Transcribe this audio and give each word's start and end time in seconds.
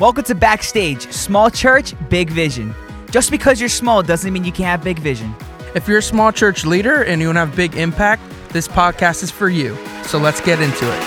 Welcome 0.00 0.22
to 0.26 0.34
Backstage, 0.36 1.10
small 1.10 1.50
church, 1.50 1.92
big 2.08 2.30
vision. 2.30 2.72
Just 3.10 3.32
because 3.32 3.58
you're 3.58 3.68
small 3.68 4.00
doesn't 4.00 4.32
mean 4.32 4.44
you 4.44 4.52
can't 4.52 4.68
have 4.68 4.84
big 4.84 5.00
vision. 5.00 5.34
If 5.74 5.88
you're 5.88 5.98
a 5.98 6.02
small 6.02 6.30
church 6.30 6.64
leader 6.64 7.02
and 7.02 7.20
you 7.20 7.26
want 7.26 7.34
to 7.34 7.40
have 7.40 7.56
big 7.56 7.74
impact, 7.74 8.22
this 8.50 8.68
podcast 8.68 9.24
is 9.24 9.32
for 9.32 9.48
you. 9.48 9.76
So 10.04 10.18
let's 10.18 10.40
get 10.40 10.60
into 10.60 10.84
it. 10.88 11.02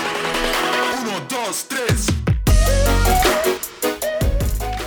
Uno, 1.00 1.26
dos, 1.26 1.66
tres. 1.66 2.06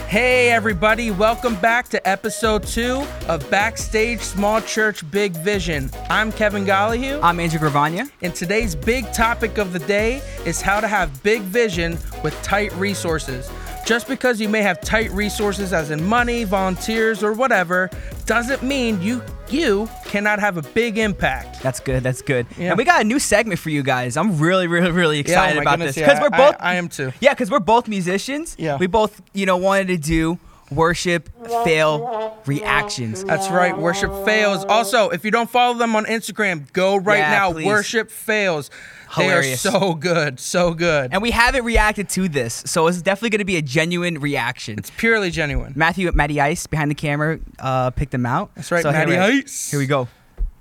Hey, 0.08 0.52
everybody, 0.52 1.10
welcome 1.10 1.56
back 1.56 1.90
to 1.90 2.08
episode 2.08 2.62
two 2.62 3.04
of 3.28 3.50
Backstage 3.50 4.22
Small 4.22 4.62
Church 4.62 5.10
Big 5.10 5.34
Vision. 5.38 5.90
I'm 6.12 6.32
Kevin 6.32 6.64
Gollihue, 6.64 7.20
I'm 7.24 7.40
Andrew 7.40 7.60
Gravagna. 7.60 8.08
and 8.22 8.36
today's 8.36 8.76
big 8.76 9.12
topic 9.14 9.58
of 9.58 9.74
the 9.74 9.80
day 9.80 10.22
is 10.46 10.62
how 10.62 10.80
to 10.80 10.88
have 10.88 11.24
big 11.24 11.42
vision 11.42 11.98
with 12.24 12.40
tight 12.44 12.72
resources. 12.74 13.50
Just 13.86 14.08
because 14.08 14.42
you 14.42 14.50
may 14.50 14.62
have 14.64 14.82
tight 14.82 15.12
resources, 15.12 15.72
as 15.72 15.92
in 15.92 16.04
money, 16.04 16.44
volunteers, 16.44 17.24
or 17.24 17.34
whatever, 17.34 17.92
doesn't 18.26 18.64
mean 18.64 19.00
you 19.00 19.22
you 19.48 19.88
cannot 20.06 20.40
have 20.40 20.58
a 20.58 20.64
big 20.64 20.98
impact. 20.98 21.62
That's 21.62 21.80
good. 21.80 22.02
That's 22.02 22.24
good. 22.24 22.48
Yeah. 22.58 22.70
And 22.70 22.78
we 22.80 22.84
got 22.84 23.02
a 23.02 23.04
new 23.04 23.20
segment 23.20 23.60
for 23.60 23.70
you 23.70 23.84
guys. 23.84 24.18
I'm 24.18 24.40
really, 24.40 24.66
really, 24.66 24.90
really 24.90 25.18
oh 25.18 25.20
excited 25.20 25.60
oh 25.60 25.62
about 25.62 25.78
goodness, 25.78 25.96
this 25.96 26.02
yeah, 26.08 26.20
we're 26.20 26.30
I- 26.34 26.38
both. 26.38 26.56
I 26.60 26.76
am 26.76 26.90
too. 26.90 27.14
Yeah, 27.20 27.34
because 27.36 27.52
we're 27.52 27.60
both 27.60 27.88
musicians. 27.88 28.56
Yeah. 28.58 28.78
We 28.78 28.88
both, 28.88 29.22
you 29.34 29.46
know, 29.46 29.58
wanted 29.58 29.88
to 29.90 29.98
do 29.98 30.40
worship 30.76 31.30
fail 31.64 32.38
reactions. 32.46 33.24
That's 33.24 33.50
right. 33.50 33.78
Worship 33.78 34.12
fails. 34.26 34.64
Also, 34.66 35.10
if 35.10 35.24
you 35.26 35.32
don't 35.32 35.50
follow 35.50 35.78
them 35.78 35.96
on 35.96 36.06
Instagram, 36.06 36.72
go 36.74 36.96
right 36.98 37.20
Yeah, 37.20 37.32
now. 37.32 37.52
please. 37.54 37.66
Worship 37.66 38.12
fails. 38.12 38.70
Hilarious. 39.12 39.64
They 39.64 39.70
are 39.70 39.72
so 39.80 39.94
good, 39.94 40.40
so 40.40 40.74
good. 40.74 41.14
And 41.14 41.22
we 41.22 41.32
haven't 41.32 41.64
reacted 41.64 42.10
to 42.10 42.28
this, 42.28 42.64
so 42.66 42.88
it's 42.88 43.02
definitely 43.02 43.30
going 43.30 43.40
to 43.40 43.46
be 43.46 43.56
a 43.56 43.62
genuine 43.62 44.20
reaction. 44.20 44.78
it's 44.78 44.92
purely 44.92 45.30
genuine. 45.32 45.74
Matthew, 45.76 46.12
Matty 46.12 46.42
Ice 46.42 46.68
behind 46.68 46.92
the 46.92 46.96
camera, 46.96 47.40
uh, 47.60 47.92
picked 47.92 48.12
them 48.12 48.26
out. 48.26 48.52
That's 48.56 48.72
right, 48.72 48.84
So 48.84 48.92
here 48.92 49.08
Matty 49.08 49.12
we- 49.36 49.40
Ice. 49.44 49.72
Here 49.72 49.80
we 49.80 49.86
go. 49.88 50.00
All 50.00 50.08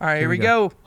right, 0.01 0.19
here, 0.19 0.29
we 0.29 0.39
we 0.39 0.43
go. 0.45 0.73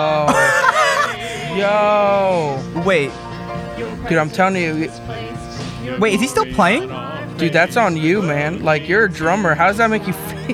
Oh, 0.00 1.54
yo, 1.56 2.82
Wait, 2.84 3.10
dude, 4.08 4.18
I'm 4.18 4.30
telling 4.30 4.62
you, 4.62 4.88
wait, 5.98 6.14
is 6.14 6.20
he 6.20 6.26
still 6.26 6.46
playing? 6.54 6.90
dude, 7.38 7.52
that's 7.52 7.76
on 7.76 7.96
you, 7.96 8.20
man. 8.20 8.62
Like 8.62 8.88
you're 8.88 9.04
a 9.04 9.10
drummer. 9.10 9.54
How 9.54 9.68
does 9.68 9.78
that 9.78 9.90
make 9.90 10.06
you 10.06 10.12
feel? 10.12 10.38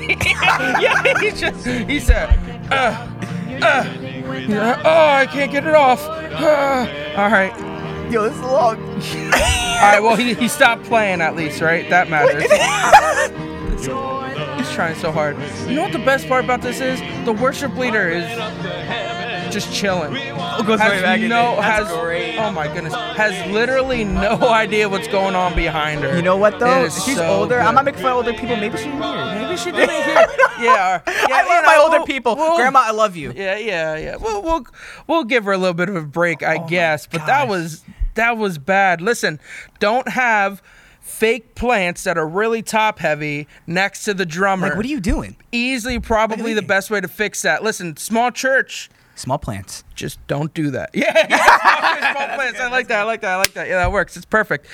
yeah, 0.80 1.18
he 1.18 1.30
just 1.30 1.66
he 1.66 1.98
said, 1.98 2.38
uh, 2.70 3.08
uh, 3.62 3.84
like, 4.46 4.78
oh, 4.84 5.08
I 5.08 5.26
can't 5.26 5.50
get 5.50 5.66
it 5.66 5.74
off. 5.74 6.06
Uh. 6.06 6.86
All 7.16 7.30
right. 7.30 7.52
Yo, 8.10 8.24
this 8.24 8.34
is 8.34 8.42
long. 8.42 8.78
All 9.74 9.90
right, 9.90 10.00
well, 10.00 10.14
he, 10.14 10.34
he 10.34 10.46
stopped 10.46 10.84
playing 10.84 11.20
at 11.20 11.34
least, 11.34 11.60
right? 11.60 11.88
That 11.90 12.08
matters. 12.08 12.42
He's 14.58 14.72
trying 14.72 14.94
so 14.96 15.10
hard. 15.10 15.36
You 15.68 15.74
know 15.74 15.82
what 15.82 15.92
the 15.92 15.98
best 15.98 16.28
part 16.28 16.44
about 16.44 16.62
this 16.62 16.80
is? 16.80 17.00
The 17.24 17.32
worship 17.32 17.76
leader 17.76 18.08
is 18.08 18.24
just 19.54 19.72
chilling. 19.72 20.12
goes 20.12 20.78
right 20.80 21.00
back 21.02 21.20
Has 21.20 21.22
in 21.22 21.28
no. 21.30 21.56
That's 21.56 21.88
has, 21.88 21.98
great. 22.00 22.36
oh 22.38 22.50
my 22.52 22.66
goodness, 22.66 22.92
has 22.94 23.50
literally 23.52 24.04
no 24.04 24.36
idea 24.50 24.88
what's 24.88 25.08
going 25.08 25.34
on 25.34 25.54
behind 25.54 26.00
her. 26.02 26.14
You 26.16 26.22
know 26.22 26.36
what 26.36 26.58
though? 26.58 26.84
She's 26.90 27.16
so 27.16 27.26
older. 27.26 27.58
I'm 27.60 27.66
good. 27.68 27.74
not 27.76 27.84
making 27.86 28.02
fun 28.02 28.10
of 28.12 28.16
older 28.18 28.32
people. 28.32 28.56
Maybe 28.56 28.76
she's 28.76 28.86
weird. 28.86 29.00
Maybe 29.02 29.56
she 29.56 29.70
didn't 29.72 29.90
hear. 29.90 30.26
Yeah, 30.60 31.00
yeah. 31.06 31.26
I 31.34 31.42
you 31.42 31.48
love 31.48 31.64
my 31.64 31.78
older 31.82 31.96
we'll- 31.98 32.06
people. 32.06 32.36
we'll- 32.36 32.56
Grandma, 32.56 32.80
I 32.84 32.92
love 32.92 33.16
you. 33.16 33.32
Yeah, 33.34 33.56
yeah, 33.58 33.96
yeah. 33.96 34.16
We'll 34.16 34.40
we'll 34.42 34.66
we'll 35.08 35.24
give 35.24 35.44
her 35.46 35.52
a 35.52 35.58
little 35.58 35.74
bit 35.74 35.88
of 35.88 35.96
a 35.96 36.02
break, 36.02 36.42
I 36.44 36.56
oh 36.58 36.68
guess. 36.68 37.06
But 37.08 37.26
that 37.26 37.46
Oh 37.46 37.50
was 37.50 37.84
that 38.14 38.36
was 38.36 38.58
bad. 38.58 39.00
Listen, 39.00 39.40
don't 39.80 40.08
have 40.08 40.62
fake 41.00 41.54
plants 41.56 42.04
that 42.04 42.16
are 42.16 42.26
really 42.26 42.62
top 42.62 42.98
heavy 43.00 43.46
next 43.66 44.04
to 44.04 44.14
the 44.14 44.24
drummer. 44.24 44.68
Like, 44.68 44.76
what 44.76 44.86
are 44.86 44.88
you 44.88 45.00
doing? 45.00 45.36
Easily, 45.52 45.98
probably 45.98 46.54
the 46.54 46.62
best 46.62 46.88
way 46.90 47.00
to 47.00 47.08
fix 47.08 47.42
that. 47.42 47.62
Listen, 47.64 47.96
small 47.96 48.30
church. 48.30 48.88
Small 49.16 49.38
plants. 49.38 49.84
Just 49.94 50.24
don't 50.26 50.52
do 50.54 50.70
that. 50.72 50.90
Yeah, 50.94 51.26
yeah, 51.30 52.12
small 52.12 52.36
plants. 52.36 52.60
I 52.64 52.68
like 52.70 52.88
that. 52.88 53.00
I 53.00 53.04
like 53.04 53.20
that. 53.20 53.30
I 53.30 53.36
like 53.36 53.52
that. 53.54 53.68
Yeah, 53.68 53.76
that 53.76 53.92
works. 53.92 54.16
It's 54.16 54.26
perfect. 54.26 54.66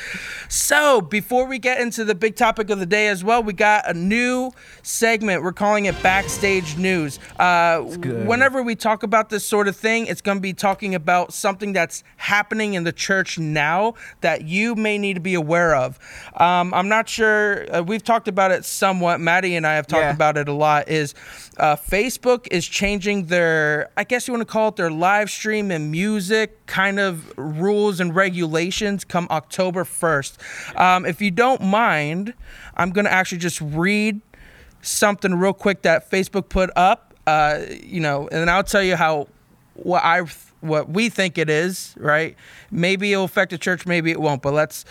So, 0.49 1.01
before 1.01 1.47
we 1.47 1.59
get 1.59 1.81
into 1.81 2.05
the 2.05 2.15
big 2.15 2.37
topic 2.37 2.71
of 2.71 2.79
the 2.79 2.87
day 2.87 3.09
as 3.09 3.23
well, 3.25 3.43
we 3.43 3.53
got 3.53 3.89
a 3.89 3.95
new 3.95 4.51
segment. 4.83 5.43
We're 5.43 5.53
calling 5.53 5.85
it 5.87 6.01
Backstage 6.03 6.77
News. 6.77 7.19
Uh, 7.39 7.81
good. 7.83 8.27
whenever 8.27 8.63
we 8.63 8.75
talk 8.75 9.03
about 9.03 9.29
this 9.31 9.45
sort 9.45 9.69
of 9.69 9.77
thing, 9.77 10.07
it's 10.07 10.21
going 10.23 10.39
to 10.39 10.43
be 10.43 10.53
talking 10.55 10.95
about 10.95 11.33
something 11.33 11.73
that's 11.73 12.03
happening 12.17 12.75
in 12.75 12.85
the 12.85 12.93
church 12.93 13.39
now 13.39 13.95
that 14.23 14.43
you 14.45 14.75
may 14.75 14.97
need 14.99 15.15
to 15.15 15.21
be 15.21 15.35
aware 15.35 15.75
of. 15.75 15.99
Um, 16.37 16.73
I'm 16.75 16.89
not 16.89 17.09
sure. 17.09 17.67
Uh, 17.75 17.83
we've 17.83 18.05
talked 18.05 18.29
about 18.29 18.51
it 18.53 18.65
somewhat. 18.65 19.21
Maddie 19.21 19.57
and 19.57 19.67
I 19.67 19.75
have 19.75 19.87
talked 19.87 20.03
Yeah. 20.03 20.15
about 20.15 20.37
it 20.37 20.49
a 20.49 20.53
lot. 20.53 20.89
Is 20.89 21.15
uh, 21.61 21.77
Facebook 21.77 22.49
is 22.51 22.67
changing 22.67 23.27
their, 23.27 23.91
I 23.95 24.05
guess 24.05 24.27
you 24.27 24.33
want 24.33 24.47
to 24.47 24.51
call 24.51 24.69
it 24.69 24.77
their 24.77 24.91
live 24.91 25.31
stream 25.31 25.71
and 25.71 25.91
music 25.91 26.65
kind 26.65 26.99
of 26.99 27.37
rules 27.37 28.01
and 28.01 28.17
regulations 28.17 29.05
come 29.05 29.29
October 29.31 29.85
1st. 29.85 30.81
Um, 30.81 31.05
if 31.05 31.21
you 31.21 31.31
don't 31.31 31.61
mind, 31.61 32.33
I'm 32.77 32.91
going 32.91 33.05
to 33.05 33.13
actually 33.13 33.39
just 33.39 33.61
read 33.61 34.23
something 34.81 35.35
real 35.35 35.53
quick 35.53 35.83
that 35.83 36.11
Facebook 36.11 36.49
put 36.49 36.71
up. 36.77 37.13
Uh, 37.27 37.67
you 37.85 38.01
know, 38.01 38.23
and 38.29 38.41
then 38.41 38.49
I'll 38.49 38.65
tell 38.65 38.83
you 38.83 38.97
how 38.97 39.29
what 39.75 40.03
I 40.03 40.23
what 40.61 40.91
we 40.91 41.09
think 41.09 41.39
it 41.39 41.51
is. 41.51 41.95
Right? 41.99 42.37
Maybe 42.71 43.13
it'll 43.13 43.25
affect 43.25 43.51
the 43.51 43.59
church, 43.59 43.87
maybe 43.87 44.11
it 44.11 44.21
won't. 44.21 44.43
But 44.43 44.55
let's. 44.55 44.85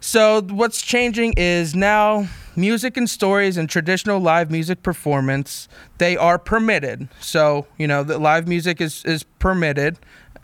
So 0.00 0.42
what's 0.42 0.82
changing 0.82 1.34
is 1.36 1.74
now 1.74 2.28
music 2.56 2.96
and 2.96 3.08
stories 3.08 3.56
and 3.56 3.70
traditional 3.70 4.18
live 4.18 4.50
music 4.50 4.82
performance 4.82 5.68
they 5.98 6.16
are 6.16 6.38
permitted. 6.38 7.08
So 7.20 7.66
you 7.78 7.86
know 7.86 8.02
the 8.02 8.18
live 8.18 8.48
music 8.48 8.80
is 8.80 9.04
is 9.04 9.22
permitted. 9.38 9.98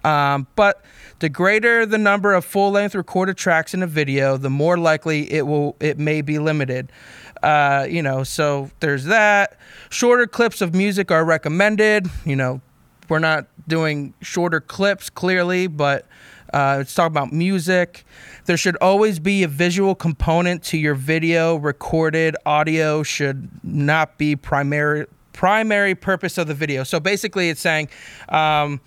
Um, 0.04 0.46
but 0.54 0.84
the 1.20 1.28
greater 1.28 1.86
the 1.86 1.98
number 1.98 2.34
of 2.34 2.44
full-length 2.44 2.94
recorded 2.94 3.36
tracks 3.36 3.72
in 3.72 3.82
a 3.82 3.86
video, 3.86 4.36
the 4.36 4.50
more 4.50 4.76
likely 4.76 5.32
it 5.32 5.46
will 5.46 5.76
it 5.80 5.98
may 5.98 6.20
be 6.20 6.38
limited. 6.38 6.92
Uh, 7.42 7.86
you 7.88 8.02
know, 8.02 8.22
so 8.22 8.70
there's 8.80 9.04
that. 9.04 9.56
Shorter 9.90 10.26
clips 10.26 10.60
of 10.60 10.74
music 10.74 11.10
are 11.10 11.24
recommended. 11.24 12.08
You 12.24 12.36
know, 12.36 12.60
we're 13.08 13.18
not 13.18 13.46
doing 13.68 14.14
shorter 14.22 14.60
clips 14.60 15.10
clearly, 15.10 15.66
but 15.66 16.06
uh, 16.52 16.78
it's 16.80 16.94
talking 16.94 17.12
about 17.12 17.32
music. 17.32 18.04
There 18.44 18.56
should 18.56 18.76
always 18.76 19.18
be 19.18 19.42
a 19.42 19.48
visual 19.48 19.94
component 19.94 20.62
to 20.64 20.78
your 20.78 20.94
video. 20.94 21.56
Recorded 21.56 22.36
audio 22.46 23.02
should 23.02 23.48
not 23.64 24.18
be 24.18 24.36
primary 24.36 25.06
primary 25.32 25.94
purpose 25.94 26.38
of 26.38 26.46
the 26.46 26.54
video. 26.54 26.84
So 26.84 27.00
basically, 27.00 27.48
it's 27.50 27.60
saying. 27.60 27.88
Um, 28.28 28.80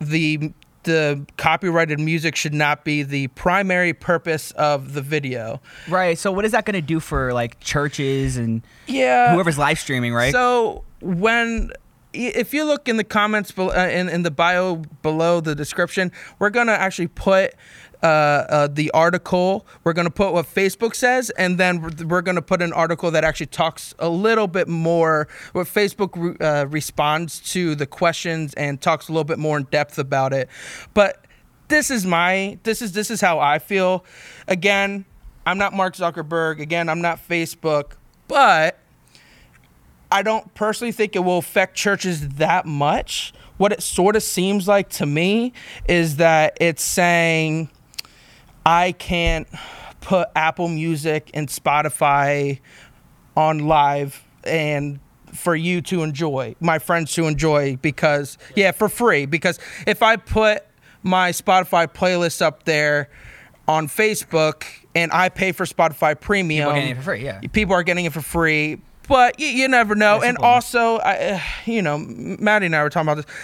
the 0.00 0.52
the 0.82 1.24
copyrighted 1.38 1.98
music 1.98 2.36
should 2.36 2.52
not 2.52 2.84
be 2.84 3.02
the 3.02 3.28
primary 3.28 3.94
purpose 3.94 4.50
of 4.52 4.92
the 4.92 5.00
video. 5.00 5.62
Right. 5.88 6.18
So 6.18 6.30
what 6.30 6.44
is 6.44 6.52
that 6.52 6.66
going 6.66 6.74
to 6.74 6.82
do 6.82 7.00
for 7.00 7.32
like 7.32 7.58
churches 7.60 8.36
and 8.36 8.60
Yeah. 8.86 9.32
whoever's 9.32 9.56
live 9.56 9.78
streaming? 9.78 10.12
Right. 10.12 10.30
So 10.32 10.84
when 11.00 11.70
if 12.14 12.54
you 12.54 12.64
look 12.64 12.88
in 12.88 12.96
the 12.96 13.04
comments 13.04 13.50
bel- 13.52 13.70
uh, 13.70 13.88
in 13.88 14.08
in 14.08 14.22
the 14.22 14.30
bio 14.30 14.76
below 15.02 15.40
the 15.40 15.54
description, 15.54 16.12
we're 16.38 16.50
gonna 16.50 16.72
actually 16.72 17.08
put. 17.08 17.54
Uh, 18.02 18.44
uh, 18.50 18.68
the 18.70 18.90
article. 18.90 19.66
We're 19.82 19.94
going 19.94 20.04
to 20.04 20.10
put 20.12 20.34
what 20.34 20.44
facebook 20.44 20.94
says 20.94 21.30
and 21.38 21.56
then 21.56 21.80
we're, 21.80 22.06
we're 22.06 22.20
going 22.20 22.34
to 22.36 22.42
put 22.42 22.60
an 22.60 22.70
article 22.74 23.10
that 23.12 23.24
actually 23.24 23.46
talks 23.46 23.94
a 23.98 24.10
little 24.10 24.46
bit 24.46 24.68
more 24.68 25.26
what 25.52 25.66
facebook 25.66 26.10
re- 26.14 26.46
uh, 26.46 26.66
responds 26.66 27.40
to 27.52 27.74
the 27.74 27.86
questions 27.86 28.52
and 28.54 28.78
talks 28.78 29.08
a 29.08 29.12
little 29.12 29.24
bit 29.24 29.38
more 29.38 29.56
in 29.56 29.62
depth 29.70 29.98
about 29.98 30.34
it. 30.34 30.50
But 30.92 31.24
this 31.68 31.90
is 31.90 32.04
my 32.04 32.58
this 32.64 32.82
is 32.82 32.92
this 32.92 33.10
is 33.10 33.22
how 33.22 33.38
i 33.38 33.58
feel. 33.58 34.04
Again 34.48 35.06
i'm 35.46 35.56
not 35.56 35.72
mark 35.72 35.94
zuckerberg. 35.96 36.60
Again 36.60 36.90
i'm 36.90 37.00
not 37.00 37.26
facebook. 37.26 37.92
But 38.28 38.78
I 40.10 40.22
don't 40.22 40.52
personally 40.54 40.92
think 40.92 41.16
it 41.16 41.20
will 41.20 41.38
affect 41.38 41.76
churches 41.76 42.28
that 42.30 42.66
much. 42.66 43.32
What 43.56 43.72
it 43.72 43.82
sort 43.82 44.16
of 44.16 44.22
seems 44.22 44.66
like 44.68 44.88
to 44.90 45.06
me 45.06 45.52
is 45.88 46.16
that 46.16 46.56
it's 46.60 46.82
saying 46.82 47.70
I 48.66 48.92
can't 48.92 49.48
put 50.00 50.28
Apple 50.36 50.68
Music 50.68 51.30
and 51.34 51.48
Spotify 51.48 52.60
on 53.36 53.60
live 53.60 54.22
and 54.44 55.00
for 55.32 55.56
you 55.56 55.80
to 55.82 56.02
enjoy, 56.02 56.54
my 56.60 56.78
friends 56.78 57.12
to 57.14 57.26
enjoy 57.26 57.76
because 57.76 58.38
yeah, 58.54 58.70
for 58.70 58.88
free 58.88 59.26
because 59.26 59.58
if 59.86 60.02
I 60.02 60.16
put 60.16 60.64
my 61.02 61.30
Spotify 61.30 61.86
playlist 61.86 62.40
up 62.40 62.64
there 62.64 63.08
on 63.66 63.88
Facebook 63.88 64.64
and 64.94 65.10
I 65.12 65.28
pay 65.28 65.52
for 65.52 65.64
Spotify 65.64 66.18
Premium, 66.18 66.68
people 66.68 66.72
are 66.72 66.80
getting 66.80 66.90
it 66.90 66.96
for 66.96 67.02
free, 67.02 67.24
yeah. 67.24 67.40
people 67.52 67.74
are 67.74 67.82
getting 67.82 68.04
it 68.04 68.12
for 68.12 68.20
free. 68.20 68.80
But 69.08 69.38
you, 69.38 69.48
you 69.48 69.68
never 69.68 69.94
know. 69.94 70.22
And 70.22 70.38
also, 70.38 70.96
I, 70.98 71.16
uh, 71.16 71.40
you 71.66 71.82
know, 71.82 71.98
Maddie 71.98 72.66
and 72.66 72.76
I 72.76 72.82
were 72.82 72.90
talking 72.90 73.08
about 73.08 73.26
this. 73.26 73.36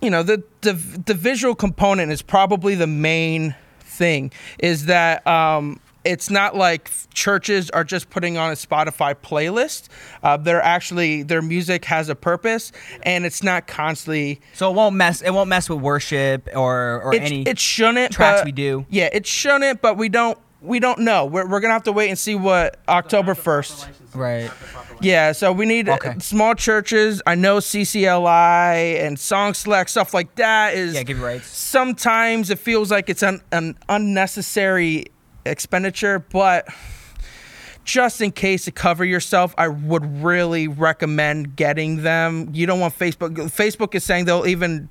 You 0.00 0.10
know, 0.10 0.22
the, 0.22 0.42
the 0.60 0.72
the 0.74 1.14
visual 1.14 1.54
component 1.54 2.12
is 2.12 2.22
probably 2.22 2.74
the 2.74 2.86
main 2.86 3.54
thing 3.80 4.30
is 4.58 4.86
that 4.86 5.26
um, 5.26 5.80
it's 6.04 6.28
not 6.28 6.54
like 6.54 6.90
churches 7.14 7.70
are 7.70 7.82
just 7.82 8.10
putting 8.10 8.36
on 8.36 8.50
a 8.50 8.54
Spotify 8.54 9.14
playlist. 9.14 9.88
Uh, 10.22 10.36
they're 10.36 10.62
actually 10.62 11.22
their 11.22 11.40
music 11.42 11.86
has 11.86 12.08
a 12.10 12.14
purpose, 12.14 12.72
and 13.02 13.24
it's 13.24 13.42
not 13.42 13.66
constantly. 13.66 14.40
So 14.52 14.70
it 14.70 14.74
won't 14.74 14.94
mess. 14.96 15.22
It 15.22 15.30
won't 15.30 15.48
mess 15.48 15.68
with 15.70 15.80
worship 15.80 16.46
or 16.54 17.00
or 17.02 17.14
It, 17.14 17.22
any. 17.22 17.42
it 17.42 17.58
shouldn't. 17.58 18.12
tracks 18.12 18.40
but- 18.42 18.44
we 18.44 18.52
do. 18.52 18.84
Yeah, 18.90 19.08
it 19.12 19.26
shouldn't, 19.26 19.80
but 19.80 19.96
we 19.96 20.08
don't. 20.10 20.38
We 20.66 20.80
don't 20.80 21.00
know. 21.00 21.24
We're, 21.26 21.46
we're 21.48 21.60
gonna 21.60 21.74
have 21.74 21.84
to 21.84 21.92
wait 21.92 22.08
and 22.08 22.18
see 22.18 22.34
what 22.34 22.78
October 22.88 23.34
first. 23.34 23.88
right. 24.14 24.50
Yeah, 25.00 25.32
so 25.32 25.52
we 25.52 25.66
need 25.66 25.88
Okay. 25.88 26.14
small 26.20 26.54
churches. 26.54 27.20
I 27.26 27.34
know 27.34 27.58
CCLI 27.58 29.00
and 29.06 29.18
Song 29.18 29.52
Select 29.54 29.90
stuff 29.90 30.14
like 30.14 30.34
that 30.36 30.74
is. 30.74 30.94
Yeah, 30.94 31.02
give 31.02 31.20
rights. 31.20 31.46
Sometimes 31.46 32.50
it 32.50 32.58
feels 32.58 32.90
like 32.90 33.08
it's 33.10 33.22
an, 33.22 33.40
an 33.52 33.76
unnecessary 33.88 35.06
expenditure, 35.44 36.18
but 36.18 36.66
just 37.84 38.20
in 38.20 38.32
case 38.32 38.64
to 38.64 38.72
cover 38.72 39.04
yourself, 39.04 39.54
I 39.58 39.68
would 39.68 40.22
really 40.22 40.66
recommend 40.66 41.54
getting 41.56 42.02
them. 42.02 42.50
You 42.52 42.66
don't 42.66 42.80
want 42.80 42.98
Facebook. 42.98 43.34
Facebook 43.50 43.94
is 43.94 44.02
saying 44.02 44.24
they'll 44.24 44.46
even 44.46 44.88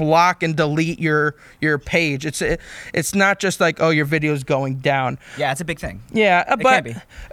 block 0.00 0.42
and 0.42 0.56
delete 0.56 0.98
your 0.98 1.34
your 1.60 1.78
page. 1.78 2.24
It's 2.24 2.40
it, 2.40 2.60
it's 2.94 3.14
not 3.14 3.38
just 3.38 3.60
like 3.60 3.80
oh 3.80 3.90
your 3.90 4.06
video's 4.06 4.42
going 4.44 4.76
down. 4.76 5.18
Yeah, 5.36 5.52
it's 5.52 5.60
a 5.60 5.64
big 5.64 5.78
thing. 5.78 6.02
Yeah, 6.12 6.52
It 6.54 6.60
but 6.62 6.86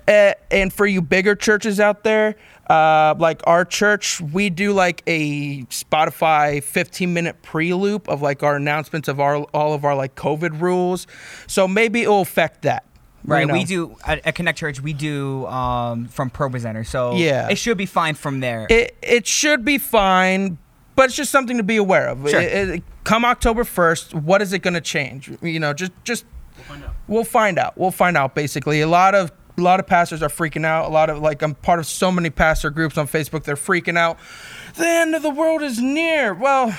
Uh, 0.07 0.33
and 0.51 0.71
for 0.71 0.85
you 0.85 1.01
bigger 1.01 1.33
churches 1.35 1.79
out 1.79 2.03
there, 2.03 2.35
uh, 2.69 3.15
like 3.17 3.41
our 3.45 3.63
church, 3.65 4.19
we 4.19 4.49
do 4.49 4.73
like 4.73 5.01
a 5.07 5.63
Spotify 5.63 6.61
15 6.61 7.13
minute 7.13 7.41
pre 7.41 7.73
loop 7.73 8.07
of 8.09 8.21
like 8.21 8.43
our 8.43 8.55
announcements 8.57 9.07
of 9.07 9.19
our 9.19 9.37
all 9.53 9.73
of 9.73 9.85
our 9.85 9.95
like 9.95 10.15
COVID 10.15 10.59
rules. 10.61 11.07
So 11.47 11.67
maybe 11.67 12.03
it 12.03 12.09
will 12.09 12.21
affect 12.21 12.63
that. 12.63 12.83
you 13.25 13.33
Right, 13.33 13.47
know? 13.47 13.53
we 13.53 13.63
do 13.63 13.95
at, 14.05 14.25
at 14.25 14.35
Connect 14.35 14.57
Church. 14.57 14.81
We 14.81 14.93
do 14.93 15.45
um, 15.47 16.07
from 16.07 16.29
Pro 16.29 16.49
Presenter, 16.49 16.83
so 16.83 17.15
Yeah. 17.15 17.49
it 17.49 17.57
should 17.57 17.77
be 17.77 17.85
fine 17.85 18.15
from 18.15 18.39
there. 18.41 18.67
It 18.69 18.95
it 19.01 19.25
should 19.27 19.63
be 19.65 19.77
fine, 19.77 20.57
but 20.97 21.05
it's 21.05 21.15
just 21.15 21.31
something 21.31 21.55
to 21.55 21.63
be 21.63 21.77
aware 21.77 22.09
of. 22.09 22.29
Sure. 22.29 22.41
It- 22.41 22.69
it- 22.69 22.83
come 23.05 23.23
October 23.23 23.63
1st, 23.63 24.13
what 24.15 24.41
is 24.41 24.51
it 24.51 24.59
going 24.59 24.73
to 24.73 24.81
change? 24.81 25.31
You 25.41 25.61
know, 25.61 25.71
just 25.71 25.93
just 26.03 26.25
we'll 27.07 27.23
find 27.23 27.57
out. 27.57 27.77
We'll 27.77 27.91
find 27.91 28.17
out. 28.17 28.35
Basically, 28.35 28.81
a 28.81 28.87
lot 28.87 29.15
of 29.15 29.31
a 29.57 29.61
lot 29.61 29.79
of 29.79 29.87
pastors 29.87 30.21
are 30.21 30.27
freaking 30.29 30.65
out. 30.65 30.85
A 30.89 30.93
lot 30.93 31.09
of 31.09 31.19
like 31.19 31.41
I'm 31.41 31.55
part 31.55 31.79
of 31.79 31.85
so 31.85 32.11
many 32.11 32.29
pastor 32.29 32.69
groups 32.69 32.97
on 32.97 33.07
Facebook. 33.07 33.43
They're 33.43 33.55
freaking 33.55 33.97
out. 33.97 34.17
The 34.75 34.85
end 34.85 35.15
of 35.15 35.21
the 35.21 35.29
world 35.29 35.61
is 35.61 35.79
near. 35.79 36.33
Well, 36.33 36.77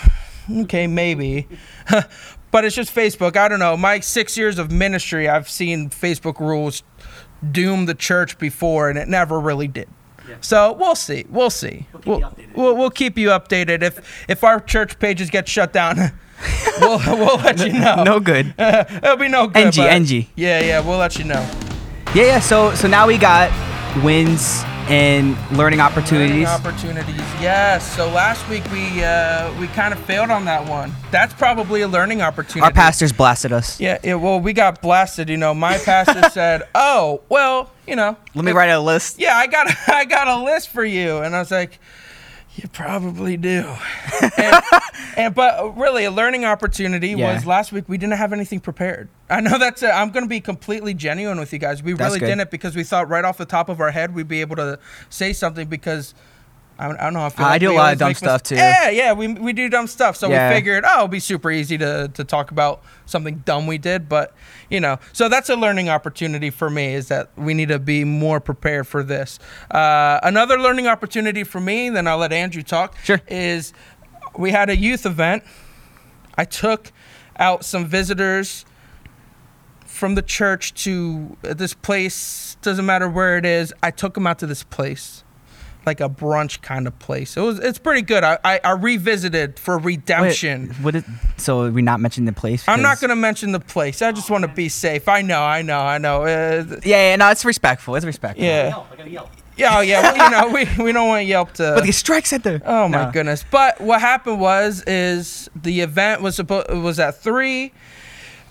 okay, 0.62 0.87
maybe. 0.87 1.49
but 2.50 2.64
it's 2.64 2.76
just 2.76 2.94
Facebook. 2.94 3.37
I 3.37 3.49
don't 3.49 3.59
know. 3.59 3.76
My 3.76 4.00
six 4.00 4.37
years 4.37 4.59
of 4.59 4.71
ministry, 4.71 5.29
I've 5.29 5.49
seen 5.49 5.91
Facebook 5.91 6.38
rules 6.41 6.82
doom 7.50 7.87
the 7.87 7.94
church 7.94 8.38
before, 8.38 8.91
and 8.91 8.99
it 8.99 9.09
never 9.09 9.38
really 9.41 9.69
did. 9.69 9.88
So 10.41 10.73
we'll 10.73 10.95
see. 10.95 11.25
We'll 11.29 11.51
see. 11.51 11.87
We'll 12.05 12.21
keep 12.21 12.39
you 12.39 12.47
updated. 12.49 12.55
we'll, 12.57 12.77
we'll 12.77 12.91
keep 12.91 13.19
you 13.19 13.29
updated. 13.29 13.83
If 13.83 14.25
if 14.29 14.45
our 14.45 14.61
church 14.61 14.99
pages 14.99 15.31
get 15.31 15.49
shut 15.49 15.73
down, 15.73 15.97
we'll 16.81 16.99
we'll 17.07 17.37
let 17.39 17.59
you 17.59 17.73
know. 17.73 18.03
no 18.05 18.21
good. 18.21 18.55
It'll 18.59 19.17
be 19.17 19.29
no 19.29 19.47
good. 19.49 19.67
NG, 19.67 19.77
but- 19.77 19.91
NG. 19.93 20.27
Yeah, 20.37 20.61
yeah, 20.61 20.81
we'll 20.81 20.99
let 20.99 21.19
you 21.19 21.25
know. 21.25 21.41
Yeah, 22.15 22.25
yeah. 22.25 22.41
So 22.41 22.75
so 22.75 22.89
now 22.89 23.07
we 23.07 23.19
got 23.19 23.51
wins 24.03 24.63
and 24.88 25.37
learning 25.56 25.81
opportunities. 25.81 26.31
Learning 26.31 26.46
opportunities. 26.46 27.17
Yes. 27.40 27.94
So 27.96 28.08
last 28.11 28.49
week 28.49 28.64
we 28.73 29.02
uh, 29.05 29.52
we 29.61 29.67
kind 29.69 29.93
of 29.93 30.00
failed 30.00 30.31
on 30.31 30.44
that 30.46 30.69
one. 30.69 30.93
That's 31.11 31.35
probably 31.35 31.82
a 31.82 31.88
learning 31.88 32.23
opportunity. 32.23 32.62
Our 32.62 32.73
pastors 32.73 33.12
blasted 33.12 33.52
us. 33.52 33.79
Yeah, 33.81 33.99
yeah. 34.02 34.14
Well, 34.14 34.40
we 34.40 34.52
got 34.52 34.81
blasted. 34.82 35.29
You 35.29 35.37
know, 35.37 35.55
my 35.55 35.79
pastor 35.79 36.29
said, 36.32 36.62
"Oh, 36.75 37.20
well, 37.29 37.70
you 37.87 37.96
know, 37.96 38.17
Let 38.35 38.44
me 38.44 38.50
if- 38.50 38.56
write 38.56 38.70
a 38.70 38.81
list. 38.81 39.19
yeah, 39.19 39.37
I 39.37 39.46
got 39.46 39.67
I 39.88 40.05
got 40.05 40.26
a 40.29 40.43
list 40.43 40.69
for 40.70 40.85
you. 40.85 41.19
And 41.19 41.35
I 41.37 41.38
was 41.40 41.50
like, 41.50 41.79
you 42.59 42.69
probably 42.69 43.37
do. 43.37 43.73
and, 44.37 44.63
and 45.17 45.35
but 45.35 45.77
really 45.77 46.05
a 46.05 46.11
learning 46.11 46.45
opportunity 46.45 47.11
Yeah. 47.11 47.35
was 47.35 47.47
last 47.47 47.71
week 47.73 47.89
we 47.89 47.99
didn't 47.99 48.17
have 48.19 48.33
anything 48.33 48.61
prepared. 48.61 49.09
I 49.31 49.41
know 49.41 49.59
that's 49.59 49.83
i 49.83 49.91
I'm 49.91 50.11
going 50.11 50.25
to 50.25 50.29
be 50.29 50.41
completely 50.41 50.95
genuine 50.95 51.39
with 51.39 51.53
you 51.53 51.59
guys. 51.59 51.83
We 51.83 51.93
That's 51.93 52.09
really 52.11 52.21
good. 52.21 52.27
didn't 52.27 52.51
because 52.51 52.75
we 52.75 52.83
thought 52.83 53.09
right 53.09 53.25
off 53.25 53.39
the 53.39 53.47
top 53.47 53.69
of 53.69 53.81
our 53.81 53.91
head 53.91 54.15
we'd 54.15 54.27
be 54.29 54.41
able 54.41 54.57
to 54.57 54.79
say 55.09 55.33
something 55.33 55.69
because 55.69 56.15
I 56.81 56.87
don't, 56.97 57.13
know. 57.15 57.25
I, 57.25 57.29
feel 57.31 57.45
I 57.45 57.49
like 57.51 57.61
do 57.61 57.73
a 57.73 57.75
lot 57.75 57.93
of 57.93 57.99
dumb 57.99 58.15
stuff, 58.15 58.43
mis- 58.43 58.49
too. 58.51 58.55
Yeah, 58.55 58.89
yeah, 58.91 59.13
we, 59.13 59.27
we 59.29 59.53
do 59.53 59.69
dumb 59.69 59.89
stuff. 59.89 60.17
So 60.17 60.29
Yeah. 60.31 60.49
we 60.49 60.55
figured, 60.55 60.85
oh, 60.87 60.95
it'll 60.95 61.09
be 61.09 61.19
super 61.19 61.51
easy 61.51 61.77
to, 61.79 62.09
to 62.15 62.23
talk 62.23 62.53
about 62.53 62.83
something 63.05 63.43
dumb 63.45 63.67
we 63.67 63.79
did. 63.79 64.09
But, 64.09 64.33
you 64.71 64.79
know, 64.79 64.99
so 65.13 65.29
that's 65.29 65.49
a 65.49 65.57
learning 65.57 65.89
opportunity 65.89 66.51
for 66.51 66.71
me 66.71 66.95
is 66.95 67.09
that 67.09 67.31
we 67.37 67.53
need 67.53 67.69
to 67.71 67.81
be 67.81 68.05
more 68.05 68.39
prepared 68.39 68.87
for 68.87 69.03
this. 69.03 69.41
Uh, 69.73 70.21
another 70.23 70.57
learning 70.59 70.87
opportunity 70.87 71.43
for 71.43 71.59
me, 71.61 71.91
then 71.91 72.07
I'll 72.07 72.19
let 72.19 72.33
Andrew 72.33 72.63
talk, 72.63 72.97
Sure. 73.03 73.21
is 73.27 73.73
we 74.37 74.53
had 74.53 74.71
a 74.71 74.77
youth 74.77 75.05
event. 75.05 75.43
I 76.37 76.45
took 76.45 76.93
out 77.41 77.65
some 77.65 77.87
visitors 77.87 78.65
from 79.85 80.15
the 80.15 80.23
church 80.23 80.75
to 80.85 81.37
this 81.43 81.75
place. 81.75 82.57
Doesn't 82.63 82.87
matter 82.87 83.09
where 83.09 83.37
it 83.37 83.45
is. 83.45 83.73
I 83.83 83.91
took 83.91 84.15
them 84.15 84.27
out 84.29 84.39
to 84.41 84.47
this 84.47 84.63
place, 84.63 85.25
like 85.88 86.00
a 86.00 86.08
brunch 86.08 86.62
kind 86.62 86.87
of 86.87 86.96
place. 87.00 87.37
It 87.37 87.40
was. 87.40 87.58
It's 87.58 87.79
pretty 87.79 88.02
good. 88.02 88.23
I 88.23 88.38
I, 88.44 88.61
I 88.62 88.70
revisited 88.73 89.58
for 89.58 89.79
redemption. 89.79 90.69
Wait, 90.69 90.76
what 90.85 90.94
is, 90.94 91.05
so 91.37 91.69
we 91.70 91.82
not 91.82 91.99
mentioning 92.00 92.26
the 92.26 92.38
place? 92.40 92.62
I'm 92.69 92.82
not 92.82 93.00
gonna 93.00 93.17
mention 93.17 93.50
the 93.52 93.61
place. 93.61 94.00
I 94.02 94.12
just 94.12 94.31
want 94.31 94.43
to 94.43 94.49
be 94.49 94.69
safe. 94.69 95.08
I 95.08 95.23
know. 95.23 95.43
I 95.43 95.62
know. 95.62 95.81
I 95.81 95.99
know. 95.99 96.23
Uh, 96.23 96.64
Yeah, 96.85 97.11
yeah, 97.11 97.17
no, 97.17 97.31
it's 97.31 97.44
respectful. 97.44 97.96
It's 97.96 98.06
respectful. 98.06 98.44
yeah. 98.44 98.69
Yelp, 98.69 98.87
I 99.00 99.05
yelp. 99.06 99.31
Yeah. 99.56 99.76
Oh 99.76 99.81
yeah. 99.81 100.02
Well, 100.02 100.17
you 100.17 100.31
know, 100.31 100.55
we 100.79 100.85
we 100.85 100.93
don't 100.93 101.08
want 101.08 101.26
Yelp 101.26 101.52
to. 101.55 101.73
But 101.75 101.85
the 101.85 101.93
strike 101.93 102.26
center. 102.26 102.62
Oh 102.64 102.87
my 102.87 103.06
No. 103.06 103.11
goodness! 103.11 103.44
But 103.50 103.81
what 103.81 104.00
happened 104.00 104.38
was, 104.40 104.85
is 104.87 105.50
the 105.56 105.81
event 105.81 106.23
was 106.23 106.37
supposed 106.37 106.70
was 106.70 107.00
at 107.00 107.17
three. 107.20 107.73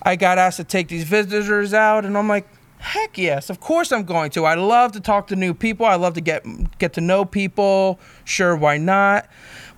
I 0.03 0.15
got 0.17 0.37
asked 0.37 0.57
to 0.57 0.63
take 0.65 0.89
these 0.89 1.03
visitors 1.05 1.73
out, 1.73 2.03
and 2.05 2.17
I'm 2.17 2.27
like, 2.27 2.47
heck 2.79 3.18
yes, 3.18 3.50
of 3.50 3.59
course 3.59 3.91
I'm 3.91 4.03
going 4.03 4.31
to. 4.31 4.45
I 4.45 4.56
love 4.56 4.91
to 4.94 5.00
talk 5.00 5.27
to 5.27 5.35
new 5.35 5.53
people. 5.53 5.85
I 5.85 5.95
love 5.95 6.13
to 6.15 6.21
get 6.21 6.45
get 6.77 6.94
to 6.94 7.01
know 7.01 7.25
people. 7.25 8.00
Sure, 8.25 8.56
why 8.56 8.77
not? 8.77 9.29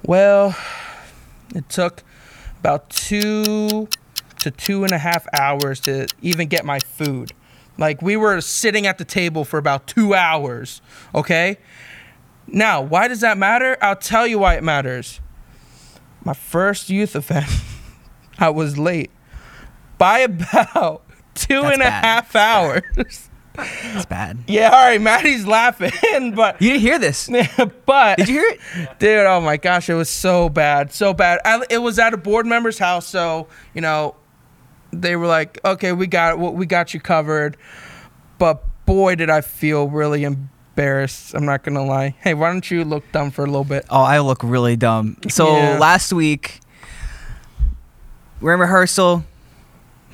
Well, 0.06 0.56
it 1.56 1.68
took 1.70 2.04
about 2.60 2.90
two 2.90 3.88
to 4.40 4.52
two 4.52 4.84
and 4.84 4.92
a 4.92 4.98
half 4.98 5.28
hours 5.34 5.80
to 5.82 6.08
even 6.22 6.48
get 6.48 6.66
my 6.66 6.80
food. 6.80 7.34
Like 7.78 8.02
we 8.02 8.18
were 8.18 8.42
sitting 8.42 8.86
at 8.86 8.98
the 8.98 9.06
table 9.06 9.46
for 9.46 9.58
about 9.58 9.88
two 9.88 10.14
hours. 10.14 10.82
Okay. 11.16 11.58
Now, 12.48 12.82
why 12.82 13.08
does 13.08 13.22
that 13.22 13.38
matter? 13.38 13.78
I'll 13.82 13.96
tell 13.96 14.26
you 14.26 14.40
why 14.40 14.56
it 14.56 14.64
matters. 14.64 15.20
My 16.26 16.34
first 16.34 16.90
youth 16.90 17.16
event, 17.16 17.46
I 18.40 18.50
was 18.50 18.78
late 18.78 19.12
by 19.98 20.20
about 20.54 21.04
two 21.48 21.62
That's 21.62 21.74
and 21.74 21.82
a 21.82 21.86
bad. 21.86 22.04
half 22.06 22.36
hours. 22.36 22.84
It's 23.62 24.06
bad. 24.06 24.38
yeah, 24.48 24.70
all 24.70 24.86
right, 24.86 25.02
Maddie's 25.02 25.46
laughing, 25.46 26.34
but 26.34 26.62
You 26.62 26.70
didn't 26.70 26.82
hear 26.82 26.98
this. 27.00 27.30
but 27.86 28.18
Did 28.18 28.30
you 28.30 28.36
hear 28.40 28.50
it? 28.52 29.00
dude, 29.00 29.26
oh 29.26 29.42
my 29.42 29.58
gosh, 29.58 29.90
it 29.90 29.96
was 29.96 30.10
so 30.10 30.48
bad, 30.48 30.94
so 30.94 31.14
bad. 31.14 31.40
I, 31.44 31.62
it 31.70 31.80
was 31.80 32.00
at 32.00 32.14
a 32.14 32.18
board 32.18 32.46
member's 32.46 32.80
house, 32.80 33.06
so 33.06 33.48
you 33.74 33.82
know, 33.82 34.16
they 34.94 35.16
were 35.18 35.28
like, 35.28 35.60
"Okay, 35.66 35.92
we 35.92 36.08
got 36.08 36.40
we 36.40 36.66
got 36.66 36.94
you 36.94 37.02
covered," 37.02 37.58
but 38.38 38.64
boy, 38.86 39.16
did 39.16 39.30
I 39.30 39.42
feel 39.42 39.90
really 39.90 40.24
embarrassed. 40.24 41.34
I'm 41.34 41.46
not 41.46 41.64
gonna 41.64 41.84
lie. 41.86 42.16
Hey, 42.22 42.34
why 42.36 42.52
don't 42.54 42.72
you 42.72 42.86
look 42.86 43.04
dumb 43.12 43.30
for 43.30 43.44
a 43.44 43.48
little 43.48 43.66
bit? 43.66 43.86
Oh, 43.90 44.02
I 44.02 44.20
look 44.20 44.42
really 44.42 44.78
dumb. 44.78 45.18
So 45.30 45.54
Yeah. 45.54 45.78
last 45.80 46.14
week, 46.14 46.62
we're 48.40 48.54
in 48.54 48.60
rehearsal, 48.62 49.26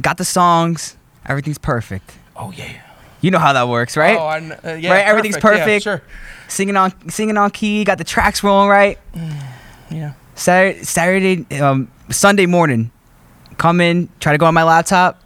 got 0.02 0.18
the 0.18 0.26
songs, 0.26 0.98
everything's 1.28 1.58
perfect. 1.58 2.14
Oh 2.36 2.52
yeah. 2.52 2.82
You 3.22 3.32
know 3.32 3.40
how 3.40 3.54
that 3.54 3.68
works, 3.68 3.98
right? 3.98 4.18
Oh, 4.18 4.40
kn- 4.40 4.52
uh, 4.64 4.78
yeah, 4.78 4.92
Right, 4.92 5.06
everything's 5.08 5.36
Yeah, 5.38 5.42
perfect. 5.42 5.84
sure. 5.84 6.02
Singing 6.48 6.76
on 6.78 6.94
singing 7.10 7.38
on 7.38 7.50
key, 7.52 7.84
got 7.84 7.98
the 7.98 8.04
tracks 8.04 8.44
rolling 8.44 8.70
right. 8.70 9.00
Yeah. 9.92 10.14
Saturday, 10.36 10.84
Saturday, 10.84 11.60
um, 11.62 11.90
Sunday 12.10 12.46
morning, 12.48 12.92
come 13.58 13.80
in, 13.80 14.10
try 14.20 14.32
to 14.34 14.38
go 14.38 14.46
on 14.48 14.54
my 14.54 14.64
laptop. 14.64 15.22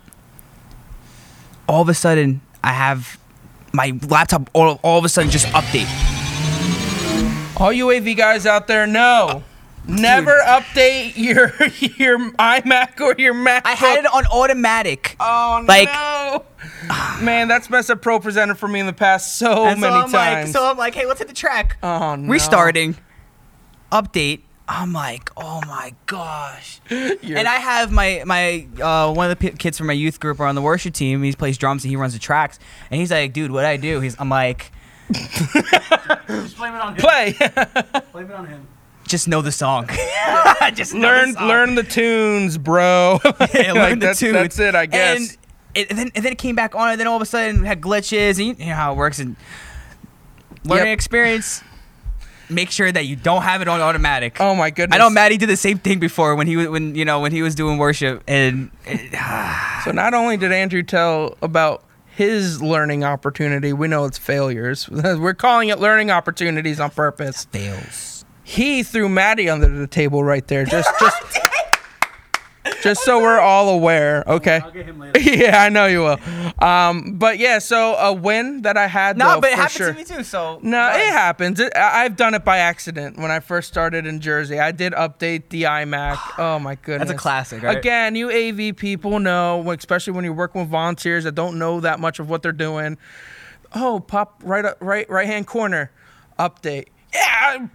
All 1.67 1.81
of 1.81 1.89
a 1.89 1.93
sudden, 1.93 2.41
I 2.63 2.73
have 2.73 3.17
my 3.73 3.97
laptop. 4.07 4.49
All, 4.53 4.79
all 4.83 4.99
of 4.99 5.05
a 5.05 5.09
sudden, 5.09 5.31
just 5.31 5.47
update. 5.47 5.87
All 7.59 7.71
you 7.73 7.91
AV 7.91 8.15
guys 8.15 8.45
out 8.45 8.67
there 8.67 8.85
know. 8.85 9.43
Never 9.89 10.37
update 10.45 11.13
your 11.17 11.47
your 11.97 12.19
iMac 12.33 12.99
or 13.01 13.15
your 13.17 13.33
Mac. 13.33 13.65
I 13.65 13.71
had 13.73 13.99
it 13.99 14.13
on 14.13 14.25
automatic. 14.27 15.15
Oh 15.19 15.63
like- 15.67 15.89
no, 15.89 16.45
man, 17.23 17.47
that's 17.47 17.69
messed 17.69 17.89
up 17.89 18.01
Pro 18.01 18.19
Presenter 18.19 18.55
for 18.55 18.67
me 18.67 18.79
in 18.79 18.85
the 18.85 18.93
past 18.93 19.37
so 19.37 19.65
And 19.65 19.81
many 19.81 19.93
so 19.93 19.99
I'm 20.01 20.11
times. 20.11 20.13
like, 20.13 20.47
so 20.53 20.65
I'm 20.69 20.77
like, 20.77 20.93
hey, 20.95 21.05
let's 21.05 21.19
hit 21.19 21.27
the 21.27 21.33
track. 21.33 21.77
oh 21.83 22.15
no. 22.15 22.29
Restarting. 22.31 22.95
Update. 23.91 24.41
I'm 24.67 24.93
like, 24.93 25.31
oh 25.35 25.61
my 25.67 25.95
gosh. 26.05 26.79
and 26.91 27.47
I 27.47 27.55
have 27.55 27.91
my 27.91 28.21
my 28.25 28.67
uh, 28.79 29.11
one 29.11 29.31
of 29.31 29.39
the 29.39 29.49
p- 29.49 29.57
kids 29.57 29.79
from 29.79 29.87
my 29.87 29.93
youth 29.93 30.19
group 30.19 30.39
are 30.39 30.45
on 30.45 30.53
the 30.53 30.61
worship 30.61 30.93
team. 30.93 31.23
He 31.23 31.31
plays 31.33 31.57
drums 31.57 31.83
and 31.83 31.89
he 31.89 31.95
runs 31.95 32.13
the 32.13 32.19
tracks. 32.19 32.59
And 32.91 32.99
he's 32.99 33.09
like, 33.09 33.33
dude, 33.33 33.49
what 33.49 33.61
do 33.61 33.67
I 33.67 33.77
do? 33.77 33.99
He's 33.99 34.15
I'm 34.19 34.29
like, 34.29 34.71
Just 35.11 36.57
blame 36.57 36.75
it 36.75 36.81
on 36.81 36.93
him. 36.95 36.97
Play. 37.01 37.33
Blame 38.11 38.25
it 38.29 38.33
on 38.35 38.45
him. 38.45 38.67
Just 39.09 39.27
know 39.27 39.41
the 39.41 39.51
song. 39.51 39.87
just 40.73 40.93
learn 40.93 41.33
the 41.33 41.45
learn 41.45 41.75
the 41.75 41.83
tunes, 41.83 42.57
bro. 42.57 43.19
Yeah, 43.53 43.73
learn 43.73 43.75
Like, 43.75 43.99
the 43.99 44.05
that's, 44.07 44.19
tunes. 44.19 44.33
That's 44.33 44.59
it, 44.59 44.75
I 44.75 44.85
guess. 44.85 45.17
And, 45.19 45.37
it, 45.75 45.89
and 45.89 45.99
then 45.99 46.11
and 46.15 46.23
then 46.25 46.31
it 46.31 46.37
came 46.37 46.55
back 46.55 46.75
on, 46.75 46.91
and 46.91 46.99
then 46.99 47.07
all 47.07 47.15
of 47.15 47.21
a 47.21 47.25
sudden 47.25 47.61
we 47.61 47.67
had 47.67 47.81
glitches, 47.81 48.37
and 48.37 48.47
you, 48.47 48.55
you 48.65 48.69
know 48.69 48.75
how 48.75 48.93
it 48.93 48.95
works. 48.95 49.19
And 49.19 49.35
learning 50.63 50.87
Yep. 50.87 50.93
experience. 50.93 51.63
Make 52.51 52.71
sure 52.71 52.91
that 52.91 53.05
you 53.05 53.15
don't 53.15 53.43
have 53.43 53.61
it 53.61 53.67
on 53.67 53.79
automatic. 53.79 54.37
oh 54.39 54.55
my 54.55 54.71
goodness. 54.71 54.95
I 54.95 54.97
know 54.99 55.09
Maddie 55.11 55.37
did 55.37 55.49
the 55.49 55.55
same 55.57 55.77
thing 55.77 55.99
before 55.99 56.35
when 56.35 56.47
he 56.47 56.57
was 56.57 56.67
when 56.67 56.95
you 56.95 57.05
know 57.05 57.19
when 57.19 57.31
he 57.31 57.43
was 57.43 57.53
doing 57.53 57.77
worship 57.77 58.23
and 58.27 58.71
So 59.83 59.91
not 59.91 60.15
only 60.15 60.35
did 60.35 60.51
Andrew 60.51 60.81
tell 60.81 61.37
about 61.43 61.83
his 62.07 62.59
learning 62.59 63.03
opportunity, 63.03 63.71
we 63.71 63.87
know 63.87 64.05
it's 64.05 64.17
failures. 64.17 64.89
We're 64.89 65.35
calling 65.35 65.69
it 65.69 65.77
learning 65.79 66.09
opportunities 66.09 66.79
on 66.79 66.89
purpose. 66.89 67.45
fails. 67.45 68.18
He 68.49 68.81
threw 68.81 69.07
Maddie 69.09 69.47
under 69.47 69.67
the 69.69 69.85
table 69.85 70.23
right 70.23 70.45
there. 70.47 70.65
Just 70.65 70.89
just 70.99 71.21
just 72.81 73.03
so 73.03 73.21
we're 73.21 73.39
all 73.39 73.69
aware. 73.69 74.23
Okay. 74.27 74.59
I'll 74.63 74.71
get 74.71 74.87
him 74.87 74.97
later. 74.97 75.19
Yeah, 75.19 75.61
I 75.61 75.69
know 75.69 75.85
you 75.85 75.99
will. 75.99 76.19
Um, 76.65 77.13
but 77.19 77.37
yeah, 77.37 77.59
so 77.59 77.93
a 77.93 78.11
win 78.11 78.63
that 78.63 78.75
I 78.75 78.87
had. 78.87 79.19
No, 79.19 79.35
though, 79.35 79.41
but 79.41 79.51
it 79.51 79.55
for 79.55 79.61
happened 79.61 79.71
sure. 79.77 79.91
to 79.93 79.97
me 79.99 80.03
too. 80.03 80.23
So 80.23 80.59
No, 80.63 80.89
it 80.89 81.09
happens. 81.11 81.59
It, 81.59 81.71
I- 81.75 82.05
I've 82.05 82.15
done 82.15 82.33
it 82.33 82.43
by 82.43 82.57
accident 82.57 83.17
when 83.19 83.29
I 83.29 83.39
first 83.39 83.67
started 83.67 84.07
in 84.07 84.19
Jersey. 84.19 84.57
I 84.59 84.71
did 84.71 84.93
update 84.93 85.49
the 85.49 85.63
iMac. 85.63 86.17
Oh 86.39 86.57
my 86.57 86.73
goodness. 86.73 87.09
That's 87.09 87.19
a 87.19 87.21
classic, 87.21 87.61
right? 87.61 87.77
Again, 87.77 88.15
you 88.15 88.31
AV 88.31 88.75
people 88.75 89.19
know, 89.19 89.69
especially 89.71 90.13
when 90.13 90.23
you're 90.25 90.33
working 90.33 90.61
with 90.61 90.71
volunteers 90.71 91.25
that 91.25 91.35
don't 91.35 91.59
know 91.59 91.81
that 91.81 91.99
much 91.99 92.17
of 92.17 92.29
what 92.31 92.41
they're 92.41 92.51
doing. 92.51 92.97
Oh, 93.75 93.99
pop 93.99 94.41
right 94.43 94.65
up, 94.65 94.77
right 94.81 95.07
right 95.07 95.27
hand 95.27 95.45
corner, 95.45 95.91
update. 96.39 96.87
Yeah. 97.13 97.67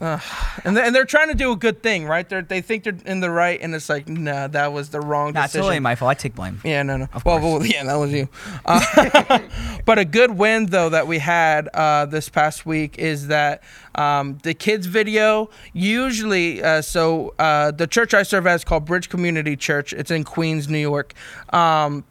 Ugh. 0.00 0.20
and 0.64 0.76
they, 0.76 0.82
and 0.82 0.94
they're 0.94 1.04
trying 1.04 1.28
to 1.28 1.34
do 1.34 1.52
a 1.52 1.56
good 1.56 1.82
thing, 1.82 2.06
right? 2.06 2.28
They 2.28 2.40
they 2.42 2.60
think 2.60 2.84
they're 2.84 2.96
in 3.04 3.20
the 3.20 3.30
right, 3.30 3.60
and 3.60 3.74
it's 3.74 3.88
like, 3.88 4.08
nah, 4.08 4.46
that 4.48 4.72
was 4.72 4.90
the 4.90 5.00
wrong 5.00 5.30
it's 5.30 5.46
decision. 5.46 5.60
totally 5.62 5.80
my 5.80 5.94
fault. 5.94 6.10
I 6.10 6.14
take 6.14 6.34
blame. 6.34 6.60
Yeah, 6.64 6.82
no, 6.82 6.96
no. 6.96 7.08
Of 7.12 7.24
well, 7.24 7.40
course. 7.40 7.60
well, 7.60 7.66
yeah, 7.66 7.84
that 7.84 7.96
was 7.96 8.12
you. 8.12 8.28
Uh, 8.64 9.40
but 9.84 9.98
a 9.98 10.04
good 10.04 10.30
win 10.32 10.66
though 10.66 10.88
that 10.90 11.06
we 11.06 11.18
had 11.18 11.68
uh, 11.74 12.06
this 12.06 12.28
past 12.28 12.66
week 12.66 12.98
is 12.98 13.26
that 13.28 13.62
um, 13.94 14.38
the 14.42 14.54
kids 14.54 14.86
video 14.86 15.50
usually. 15.72 16.62
Uh, 16.62 16.82
so 16.82 17.34
uh, 17.38 17.70
the 17.70 17.86
church 17.86 18.14
I 18.14 18.22
serve 18.22 18.46
at 18.46 18.56
is 18.56 18.64
called 18.64 18.84
Bridge 18.84 19.08
Community 19.08 19.56
Church. 19.56 19.92
It's 19.92 20.10
in 20.10 20.24
Queens, 20.24 20.68
New 20.68 20.78
York. 20.78 21.14
Um, 21.52 22.04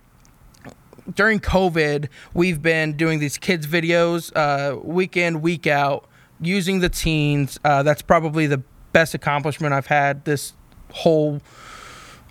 during 1.15 1.39
COVID, 1.39 2.09
we've 2.33 2.61
been 2.61 2.93
doing 2.93 3.19
these 3.19 3.37
kids 3.37 3.67
videos 3.67 4.31
uh, 4.35 4.79
week 4.79 5.17
in, 5.17 5.41
week 5.41 5.67
out, 5.67 6.07
using 6.41 6.79
the 6.79 6.89
teens. 6.89 7.59
Uh, 7.63 7.83
that's 7.83 8.01
probably 8.01 8.47
the 8.47 8.61
best 8.93 9.13
accomplishment 9.13 9.73
I've 9.73 9.87
had 9.87 10.25
this 10.25 10.53
whole, 10.91 11.41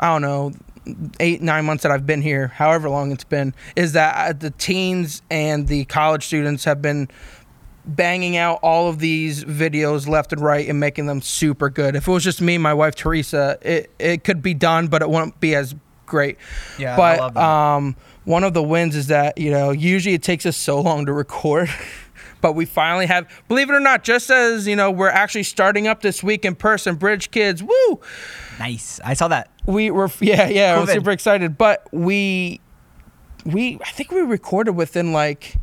I 0.00 0.08
don't 0.08 0.22
know, 0.22 0.52
eight, 1.20 1.42
nine 1.42 1.64
months 1.64 1.82
that 1.82 1.92
I've 1.92 2.06
been 2.06 2.22
here, 2.22 2.48
however 2.48 2.88
long 2.88 3.12
it's 3.12 3.24
been, 3.24 3.54
is 3.76 3.92
that 3.92 4.14
uh, 4.16 4.32
the 4.32 4.50
teens 4.50 5.22
and 5.30 5.68
the 5.68 5.84
college 5.84 6.26
students 6.26 6.64
have 6.64 6.80
been 6.80 7.08
banging 7.84 8.36
out 8.36 8.58
all 8.62 8.88
of 8.88 8.98
these 8.98 9.44
videos 9.44 10.06
left 10.06 10.32
and 10.32 10.42
right 10.42 10.68
and 10.68 10.78
making 10.78 11.06
them 11.06 11.22
super 11.22 11.70
good. 11.70 11.96
If 11.96 12.06
it 12.06 12.10
was 12.10 12.24
just 12.24 12.40
me 12.40 12.54
and 12.54 12.62
my 12.62 12.74
wife 12.74 12.94
Teresa, 12.94 13.58
it, 13.62 13.90
it 13.98 14.24
could 14.24 14.42
be 14.42 14.54
done, 14.54 14.88
but 14.88 15.02
it 15.02 15.08
wouldn't 15.08 15.40
be 15.40 15.54
as 15.54 15.74
great. 16.06 16.36
Yeah, 16.78 16.94
I 16.94 16.96
but 16.96 17.18
love 17.18 17.34
that. 17.34 17.42
um, 17.42 17.96
one 18.24 18.44
of 18.44 18.52
the 18.54 18.62
wins 18.62 18.94
is 18.94 19.06
that 19.08 19.38
you 19.38 19.50
know 19.50 19.70
usually 19.70 20.14
it 20.14 20.22
takes 20.22 20.44
us 20.46 20.56
so 20.56 20.80
long 20.80 21.06
to 21.06 21.12
record. 21.12 21.70
But 22.40 22.52
we 22.54 22.64
finally 22.64 23.06
have, 23.06 23.28
believe 23.48 23.70
it 23.70 23.74
or 23.74 23.80
not, 23.80 24.04
just 24.04 24.30
as 24.30 24.66
you 24.66 24.76
know, 24.76 24.90
we're 24.90 25.08
actually 25.08 25.42
starting 25.42 25.86
up 25.86 26.02
this 26.02 26.22
week 26.22 26.44
in 26.44 26.54
person. 26.54 26.96
Bridge 26.96 27.30
Kids, 27.30 27.62
woo! 27.62 28.00
Nice. 28.58 29.00
I 29.04 29.14
saw 29.14 29.28
that. 29.28 29.50
We 29.66 29.90
were, 29.90 30.10
yeah, 30.20 30.48
yeah, 30.48 30.74
I 30.76 30.80
was 30.80 30.90
super 30.90 31.10
excited. 31.10 31.58
But 31.58 31.86
we, 31.92 32.60
we, 33.44 33.78
I 33.84 33.90
think 33.90 34.10
we 34.10 34.20
recorded 34.20 34.72
within 34.72 35.12
like 35.12 35.56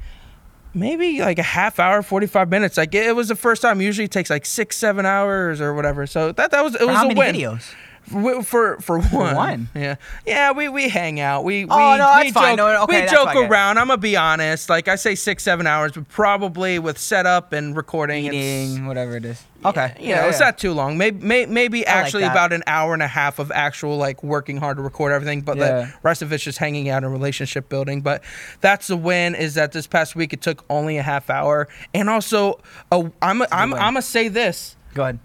maybe 0.73 1.21
like 1.21 1.39
a 1.39 1.43
half 1.43 1.79
hour, 1.79 2.01
forty 2.01 2.27
five 2.27 2.49
minutes. 2.49 2.77
Like 2.77 2.93
it, 2.93 3.15
was 3.15 3.27
the 3.29 3.35
first 3.35 3.61
time. 3.61 3.81
Usually 3.81 4.05
it 4.05 4.11
takes 4.11 4.29
like 4.29 4.45
six, 4.45 4.77
seven 4.77 5.05
hours 5.05 5.61
or 5.61 5.73
whatever. 5.73 6.05
So 6.05 6.31
that 6.33 6.51
that 6.51 6.63
was 6.63 6.75
it 6.75 6.79
For 6.79 6.87
was 6.87 6.95
how 6.97 7.05
a 7.05 7.07
many 7.07 7.19
win. 7.19 7.35
videos? 7.35 7.73
For, 8.07 8.43
for 8.43 8.79
for 8.79 8.99
one. 9.01 9.35
one? 9.35 9.69
Yeah. 9.75 9.95
Yeah, 10.25 10.51
we 10.51 10.69
we 10.69 10.89
hang 10.89 11.19
out. 11.19 11.43
We 11.43 11.65
Oh, 11.67 11.91
we, 11.93 11.97
no, 11.97 12.13
we 12.17 12.23
that's 12.23 12.31
fine. 12.31 12.57
joke, 12.57 12.57
No, 12.73 12.83
okay, 12.83 13.01
we 13.01 13.07
joke 13.09 13.35
around. 13.35 13.77
I'm 13.79 13.87
gonna 13.87 13.97
be 13.97 14.15
honest. 14.15 14.69
Like 14.69 14.87
I 14.87 14.95
say 14.95 15.15
six, 15.15 15.43
seven 15.43 15.65
hours, 15.65 15.93
but 15.93 16.07
probably 16.09 16.77
with 16.79 16.97
setup 16.99 17.51
and 17.51 17.75
recording 17.75 18.25
it's 18.25 18.35
Eating, 18.35 18.85
whatever 18.85 19.15
it 19.17 19.25
is. 19.25 19.43
Okay. 19.65 19.95
you 19.99 20.13
know, 20.13 20.27
it's 20.27 20.39
not 20.39 20.59
too 20.59 20.73
long. 20.73 20.97
Maybe 20.99 21.25
may, 21.25 21.47
maybe 21.47 21.79
like 21.79 21.87
actually 21.87 22.21
that. 22.23 22.31
about 22.31 22.53
an 22.53 22.61
hour 22.67 22.93
and 22.93 23.01
a 23.01 23.07
half 23.07 23.39
of 23.39 23.51
actual 23.51 23.97
like 23.97 24.21
working 24.23 24.57
hard 24.57 24.77
to 24.77 24.83
record 24.83 25.11
everything, 25.11 25.41
but 25.41 25.57
Yeah. 25.57 25.67
the 25.81 25.93
rest 26.03 26.21
of 26.21 26.31
it's 26.31 26.43
just 26.43 26.59
hanging 26.59 26.87
out 26.89 27.03
and 27.03 27.11
relationship 27.11 27.67
building. 27.69 28.01
But 28.01 28.23
that's 28.61 28.85
the 28.85 28.97
win. 28.97 29.33
Is 29.33 29.55
that 29.55 29.71
this 29.71 29.87
past 29.87 30.15
week 30.15 30.31
it 30.33 30.41
took 30.41 30.63
only 30.69 30.97
a 30.97 31.03
half 31.03 31.31
hour, 31.31 31.67
and 31.95 32.07
also 32.11 32.59
a, 32.91 33.11
I'm 33.23 33.41
a, 33.41 33.47
I'm. 33.51 33.73
I'm 33.73 33.79
gonna 33.95 34.01
say 34.03 34.27
this. 34.27 34.75
Go 34.93 35.01
ahead. 35.03 35.19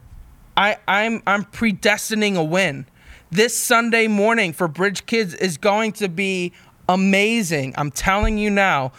I 0.56 0.76
I'm 0.88 1.22
I'm 1.26 1.44
predestining 1.44 2.36
a 2.36 2.44
win. 2.44 2.86
This 3.30 3.56
Sunday 3.56 4.08
morning 4.08 4.52
for 4.52 4.66
Bridge 4.68 5.06
Kids 5.06 5.34
is 5.34 5.56
going 5.56 5.92
to 5.92 6.08
be 6.08 6.52
amazing. 6.88 7.74
I'm 7.76 7.90
telling 7.90 8.38
you 8.38 8.50
now. 8.50 8.92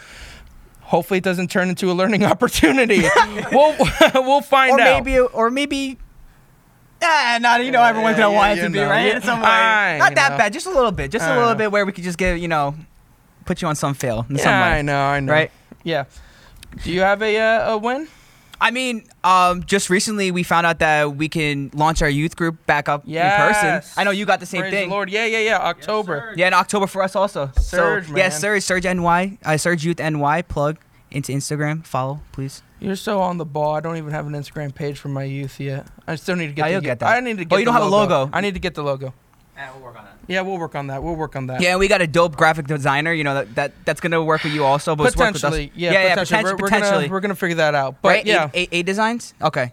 Hopefully, 0.80 1.18
it 1.18 1.24
doesn't 1.24 1.50
turn 1.50 1.68
into 1.68 1.90
a 1.90 1.94
learning 1.94 2.24
opportunity. 2.32 3.02
we'll 3.52 3.76
we'll 4.14 4.40
find 4.42 4.72
Or 4.72 4.80
out. 4.80 5.04
maybe, 5.04 5.18
or 5.18 5.50
maybe. 5.50 5.98
Ah, 7.04 7.38
not 7.40 7.64
you 7.64 7.70
know 7.72 7.82
everyone's 7.82 8.16
gonna 8.16 8.32
yeah, 8.32 8.36
want 8.38 8.58
it 8.58 8.62
to 8.62 8.70
be 8.70 8.78
know. 8.78 8.88
right 8.88 9.06
Yeah. 9.06 9.16
in 9.16 9.22
some 9.22 9.40
way. 9.40 9.46
I 9.48 9.98
Not 9.98 10.14
that 10.14 10.32
know. 10.32 10.38
bad, 10.38 10.52
just 10.52 10.66
a 10.66 10.70
little 10.70 10.92
bit, 10.92 11.10
just 11.10 11.26
a 11.26 11.30
I 11.30 11.36
little 11.36 11.50
know. 11.52 11.56
bit 11.56 11.72
where 11.72 11.84
we 11.84 11.90
could 11.92 12.04
just 12.04 12.16
get 12.16 12.38
you 12.38 12.46
know, 12.48 12.76
put 13.44 13.60
you 13.60 13.66
on 13.68 13.74
some 13.74 13.94
fail 13.94 14.24
in 14.30 14.38
some 14.38 14.48
Yeah, 14.50 14.70
way. 14.70 14.78
I 14.78 14.82
know, 14.82 15.00
I 15.00 15.18
know. 15.20 15.32
Right? 15.32 15.50
Yeah. 15.82 16.04
Do 16.84 16.92
you 16.92 17.00
have 17.00 17.20
a 17.22 17.36
uh, 17.38 17.72
a 17.72 17.78
win? 17.78 18.06
I 18.62 18.70
mean, 18.70 19.04
um, 19.24 19.64
just 19.64 19.90
recently 19.90 20.30
we 20.30 20.44
found 20.44 20.66
out 20.66 20.78
that 20.78 21.16
we 21.16 21.28
can 21.28 21.72
launch 21.74 22.00
our 22.00 22.08
youth 22.08 22.36
group 22.36 22.64
back 22.64 22.88
up 22.88 23.04
in 23.04 23.14
person. 23.20 23.82
I 23.96 24.04
know 24.04 24.12
you 24.12 24.24
got 24.24 24.38
the 24.38 24.46
same 24.46 24.60
Praise 24.60 24.72
thing. 24.72 24.88
the 24.88 24.94
Lord. 24.94 25.10
Yeah, 25.10 25.26
yeah, 25.26 25.40
yeah. 25.40 25.58
October. 25.58 26.30
sir. 26.30 26.34
Yeah, 26.36 26.46
in 26.46 26.54
October 26.54 26.86
for 26.86 27.02
us 27.02 27.16
also. 27.16 27.50
Surge, 27.58 28.06
so, 28.06 28.16
Yeah. 28.16 28.28
Surge, 28.28 28.62
Surge 28.62 28.84
NY, 28.84 29.38
uh, 29.44 29.56
Surge 29.56 29.84
Youth 29.84 29.98
NY. 29.98 30.42
Plug 30.42 30.78
into 31.10 31.32
Instagram. 31.32 31.84
Follow, 31.84 32.20
please. 32.30 32.62
You're 32.78 32.94
so 32.94 33.20
on 33.20 33.38
the 33.38 33.44
ball. 33.44 33.74
I 33.74 33.80
don't 33.80 33.96
even 33.96 34.12
have 34.12 34.28
an 34.28 34.32
Instagram 34.32 34.72
page 34.72 34.96
for 34.96 35.08
my 35.08 35.24
youth 35.24 35.58
yet. 35.58 35.88
I 36.06 36.14
still 36.14 36.36
need 36.36 36.46
to 36.46 36.52
get. 36.52 36.62
Oh, 36.62 36.68
the, 36.68 36.72
you'll 36.72 36.80
get 36.82 37.00
that. 37.00 37.16
I 37.16 37.18
need 37.18 37.38
to 37.38 37.44
get. 37.44 37.52
Oh, 37.52 37.56
get. 37.56 37.60
you 37.60 37.64
don't 37.64 37.74
the 37.74 37.80
have 37.80 37.88
a 37.88 37.94
logo. 37.94 38.30
I 38.32 38.40
need 38.40 38.54
to 38.54 38.60
get 38.60 38.74
the 38.74 38.84
logo. 38.84 39.12
Yeah, 39.56 39.70
we'll 39.74 39.82
work 39.82 39.98
on 39.98 40.04
that. 40.04 40.16
Yeah, 40.26 40.40
we'll 40.40 40.58
work 40.58 40.74
on 40.74 40.86
that. 40.86 41.02
We'll 41.02 41.14
work 41.14 41.36
on 41.36 41.46
that. 41.48 41.60
Yeah, 41.60 41.76
we 41.76 41.86
got 41.86 42.00
a 42.00 42.06
dope 42.06 42.36
graphic 42.36 42.66
designer. 42.66 43.12
You 43.12 43.22
know 43.24 43.34
that, 43.34 43.54
that 43.56 43.72
that's 43.84 44.00
gonna 44.00 44.22
work 44.24 44.42
with 44.44 44.52
you 44.54 44.64
also. 44.64 44.96
But 44.96 45.08
it's 45.08 45.16
worked 45.16 45.34
with 45.34 45.44
us. 45.44 45.50
potentially. 45.50 45.72
Yeah, 45.74 45.92
yeah, 45.92 46.14
potentially. 46.14 46.38
yeah, 46.38 46.42
We're, 46.44 46.50
we're 46.52 46.56
potentially. 46.68 46.90
Gonna, 47.02 47.12
we're 47.12 47.20
gonna 47.20 47.34
figure 47.34 47.56
that 47.56 47.74
out. 47.74 48.00
But 48.00 48.08
right? 48.08 48.26
yeah, 48.26 48.50
A, 48.54 48.62
a, 48.62 48.68
A 48.78 48.82
designs. 48.82 49.34
Okay. 49.42 49.72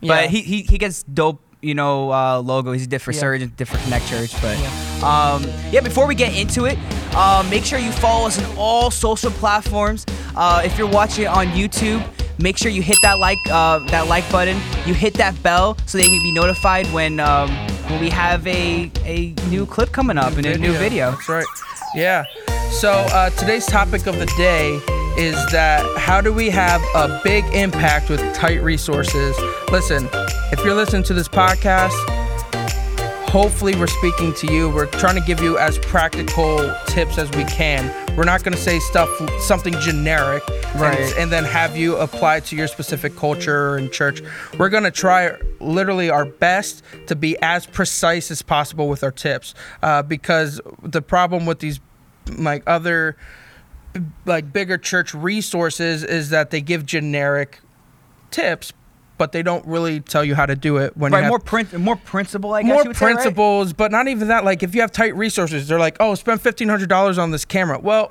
yeah. 0.00 0.08
But 0.08 0.30
he, 0.30 0.40
he 0.40 0.62
he 0.62 0.78
gets 0.78 1.02
dope, 1.02 1.42
you 1.60 1.74
know, 1.74 2.10
uh, 2.10 2.40
logo. 2.40 2.72
He's 2.72 2.86
did 2.86 3.02
for 3.02 3.12
Yeah. 3.12 3.20
Surge 3.20 3.42
and 3.42 3.54
did 3.56 3.68
for 3.68 3.76
Connect 3.78 4.06
Church. 4.08 4.32
But 4.40 4.56
um, 5.04 5.44
yeah, 5.70 5.80
before 5.80 6.06
we 6.06 6.14
get 6.14 6.34
into 6.36 6.64
it, 6.64 6.78
uh, 7.14 7.46
make 7.50 7.64
sure 7.64 7.78
you 7.78 7.92
follow 7.92 8.26
us 8.28 8.42
on 8.42 8.56
all 8.56 8.90
social 8.90 9.30
platforms. 9.30 10.06
Uh, 10.34 10.62
if 10.64 10.78
you're 10.78 10.88
watching 10.88 11.24
it 11.24 11.28
on 11.28 11.48
YouTube, 11.48 12.02
make 12.40 12.56
sure 12.56 12.70
you 12.70 12.82
hit 12.82 12.96
that 13.02 13.18
like 13.18 13.38
uh, 13.50 13.80
that 13.90 14.08
like 14.08 14.28
button. 14.32 14.56
You 14.86 14.94
hit 14.94 15.14
that 15.14 15.40
bell 15.42 15.76
so 15.86 15.98
that 15.98 16.04
you 16.04 16.10
can 16.10 16.22
be 16.22 16.32
notified 16.32 16.86
when 16.94 17.20
um, 17.20 17.48
when 17.90 18.00
we 18.00 18.10
have 18.10 18.46
a 18.46 18.90
a 19.04 19.34
new 19.48 19.66
clip 19.66 19.92
coming 19.92 20.18
up 20.18 20.36
and 20.36 20.46
a 20.46 20.56
new 20.58 20.72
video. 20.72 21.10
That's 21.10 21.28
right. 21.28 21.46
Yeah. 21.94 22.24
So 22.70 22.90
uh, 22.92 23.30
today's 23.30 23.66
topic 23.66 24.06
of 24.06 24.18
the 24.18 24.26
day 24.36 24.80
is 25.18 25.34
that 25.50 25.84
how 25.98 26.20
do 26.20 26.32
we 26.32 26.50
have 26.50 26.80
a 26.94 27.20
big 27.24 27.44
impact 27.52 28.08
with 28.08 28.20
tight 28.34 28.62
resources? 28.62 29.36
Listen, 29.72 30.08
if 30.52 30.64
you're 30.64 30.74
listening 30.74 31.02
to 31.04 31.14
this 31.14 31.28
podcast, 31.28 31.90
hopefully 33.28 33.74
we're 33.74 33.88
speaking 33.88 34.32
to 34.34 34.52
you. 34.52 34.70
We're 34.70 34.86
trying 34.86 35.16
to 35.16 35.26
give 35.26 35.40
you 35.40 35.58
as 35.58 35.78
practical 35.78 36.72
tips 36.86 37.18
as 37.18 37.28
we 37.32 37.44
can. 37.44 37.88
We're 38.20 38.26
not 38.26 38.42
going 38.44 38.54
to 38.54 38.60
say 38.60 38.80
stuff 38.80 39.08
something 39.40 39.72
generic 39.80 40.42
and- 40.46 40.80
Right. 40.82 41.14
and, 41.16 41.32
then 41.32 41.42
have 41.42 41.74
you 41.74 41.96
apply 41.96 42.40
to 42.40 42.54
your 42.54 42.68
specific 42.68 43.16
culture 43.16 43.78
and 43.78 43.90
church. 43.90 44.22
We're 44.58 44.68
going 44.68 44.82
to 44.84 44.90
try 44.90 45.32
literally 45.58 46.10
our 46.10 46.26
best 46.26 46.84
to 47.06 47.16
be 47.16 47.38
as 47.40 47.64
precise 47.64 48.30
as 48.30 48.42
possible 48.42 48.90
with 48.90 49.02
our 49.02 49.10
tips 49.10 49.54
uh, 49.82 50.02
because 50.02 50.60
the 50.82 51.00
problem 51.00 51.46
with 51.46 51.60
these 51.60 51.80
like 52.36 52.62
other 52.66 53.16
like 54.26 54.52
bigger 54.52 54.76
church 54.76 55.14
resources 55.14 56.04
is 56.04 56.28
that 56.28 56.50
they 56.50 56.60
give 56.60 56.84
generic 56.84 57.60
tips 58.30 58.74
but 59.20 59.32
they 59.32 59.42
don't 59.42 59.66
really 59.66 60.00
tell 60.00 60.24
you 60.24 60.34
how 60.34 60.46
to 60.46 60.56
do 60.56 60.78
it 60.78 60.96
when 60.96 61.12
you 61.12 61.18
have 61.18 61.28
more 61.28 61.38
print, 61.38 61.78
more 61.78 61.94
principle. 61.96 62.54
I 62.54 62.62
guess 62.62 62.72
more 62.72 62.82
you 62.84 62.88
would 62.88 62.96
say, 62.96 63.04
right? 63.04 63.14
principles, 63.16 63.74
but 63.74 63.92
not 63.92 64.08
even 64.08 64.28
that. 64.28 64.46
Like 64.46 64.62
if 64.62 64.74
you 64.74 64.80
have 64.80 64.90
tight 64.90 65.14
resources, 65.14 65.68
they're 65.68 65.78
like, 65.78 65.98
oh, 66.00 66.14
spend 66.14 66.40
fifteen 66.40 66.70
hundred 66.70 66.88
dollars 66.88 67.18
on 67.18 67.30
this 67.30 67.44
camera. 67.44 67.78
Well. 67.78 68.10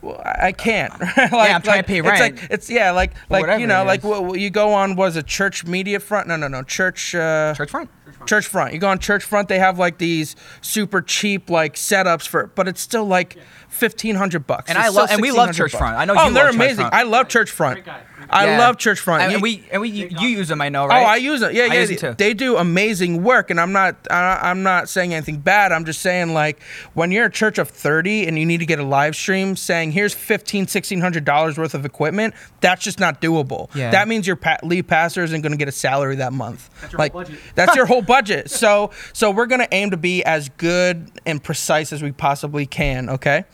Well, 0.00 0.20
I 0.24 0.48
I 0.48 0.52
can't. 0.52 0.92
like, 1.00 1.16
I'm 1.32 1.60
trying 1.62 1.62
to 1.62 1.70
like, 1.70 1.86
pay 1.86 1.98
it's. 1.98 2.20
Like, 2.20 2.50
it's 2.50 2.70
yeah, 2.70 2.90
like 2.92 3.12
like 3.30 3.40
whatever 3.42 3.60
you 3.60 3.66
know, 3.66 3.84
like 3.84 4.00
is. 4.00 4.04
what, 4.04 4.24
what 4.24 4.40
you 4.40 4.48
go 4.50 4.72
on 4.72 4.94
was 4.96 5.16
a 5.16 5.22
church 5.24 5.64
media 5.64 5.98
front. 6.00 6.28
No, 6.28 6.36
no, 6.36 6.46
no, 6.48 6.62
church. 6.62 7.14
Uh, 7.16 7.52
Church 7.56 7.70
front. 7.70 7.90
church 8.26 8.46
front. 8.46 8.72
You 8.74 8.78
go 8.78 8.88
on 8.88 9.00
church 9.00 9.24
front, 9.24 9.48
they 9.48 9.58
have 9.58 9.76
like 9.78 9.98
these 9.98 10.36
super 10.60 11.02
cheap 11.02 11.50
like 11.50 11.74
setups 11.74 12.26
for, 12.28 12.46
but 12.46 12.68
it's 12.68 12.80
still 12.80 13.06
like 13.06 13.38
fifteen 13.68 14.14
hundred 14.14 14.46
bucks. 14.46 14.68
And 14.70 14.78
It's 14.78 14.86
I 14.86 14.90
love- 14.90 15.10
and 15.10 15.20
we 15.20 15.30
love 15.32 15.52
church 15.54 15.72
bucks. 15.72 15.80
front. 15.80 15.96
I 15.96 16.04
know 16.04 16.14
Oh, 16.16 16.28
you 16.28 16.34
they're 16.34 16.44
love 16.46 16.54
amazing. 16.54 16.76
front. 16.76 16.94
I 16.94 17.02
love 17.02 17.28
church 17.28 17.50
front. 17.50 17.84
Great 18.28 18.38
guy. 18.38 18.44
Great 18.44 18.48
I 18.48 18.52
Yeah. 18.52 18.58
love 18.58 18.78
church 18.78 19.00
front. 19.00 19.22
And, 19.22 19.32
You- 19.32 19.36
and 19.36 19.42
we 19.42 19.62
and 19.72 19.80
we 19.82 19.88
you, 19.88 20.08
you 20.20 20.28
use 20.28 20.48
them. 20.48 20.60
I 20.60 20.68
know, 20.68 20.86
right? 20.86 21.02
Oh. 21.02 21.06
I 21.06 21.16
use 21.16 21.42
it. 21.42 21.54
Yeah, 21.54 21.64
I 21.64 21.66
yeah. 21.66 21.80
use 21.80 21.88
they, 21.88 21.94
them 21.96 22.12
too. 22.12 22.16
they 22.24 22.34
do 22.34 22.56
amazing 22.56 23.22
work, 23.22 23.50
and 23.50 23.60
I'm 23.60 23.72
not. 23.72 23.96
I, 24.10 24.38
I'm 24.42 24.62
not 24.62 24.88
saying 24.88 25.14
anything 25.14 25.38
bad. 25.38 25.72
I'm 25.72 25.84
just 25.84 26.00
saying 26.00 26.34
like 26.34 26.60
when 26.94 27.10
you're 27.10 27.26
a 27.26 27.30
church 27.30 27.58
of 27.58 27.68
30 27.68 28.26
and 28.26 28.38
you 28.38 28.44
need 28.46 28.58
to 28.58 28.66
get 28.66 28.78
a 28.78 28.84
live 28.84 29.16
stream, 29.16 29.56
saying 29.56 29.92
here's 29.92 30.14
15, 30.14 30.62
1600 30.66 31.24
dollars 31.24 31.56
worth 31.58 31.74
of 31.74 31.84
equipment, 31.84 32.34
that's 32.60 32.82
just 32.84 33.00
not 33.00 33.20
doable. 33.20 33.74
Yeah. 33.74 33.90
That 33.90 34.08
means 34.08 34.26
your 34.26 34.36
pa- 34.36 34.58
lead 34.62 34.88
pastor 34.88 35.22
isn't 35.24 35.40
going 35.42 35.52
to 35.52 35.58
get 35.58 35.68
a 35.68 35.72
salary 35.72 36.16
that 36.16 36.32
month. 36.32 36.68
That's 36.80 36.92
your 36.92 36.98
like 36.98 37.12
whole 37.12 37.22
budget. 37.22 37.38
that's 37.54 37.76
your 37.76 37.86
whole 37.92 38.02
budget. 38.02 38.50
So 38.50 38.90
so 39.12 39.30
we're 39.30 39.46
going 39.46 39.60
to 39.60 39.74
aim 39.74 39.90
to 39.90 39.96
be 39.96 40.24
as 40.24 40.48
good 40.50 41.10
and 41.26 41.42
precise 41.42 41.92
as 41.92 42.02
we 42.02 42.12
possibly 42.12 42.66
can. 42.66 43.08
Okay. 43.08 43.44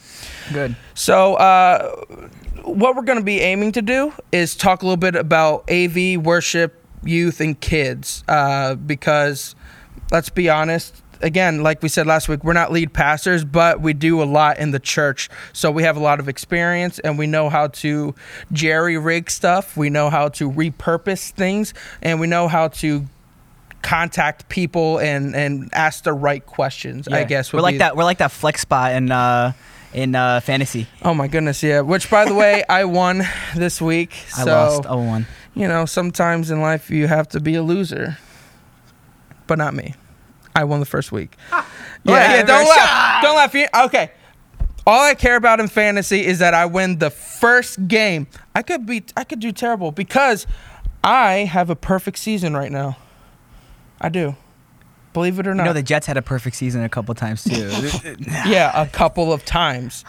Good. 0.52 0.76
So, 0.94 1.34
uh, 1.34 2.04
what 2.64 2.96
we're 2.96 3.02
going 3.02 3.18
to 3.18 3.24
be 3.24 3.40
aiming 3.40 3.72
to 3.72 3.82
do 3.82 4.12
is 4.32 4.54
talk 4.54 4.82
a 4.82 4.84
little 4.84 4.96
bit 4.96 5.14
about 5.14 5.70
AV, 5.70 6.16
worship, 6.18 6.82
youth, 7.02 7.40
and 7.40 7.58
kids. 7.60 8.24
Uh, 8.26 8.74
because, 8.74 9.54
let's 10.10 10.30
be 10.30 10.48
honest, 10.48 11.02
again, 11.20 11.62
like 11.62 11.82
we 11.82 11.88
said 11.88 12.06
last 12.06 12.28
week, 12.28 12.42
we're 12.42 12.52
not 12.52 12.72
lead 12.72 12.92
pastors, 12.92 13.44
but 13.44 13.80
we 13.80 13.92
do 13.92 14.22
a 14.22 14.24
lot 14.24 14.58
in 14.58 14.70
the 14.70 14.80
church. 14.80 15.28
So, 15.52 15.70
we 15.70 15.82
have 15.82 15.96
a 15.96 16.00
lot 16.00 16.20
of 16.20 16.28
experience 16.28 16.98
and 16.98 17.18
we 17.18 17.26
know 17.26 17.48
how 17.48 17.68
to 17.68 18.14
jerry 18.52 18.98
rig 18.98 19.30
stuff, 19.30 19.76
we 19.76 19.90
know 19.90 20.10
how 20.10 20.28
to 20.30 20.50
repurpose 20.50 21.30
things, 21.30 21.74
and 22.02 22.18
we 22.20 22.26
know 22.26 22.48
how 22.48 22.68
to 22.68 23.06
contact 23.82 24.48
people 24.48 24.96
and 24.96 25.36
and 25.36 25.68
ask 25.74 26.04
the 26.04 26.12
right 26.14 26.46
questions 26.46 27.06
i 27.08 27.22
guess 27.22 27.52
we're 27.52 27.60
like 27.60 27.76
that. 27.76 27.94
We're 27.94 28.04
like 28.04 28.16
that 28.16 28.32
flex 28.32 28.62
spot 28.62 28.92
in 28.92 29.10
uh 29.10 29.52
in 29.94 30.14
uh 30.14 30.40
fantasy. 30.40 30.86
Oh 31.02 31.14
my 31.14 31.28
goodness, 31.28 31.62
yeah. 31.62 31.80
Which, 31.80 32.10
by 32.10 32.24
the 32.24 32.34
way, 32.34 32.64
I 32.68 32.84
won 32.84 33.22
this 33.56 33.80
week. 33.80 34.12
So, 34.28 34.42
I 34.42 34.44
lost. 34.44 34.82
Oh 34.88 34.98
one. 34.98 35.26
you 35.54 35.68
know, 35.68 35.86
sometimes 35.86 36.50
in 36.50 36.60
life 36.60 36.90
you 36.90 37.06
have 37.06 37.28
to 37.28 37.40
be 37.40 37.54
a 37.54 37.62
loser, 37.62 38.18
but 39.46 39.58
not 39.58 39.74
me. 39.74 39.94
I 40.56 40.64
won 40.64 40.80
the 40.80 40.86
first 40.86 41.10
week. 41.12 41.36
yeah, 41.50 41.64
yeah. 42.04 42.12
Whatever. 42.12 42.46
Don't 42.46 42.66
Shut 42.66 42.76
laugh. 42.76 43.22
Don't 43.22 43.36
laugh. 43.36 43.54
You- 43.54 43.68
Okay. 43.86 44.10
All 44.86 45.02
I 45.02 45.14
care 45.14 45.36
about 45.36 45.60
in 45.60 45.68
fantasy 45.68 46.26
is 46.26 46.40
that 46.40 46.52
I 46.52 46.66
win 46.66 46.98
the 46.98 47.08
first 47.10 47.88
game. 47.88 48.26
I 48.54 48.60
could 48.62 48.84
be. 48.84 49.02
I 49.16 49.24
could 49.24 49.40
do 49.40 49.50
terrible 49.50 49.92
because 49.92 50.46
I 51.02 51.46
have 51.50 51.70
a 51.70 51.76
perfect 51.76 52.18
season 52.18 52.54
right 52.54 52.70
now. 52.70 52.98
I 54.00 54.10
do. 54.10 54.36
Believe 55.14 55.38
it 55.38 55.46
or 55.46 55.50
You 55.50 55.56
not. 55.56 55.64
know 55.64 55.72
the 55.72 55.82
Jets 55.82 56.06
had 56.06 56.16
a 56.18 56.22
perfect 56.22 56.56
season 56.56 56.82
a 56.82 56.88
couple 56.88 57.14
times 57.14 57.44
too. 57.44 57.70
yeah, 58.46 58.70
a 58.74 58.86
couple 58.86 59.32
of 59.32 59.44
times. 59.44 60.04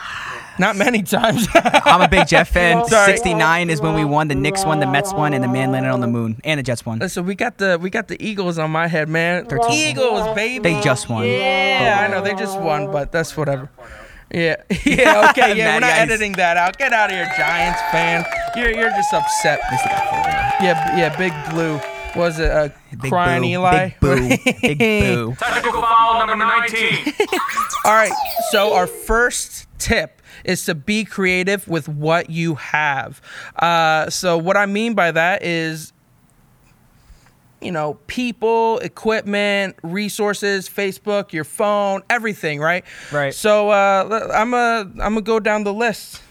Not 0.59 0.75
many 0.75 1.03
times. 1.03 1.47
I'm 1.53 2.01
a 2.01 2.07
big 2.07 2.27
Jet 2.27 2.45
fan. 2.45 2.85
Sorry. 2.87 3.13
69 3.13 3.69
is 3.69 3.81
when 3.81 3.93
we 3.93 4.03
won. 4.03 4.27
The 4.27 4.35
Knicks 4.35 4.65
won, 4.65 4.79
the 4.79 4.87
Mets 4.87 5.13
won, 5.13 5.33
and 5.33 5.43
the 5.43 5.47
man 5.47 5.71
landed 5.71 5.89
on 5.89 6.01
the 6.01 6.07
moon, 6.07 6.41
and 6.43 6.57
the 6.59 6.63
Jets 6.63 6.85
won. 6.85 6.99
Listen, 6.99 7.25
we 7.25 7.35
got 7.35 7.57
the 7.59 7.77
we 7.79 7.89
got 7.89 8.07
the 8.07 8.21
Eagles 8.25 8.57
on 8.57 8.71
my 8.71 8.87
head, 8.87 9.07
man. 9.07 9.47
Eagles, 9.71 10.35
baby. 10.35 10.63
They 10.73 10.81
just 10.81 11.07
won. 11.07 11.25
Yeah, 11.25 12.05
I 12.05 12.11
know 12.11 12.21
they 12.21 12.33
just 12.33 12.59
won, 12.59 12.91
but 12.91 13.11
that's 13.11 13.37
whatever. 13.37 13.69
Yeah, 14.33 14.55
yeah, 14.85 15.29
okay, 15.29 15.55
yeah. 15.55 15.75
We're 15.75 15.79
not 15.81 15.81
Matty 15.81 15.85
Ice. 15.85 15.99
editing 15.99 16.31
that 16.33 16.57
out. 16.57 16.77
Get 16.79 16.93
out 16.93 17.11
of 17.11 17.15
here, 17.15 17.31
Giants 17.37 17.79
fan. 17.91 18.25
You're 18.55 18.71
you're 18.71 18.89
just 18.89 19.13
upset. 19.13 19.59
Yeah, 20.61 20.97
yeah. 20.97 21.15
Big 21.15 21.31
Blue 21.51 21.79
was 22.15 22.39
it 22.39 22.49
uh, 22.49 22.69
Big 23.01 23.11
crying 23.11 23.41
boo. 23.41 23.47
Eli? 23.49 23.89
Big 23.89 23.99
boo. 23.99 24.37
Big 24.61 24.79
boo. 24.79 25.35
Technical 25.39 25.81
foul 25.81 26.25
number 26.25 26.45
19. 26.45 27.13
All 27.85 27.93
right. 27.93 28.11
So 28.51 28.73
our 28.73 28.87
first 28.87 29.67
tip 29.77 30.21
is 30.43 30.65
to 30.65 30.75
be 30.75 31.03
creative 31.03 31.67
with 31.67 31.87
what 31.87 32.29
you 32.29 32.55
have. 32.55 33.21
Uh, 33.55 34.09
so 34.09 34.37
what 34.37 34.57
I 34.57 34.65
mean 34.65 34.93
by 34.93 35.11
that 35.11 35.43
is, 35.43 35.91
you 37.61 37.71
know, 37.71 37.95
people, 38.07 38.79
equipment, 38.79 39.75
resources, 39.81 40.69
Facebook, 40.69 41.33
your 41.33 41.43
phone, 41.43 42.03
everything, 42.09 42.59
right? 42.59 42.85
Right. 43.11 43.33
So 43.33 43.69
uh, 43.69 44.29
I'm 44.33 44.53
a 44.53 44.81
I'm 44.81 45.13
gonna 45.13 45.21
go 45.21 45.39
down 45.39 45.63
the 45.63 45.73
list. 45.73 46.21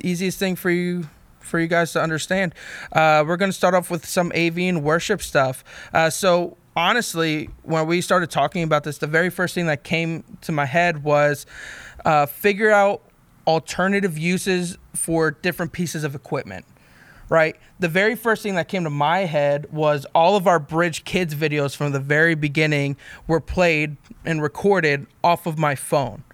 Easiest 0.00 0.38
thing 0.38 0.56
for 0.56 0.70
you 0.70 1.08
for 1.48 1.58
you 1.58 1.66
guys 1.66 1.92
to 1.92 2.02
understand. 2.02 2.54
Uh, 2.92 3.24
we're 3.26 3.36
gonna 3.36 3.52
start 3.52 3.74
off 3.74 3.90
with 3.90 4.06
some 4.06 4.30
AV 4.34 4.76
worship 4.76 5.22
stuff. 5.22 5.64
Uh, 5.92 6.10
so 6.10 6.56
honestly, 6.76 7.50
when 7.62 7.86
we 7.86 8.00
started 8.00 8.30
talking 8.30 8.62
about 8.62 8.84
this, 8.84 8.98
the 8.98 9.06
very 9.06 9.30
first 9.30 9.54
thing 9.54 9.66
that 9.66 9.82
came 9.82 10.22
to 10.42 10.52
my 10.52 10.66
head 10.66 11.02
was 11.02 11.46
uh, 12.04 12.26
figure 12.26 12.70
out 12.70 13.02
alternative 13.46 14.16
uses 14.18 14.78
for 14.94 15.30
different 15.30 15.72
pieces 15.72 16.04
of 16.04 16.14
equipment 16.14 16.64
right? 17.28 17.56
The 17.78 17.88
very 17.88 18.14
first 18.14 18.42
thing 18.42 18.54
that 18.54 18.68
came 18.68 18.84
to 18.84 18.90
my 18.90 19.20
head 19.20 19.70
was 19.72 20.06
all 20.14 20.36
of 20.36 20.46
our 20.46 20.58
Bridge 20.58 21.04
Kids 21.04 21.34
videos 21.34 21.76
from 21.76 21.92
the 21.92 22.00
very 22.00 22.34
beginning 22.34 22.96
were 23.26 23.40
played 23.40 23.96
and 24.24 24.42
recorded 24.42 25.06
off 25.22 25.46
of 25.46 25.58
my 25.58 25.74
phone, 25.74 26.24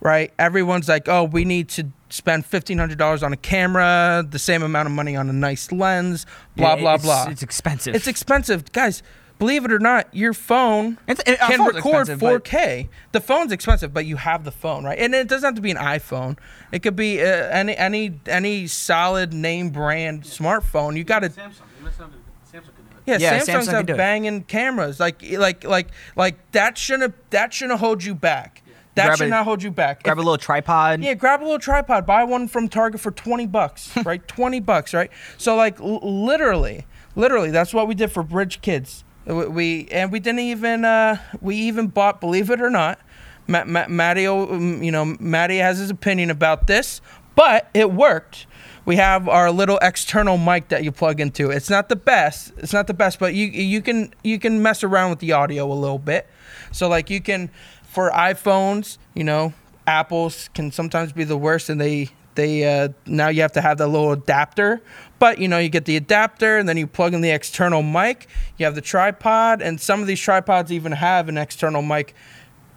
right? 0.00 0.32
Everyone's 0.38 0.88
like, 0.88 1.08
oh, 1.08 1.24
we 1.24 1.44
need 1.44 1.68
to 1.70 1.88
spend 2.10 2.44
$1,500 2.44 3.22
on 3.22 3.32
a 3.32 3.36
camera, 3.36 4.24
the 4.28 4.38
same 4.38 4.62
amount 4.62 4.86
of 4.86 4.92
money 4.92 5.14
on 5.16 5.28
a 5.28 5.32
nice 5.32 5.70
lens, 5.72 6.24
blah, 6.56 6.74
Yeah, 6.74 6.80
blah, 6.80 6.94
it's- 6.94 7.04
blah. 7.04 7.26
It's 7.30 7.42
expensive. 7.42 7.94
It's 7.94 8.06
expensive. 8.06 8.72
Guys, 8.72 9.02
believe 9.38 9.64
it 9.64 9.72
or 9.72 9.78
not, 9.78 10.08
your 10.14 10.32
phone 10.32 10.98
It's- 11.06 11.22
it- 11.32 11.38
can 11.38 11.62
record 11.64 12.08
4K. 12.08 12.88
The 13.12 13.20
phone's 13.20 13.52
expensive, 13.52 13.92
but 13.92 14.06
you 14.06 14.16
have 14.16 14.44
the 14.44 14.50
phone, 14.52 14.84
right? 14.84 14.98
And 14.98 15.14
it 15.14 15.28
doesn't 15.28 15.46
have 15.46 15.54
to 15.56 15.60
be 15.60 15.70
an 15.70 15.76
iPhone. 15.76 16.38
It 16.72 16.82
could 16.82 16.96
be 16.96 17.20
uh, 17.20 17.26
any 17.26 17.76
any 17.76 18.18
any 18.26 18.66
solid 18.66 19.32
name 19.34 19.70
brand 19.70 20.22
smartphone. 20.24 20.96
You 20.96 21.04
got 21.04 21.20
to 21.20 21.28
Samsung. 21.28 21.62
Even 21.80 21.92
Samsung, 21.92 22.10
Samsung 22.50 22.52
can 22.52 22.62
do 22.62 22.96
it. 22.96 23.02
yeah, 23.06 23.18
Yeah, 23.18 23.38
Samsungs 23.40 23.44
Samsung 23.44 23.64
can 23.66 23.74
have 23.74 23.86
do 23.86 23.96
banging 23.96 24.42
cameras. 24.44 24.98
Like 24.98 25.22
like 25.32 25.64
like 25.64 25.88
like 26.16 26.52
that 26.52 26.76
shouldn't 26.78 27.14
that 27.30 27.52
shouldn't 27.52 27.78
hold 27.80 28.02
you 28.04 28.14
back. 28.14 28.62
That 28.98 29.06
Grab 29.06 29.18
should 29.18 29.26
a- 29.28 29.30
not 29.30 29.44
hold 29.44 29.62
you 29.62 29.70
back. 29.70 30.02
Grab 30.02 30.18
If- 30.18 30.22
a 30.22 30.24
little 30.24 30.38
tripod. 30.38 31.02
yeah, 31.02 31.14
grab 31.14 31.40
a 31.40 31.44
little 31.44 31.58
tripod. 31.58 32.04
Buy 32.06 32.24
one 32.24 32.48
from 32.48 32.68
Target 32.68 33.00
for 33.00 33.10
20 33.10 33.46
bucks, 33.46 33.96
right? 34.04 34.26
20 34.28 34.60
bucks, 34.60 34.92
right? 34.94 35.10
So 35.36 35.56
like 35.56 35.80
l- 35.80 36.00
literally, 36.02 36.86
literally 37.16 37.50
that's 37.50 37.72
what 37.74 37.88
we 37.88 37.94
did 37.94 38.12
for 38.12 38.22
Bridge 38.22 38.60
Kids. 38.60 39.04
We, 39.26 39.88
and 39.90 40.10
we 40.10 40.20
didn't 40.20 40.38
even 40.40 40.84
uh 40.86 41.16
we 41.40 41.54
even 41.56 41.88
bought 41.88 42.20
believe 42.20 42.50
it 42.50 42.60
or 42.62 42.70
not, 42.70 42.98
Ma- 43.46 43.64
Ma- 43.64 43.86
Matty, 43.88 44.26
um, 44.26 44.82
you 44.82 44.90
know, 44.90 45.16
Matty 45.20 45.58
has 45.58 45.78
his 45.78 45.90
opinion 45.90 46.30
about 46.30 46.66
this, 46.66 47.00
but 47.34 47.68
it 47.74 47.92
worked. 47.92 48.46
We 48.86 48.96
have 48.96 49.28
our 49.28 49.50
little 49.50 49.78
external 49.82 50.38
mic 50.38 50.68
that 50.68 50.82
you 50.82 50.90
plug 50.92 51.20
into. 51.20 51.50
It's 51.50 51.68
not 51.68 51.90
the 51.90 51.96
best. 51.96 52.52
It's 52.56 52.72
not 52.72 52.86
the 52.86 52.94
best, 52.94 53.18
but 53.18 53.34
you 53.34 53.46
you 53.48 53.82
can 53.82 54.14
you 54.24 54.38
can 54.38 54.62
mess 54.62 54.82
around 54.82 55.10
with 55.10 55.18
the 55.18 55.32
audio 55.32 55.70
a 55.70 55.74
little 55.74 55.98
bit. 55.98 56.26
So 56.72 56.88
like 56.88 57.10
you 57.10 57.20
can 57.20 57.50
for 57.88 58.10
iPhones, 58.10 58.98
you 59.14 59.24
know, 59.24 59.52
Apples 59.86 60.50
can 60.54 60.70
sometimes 60.70 61.12
be 61.12 61.24
the 61.24 61.36
worst, 61.36 61.68
and 61.70 61.80
they 61.80 62.10
they 62.34 62.82
uh, 62.82 62.88
now 63.06 63.28
you 63.28 63.40
have 63.42 63.52
to 63.52 63.60
have 63.60 63.78
that 63.78 63.88
little 63.88 64.12
adapter. 64.12 64.80
But 65.18 65.38
you 65.38 65.48
know, 65.48 65.58
you 65.58 65.68
get 65.68 65.86
the 65.86 65.96
adapter, 65.96 66.58
and 66.58 66.68
then 66.68 66.76
you 66.76 66.86
plug 66.86 67.14
in 67.14 67.20
the 67.22 67.30
external 67.30 67.82
mic. 67.82 68.28
You 68.58 68.66
have 68.66 68.74
the 68.74 68.80
tripod, 68.82 69.62
and 69.62 69.80
some 69.80 70.00
of 70.00 70.06
these 70.06 70.20
tripods 70.20 70.70
even 70.70 70.92
have 70.92 71.28
an 71.28 71.38
external 71.38 71.82
mic 71.82 72.14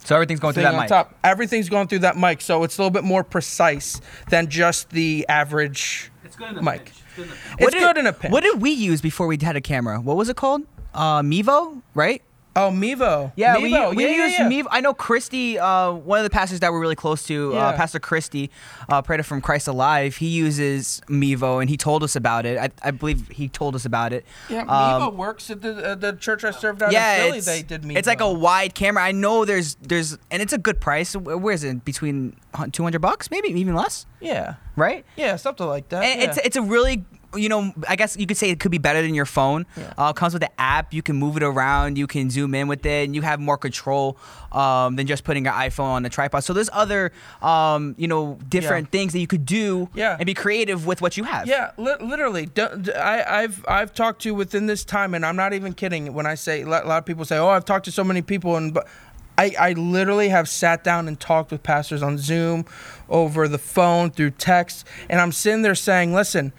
So 0.06 0.16
everything's 0.16 0.40
going 0.40 0.54
through 0.56 0.64
that 0.64 0.74
on 0.74 0.80
mic. 0.80 0.90
top. 0.90 1.16
Everything's 1.24 1.70
going 1.70 1.88
through 1.90 2.00
that 2.00 2.18
mic, 2.18 2.42
so 2.42 2.64
it's 2.64 2.78
a 2.78 2.82
little 2.82 2.90
bit 2.92 3.04
more 3.04 3.24
precise 3.24 4.00
than 4.30 4.48
just 4.50 4.90
the 4.92 5.26
average. 5.30 6.12
It's 6.24 6.36
good 6.38 6.52
in 6.52 6.58
a 6.66 6.72
pinch. 6.72 6.90
It's 6.90 7.02
good 7.18 7.26
in 7.26 7.32
a 7.32 7.36
pinch. 7.36 7.60
It's 7.60 7.72
did- 7.74 7.80
good 7.82 7.98
in 7.98 8.08
a 8.08 8.14
pinch. 8.14 8.32
What 8.32 8.44
did 8.44 8.62
we 8.62 8.72
use 8.72 9.02
before 9.02 9.28
we 9.28 9.38
had 9.42 9.56
a 9.58 9.62
camera? 9.62 10.00
What 10.00 10.16
was 10.16 10.30
it 10.30 10.38
called? 10.38 10.62
Uh, 10.94 11.22
Mevo, 11.22 11.82
right? 11.94 12.22
Oh, 12.54 12.70
Mevo. 12.70 13.32
Yeah, 13.38 13.56
Mevo. 13.56 13.92
we, 13.92 13.96
we 13.96 14.04
yeah, 14.06 14.26
used 14.26 14.40
yeah, 14.40 14.50
yeah. 14.50 14.62
Mevo. 14.64 14.68
I 14.72 14.82
know 14.82 14.94
Christy, 14.94 15.58
uh, 15.58 15.92
one 15.94 16.20
of 16.20 16.24
the 16.26 16.30
pastors 16.30 16.60
that 16.60 16.72
we're 16.74 16.82
really 16.82 16.98
close 16.98 17.24
to, 17.28 17.54
uh, 17.56 17.78
Pastor 17.78 18.00
Christy, 18.00 18.52
uh, 18.90 19.02
Prayer 19.02 19.24
from 19.24 19.40
Christ 19.40 19.70
Alive. 19.70 20.18
He 20.18 20.28
uses 20.28 21.02
Mevo, 21.08 21.62
and 21.62 21.70
he 21.70 21.78
told 21.78 22.04
us 22.04 22.16
about 22.18 22.46
it. 22.46 22.58
I, 22.58 22.70
I 22.84 22.92
believe 22.92 23.30
he 23.30 23.48
told 23.48 23.74
us 23.76 23.86
about 23.86 24.12
it. 24.12 24.26
Yeah, 24.50 24.62
Um, 24.62 24.68
Mevo 24.68 25.16
works 25.16 25.50
at 25.50 25.62
the 25.62 25.92
uh, 25.92 25.96
the 25.96 26.12
church 26.14 26.44
I 26.44 26.52
served 26.52 26.84
out 26.84 26.92
yeah, 26.92 27.16
in 27.16 27.26
Philly. 27.28 27.38
it's, 27.38 27.48
They 27.48 27.62
did 27.64 27.84
Mevo. 27.84 27.98
it's 27.98 28.08
like 28.08 28.20
a 28.22 28.32
wide 28.32 28.76
camera. 28.76 29.04
I 29.04 29.14
know 29.14 29.46
there's 29.46 29.76
there's 29.76 30.18
and 30.30 30.42
it's 30.42 30.54
a 30.54 30.58
good 30.58 30.82
price. 30.82 31.16
Where 31.16 31.54
is 31.54 31.64
it? 31.64 31.86
Between 31.86 32.36
two 32.74 32.84
hundred 32.84 33.00
bucks, 33.00 33.32
maybe 33.32 33.48
even 33.48 33.76
less, 33.76 34.06
yeah, 34.20 34.56
right? 34.76 35.06
yeah, 35.16 35.38
something 35.38 35.68
like 35.68 35.88
that. 35.90 36.04
And 36.04 36.20
yeah. 36.22 36.28
it's 36.28 36.38
it's 36.40 36.56
a 36.58 36.62
really 36.62 37.06
you 37.36 37.50
know, 37.50 37.74
I 37.88 37.96
guess 37.96 38.18
you 38.18 38.26
could 38.28 38.38
say 38.38 38.50
it 38.50 38.60
could 38.60 38.72
be 38.72 38.78
better 38.78 39.02
than 39.02 39.14
your 39.16 39.26
phone. 39.26 39.66
Uh, 39.98 40.12
comes 40.14 40.34
with 40.34 40.42
the 40.42 40.62
app. 40.62 40.94
You 40.94 41.02
can 41.02 41.16
move 41.16 41.38
it 41.38 41.44
around. 41.44 41.98
You 41.98 42.08
can 42.08 42.30
zoom 42.30 42.54
in 42.56 42.68
with 42.68 42.86
it, 42.86 43.06
and 43.06 43.16
you 43.16 43.22
have 43.22 43.40
more 43.40 43.58
control 43.58 44.18
um, 44.52 44.96
than 44.98 45.08
just 45.08 45.24
putting 45.24 45.46
your 45.46 45.54
iPhone 45.54 45.86
on 45.92 46.04
the 46.04 46.10
tripod. 46.10 46.44
So 46.44 46.54
there's 46.54 46.70
other, 46.74 47.12
um, 47.42 47.96
you 47.98 48.08
know, 48.08 48.38
different 48.50 48.88
Yeah. 48.88 49.00
things 49.00 49.14
that 49.14 49.20
you 49.20 49.28
could 49.28 49.46
do 49.46 49.90
Yeah. 49.94 50.18
and 50.20 50.26
be 50.26 50.34
creative 50.34 50.86
with 50.86 51.02
what 51.02 51.16
you 51.18 51.24
have. 51.24 51.48
Yeah, 51.48 51.72
li- 51.78 51.96
literally. 52.02 52.48
D- 52.48 52.66
d- 52.82 52.94
I, 52.94 53.42
have 53.42 53.66
I've 53.68 53.94
talked 53.94 54.22
to 54.24 54.34
within 54.34 54.66
this 54.66 54.84
time, 54.84 55.14
and 55.14 55.26
I'm 55.26 55.36
not 55.38 55.54
even 55.54 55.74
kidding 55.74 56.14
when 56.14 56.26
I 56.26 56.36
say 56.36 56.62
a 56.64 56.68
lot 56.68 56.86
of 56.86 57.06
people 57.06 57.24
say, 57.26 57.38
"Oh, 57.38 57.48
I've 57.50 57.66
talked 57.66 57.86
to 57.86 57.92
so 57.92 58.04
many 58.04 58.22
people," 58.22 58.58
and 58.58 58.74
but 58.74 58.88
I, 59.38 59.54
I 59.58 59.72
literally 59.74 60.30
have 60.30 60.50
sat 60.50 60.84
down 60.84 61.08
and 61.08 61.18
talked 61.20 61.52
with 61.52 61.64
pastors 61.64 62.04
on 62.04 62.18
Zoom, 62.18 62.66
over 63.10 63.48
the 63.48 63.58
phone, 63.58 64.12
through 64.12 64.32
text, 64.32 64.86
and 65.10 65.22
I'm 65.22 65.32
sitting 65.32 65.62
there 65.62 65.76
saying, 65.76 66.14
"Listen, 66.14 66.52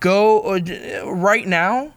go 0.00 0.40
uh, 0.40 0.60
right 1.12 1.46
now." 1.46 1.94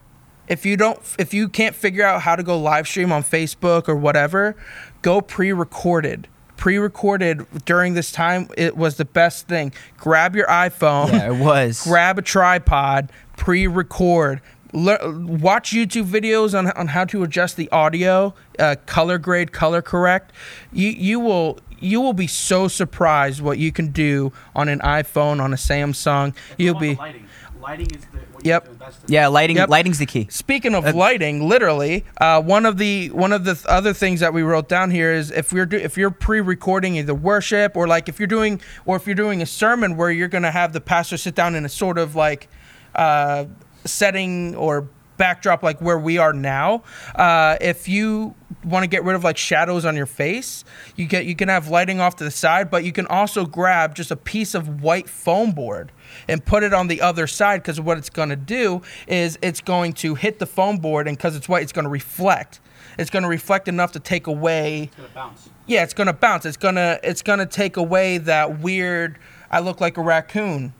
If 0.48 0.64
you 0.64 0.76
don't, 0.76 1.00
if 1.18 1.34
you 1.34 1.48
can't 1.48 1.74
figure 1.74 2.04
out 2.04 2.22
how 2.22 2.36
to 2.36 2.42
go 2.44 2.56
live 2.56 2.86
stream 2.86 3.10
on 3.10 3.24
Facebook 3.24 3.88
or 3.88 3.96
whatever, 3.96 4.54
go 5.02 5.20
pre-recorded. 5.20 6.28
Pre-recorded 6.56 7.44
during 7.64 7.94
this 7.94 8.12
time, 8.12 8.48
it 8.56 8.76
was 8.76 8.96
the 8.96 9.04
best 9.04 9.48
thing. 9.48 9.72
Grab 9.98 10.36
your 10.36 10.46
iPhone 10.46 11.12
Yeah, 11.12 11.32
it 11.32 11.44
was. 11.44 11.82
grab 11.82 12.18
a 12.18 12.22
tripod, 12.22 13.10
pre-record, 13.36 14.40
le- 14.72 15.10
watch 15.26 15.72
YouTube 15.72 16.04
videos 16.06 16.56
on, 16.56 16.70
on 16.70 16.88
how 16.88 17.04
to 17.06 17.22
adjust 17.24 17.56
the 17.56 17.68
audio, 17.70 18.32
uh, 18.60 18.76
color 18.86 19.18
grade, 19.18 19.50
color 19.52 19.82
correct. 19.82 20.32
You 20.72 20.90
you 20.90 21.18
will 21.18 21.58
you 21.78 22.00
will 22.00 22.12
be 22.14 22.26
so 22.26 22.68
surprised 22.68 23.40
what 23.42 23.58
you 23.58 23.70
can 23.72 23.88
do 23.88 24.32
on 24.54 24.68
an 24.68 24.78
iPhone, 24.80 25.40
on 25.42 25.52
a 25.52 25.56
Samsung. 25.56 26.34
You'll 26.56 26.74
How 26.74 26.78
about 26.78 26.80
the 26.80 26.94
be. 26.94 26.96
lighting. 26.96 27.25
Lighting 27.66 27.90
is 27.90 28.02
the 28.12 28.18
what 28.32 28.46
Yep. 28.46 28.46
you 28.46 28.52
have 28.52 28.64
to 28.64 28.70
invest 28.70 29.04
in. 29.08 29.12
Yeah, 29.12 29.26
lighting. 29.26 29.56
Yep. 29.56 29.68
Lighting's 29.70 29.98
the 29.98 30.06
key. 30.06 30.28
Speaking 30.30 30.72
of 30.76 30.94
lighting, 30.94 31.48
literally, 31.48 32.04
uh, 32.20 32.40
one 32.40 32.64
of 32.64 32.78
the 32.78 33.08
one 33.10 33.32
of 33.32 33.44
the 33.44 33.54
th- 33.54 33.66
other 33.66 33.92
things 33.92 34.20
that 34.20 34.32
we 34.32 34.42
wrote 34.42 34.68
down 34.68 34.92
here 34.92 35.12
is 35.12 35.32
if 35.32 35.52
we're 35.52 35.66
do, 35.66 35.76
if 35.76 35.96
you're 35.96 36.12
pre-recording 36.12 36.94
either 36.94 37.12
worship 37.14 37.76
or 37.76 37.88
like 37.88 38.08
if 38.08 38.20
you're 38.20 38.28
doing 38.28 38.60
or 38.84 38.94
if 38.94 39.04
you're 39.06 39.16
doing 39.16 39.42
a 39.42 39.46
sermon 39.46 39.96
where 39.96 40.12
you're 40.12 40.28
gonna 40.28 40.52
have 40.52 40.72
the 40.74 40.80
pastor 40.80 41.16
sit 41.16 41.34
down 41.34 41.56
in 41.56 41.64
a 41.64 41.68
sort 41.68 41.98
of 41.98 42.14
like 42.14 42.46
uh, 42.94 43.46
setting 43.84 44.54
or 44.54 44.88
backdrop 45.16 45.62
like 45.62 45.80
where 45.80 45.98
we 45.98 46.18
are 46.18 46.32
now. 46.32 46.82
Uh, 47.14 47.56
if 47.60 47.88
you 47.88 48.34
want 48.64 48.82
to 48.82 48.88
get 48.88 49.04
rid 49.04 49.16
of 49.16 49.24
like 49.24 49.36
shadows 49.36 49.84
on 49.84 49.96
your 49.96 50.06
face, 50.06 50.64
you 50.96 51.06
get 51.06 51.26
you 51.26 51.34
can 51.34 51.48
have 51.48 51.68
lighting 51.68 52.00
off 52.00 52.16
to 52.16 52.24
the 52.24 52.30
side, 52.30 52.70
but 52.70 52.84
you 52.84 52.92
can 52.92 53.06
also 53.06 53.44
grab 53.46 53.94
just 53.94 54.10
a 54.10 54.16
piece 54.16 54.54
of 54.54 54.82
white 54.82 55.08
foam 55.08 55.52
board 55.52 55.92
and 56.28 56.44
put 56.44 56.62
it 56.62 56.72
on 56.72 56.88
the 56.88 57.00
other 57.00 57.26
side 57.26 57.62
because 57.62 57.80
what 57.80 57.98
it's 57.98 58.10
going 58.10 58.28
to 58.28 58.36
do 58.36 58.82
is 59.06 59.38
it's 59.42 59.60
going 59.60 59.92
to 59.92 60.14
hit 60.14 60.38
the 60.38 60.46
foam 60.46 60.78
board 60.78 61.08
and 61.08 61.16
because 61.16 61.36
it's 61.36 61.48
white, 61.48 61.62
it's 61.62 61.72
going 61.72 61.84
to 61.84 61.90
reflect. 61.90 62.60
It's 62.98 63.10
going 63.10 63.24
to 63.24 63.28
reflect 63.28 63.68
enough 63.68 63.92
to 63.92 64.00
take 64.00 64.26
away 64.26 64.90
It's 64.98 65.14
yeah, 65.66 65.82
it's 65.82 65.94
gonna 65.94 66.12
bounce. 66.12 66.46
It's 66.46 66.56
gonna 66.56 66.98
it's 67.02 67.22
gonna 67.22 67.46
take 67.46 67.76
away 67.76 68.18
that 68.18 68.60
weird. 68.60 69.18
I 69.50 69.60
look 69.60 69.80
like 69.80 69.96
a 69.96 70.02
raccoon. 70.02 70.72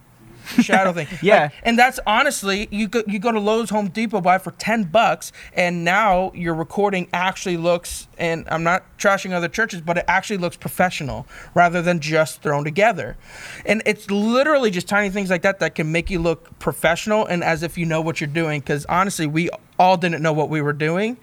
Shadow 0.63 0.93
thing. 0.93 1.07
Yeah. 1.23 1.45
Like, 1.45 1.53
and 1.63 1.79
that's 1.79 1.99
honestly, 2.07 2.69
you 2.71 2.89
go 2.89 3.03
you 3.07 3.19
go 3.19 3.33
to 3.33 3.41
Lowe's, 3.41 3.71
Home 3.71 3.89
Depot, 3.89 4.21
buy 4.21 4.37
it 4.37 4.43
for 4.43 4.53
ten 4.53 4.85
bucks, 4.85 5.33
and 5.55 5.85
now 5.85 6.31
your 6.35 6.55
recording 6.55 7.09
actually 7.13 7.57
looks. 7.57 8.07
And 8.19 8.47
I'm 8.49 8.63
not 8.63 8.85
trashing 8.99 9.33
other 9.33 9.49
churches, 9.49 9.81
but 9.81 9.99
it 9.99 10.05
actually 10.09 10.39
looks 10.39 10.57
professional 10.57 11.27
rather 11.55 11.83
than 11.83 12.01
just 12.01 12.43
thrown 12.43 12.65
together. 12.65 13.17
And 13.65 13.83
it's 13.87 14.11
literally 14.11 14.71
just 14.71 14.89
tiny 14.89 15.11
things 15.11 15.31
like 15.31 15.43
that 15.43 15.61
that 15.61 15.75
can 15.75 15.91
make 15.93 16.11
you 16.11 16.19
look 16.19 16.59
professional 16.59 17.27
and 17.27 17.43
as 17.43 17.63
if 17.63 17.77
you 17.77 17.87
know 17.87 18.01
what 18.01 18.21
you're 18.21 18.29
doing. 18.29 18.61
Because 18.61 18.87
honestly, 18.87 19.27
we 19.27 19.51
all 19.79 19.97
didn't 19.97 20.23
know 20.23 20.33
what 20.33 20.49
we 20.49 20.61
were 20.61 20.73
doing, 20.73 21.17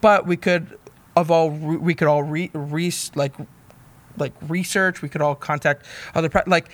but 0.00 0.26
we 0.26 0.36
could 0.36 0.78
of 1.16 1.30
all 1.30 1.50
we 1.50 1.94
could 1.94 2.08
all 2.08 2.22
re, 2.22 2.50
re 2.52 2.92
like 3.14 3.34
like 4.16 4.32
research. 4.48 5.02
We 5.02 5.08
could 5.08 5.22
all 5.22 5.34
contact 5.34 5.86
other 6.14 6.30
like 6.46 6.70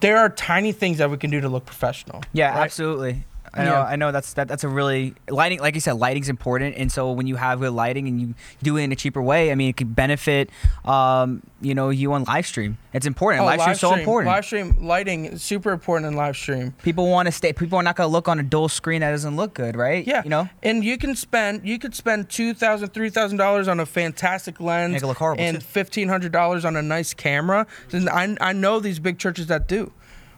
there 0.00 0.18
are 0.18 0.28
tiny 0.28 0.72
things 0.72 0.98
that 0.98 1.10
we 1.10 1.16
can 1.16 1.30
do 1.30 1.40
to 1.40 1.48
look 1.48 1.66
professional. 1.66 2.22
Yeah, 2.32 2.50
right? 2.50 2.64
absolutely. 2.64 3.24
I 3.54 3.64
know. 3.64 3.70
Yeah. 3.72 3.82
I 3.84 3.96
know. 3.96 4.12
That's 4.12 4.32
that, 4.34 4.48
that's 4.48 4.64
a 4.64 4.68
really 4.68 5.14
lighting. 5.28 5.60
Like 5.60 5.74
you 5.74 5.80
said, 5.80 5.92
lighting's 5.92 6.28
important, 6.28 6.76
and 6.76 6.90
so 6.92 7.12
when 7.12 7.26
you 7.26 7.36
have 7.36 7.60
good 7.60 7.72
lighting 7.72 8.06
and 8.08 8.20
you 8.20 8.34
do 8.62 8.76
it 8.76 8.82
in 8.82 8.92
a 8.92 8.96
cheaper 8.96 9.22
way, 9.22 9.50
I 9.50 9.54
mean, 9.54 9.70
it 9.70 9.76
could 9.76 9.94
benefit, 9.96 10.50
um, 10.84 11.42
you 11.60 11.74
know, 11.74 11.90
you 11.90 12.12
on 12.12 12.24
live 12.24 12.46
stream. 12.46 12.78
It's 12.92 13.06
important. 13.06 13.42
Oh, 13.42 13.46
live 13.46 13.76
so 13.78 13.88
stream- 13.88 14.00
important. 14.00 14.32
Live 14.32 14.44
stream 14.44 14.76
lighting 14.80 15.24
is 15.26 15.42
super 15.42 15.70
important 15.72 16.10
in 16.10 16.16
live 16.16 16.36
stream. 16.36 16.72
people 16.82 17.08
want 17.10 17.26
to 17.26 17.32
stay. 17.32 17.52
People 17.52 17.78
are 17.78 17.82
not 17.82 17.96
gonna 17.96 18.08
look 18.08 18.28
on 18.28 18.38
a 18.38 18.42
dull 18.42 18.68
screen 18.68 19.00
that 19.00 19.10
doesn't 19.10 19.36
look 19.36 19.54
good, 19.54 19.76
right? 19.76 20.06
Yeah, 20.06 20.22
You 20.24 20.30
know. 20.30 20.48
and 20.62 20.84
you 20.84 20.96
can 20.98 21.14
spend 21.16 21.66
you 21.66 21.78
could 21.78 21.94
spend 21.94 22.28
two 22.30 22.54
thousand, 22.54 22.88
three 22.90 23.10
thousand 23.10 23.38
dollars 23.38 23.68
on 23.68 23.80
a 23.80 23.86
fantastic 23.86 24.60
lens, 24.60 24.92
Make 24.92 25.02
it 25.02 25.06
look 25.06 25.18
horrible, 25.18 25.42
and 25.42 25.62
fifteen 25.62 26.08
hundred 26.08 26.32
dollars 26.32 26.64
on 26.64 26.76
a 26.76 26.82
nice 26.82 27.14
camera. 27.14 27.66
And 27.92 28.08
I 28.08 28.36
I 28.40 28.52
know 28.52 28.80
these 28.80 28.98
big 28.98 29.18
churches 29.18 29.46
that 29.48 29.68
do, 29.68 29.92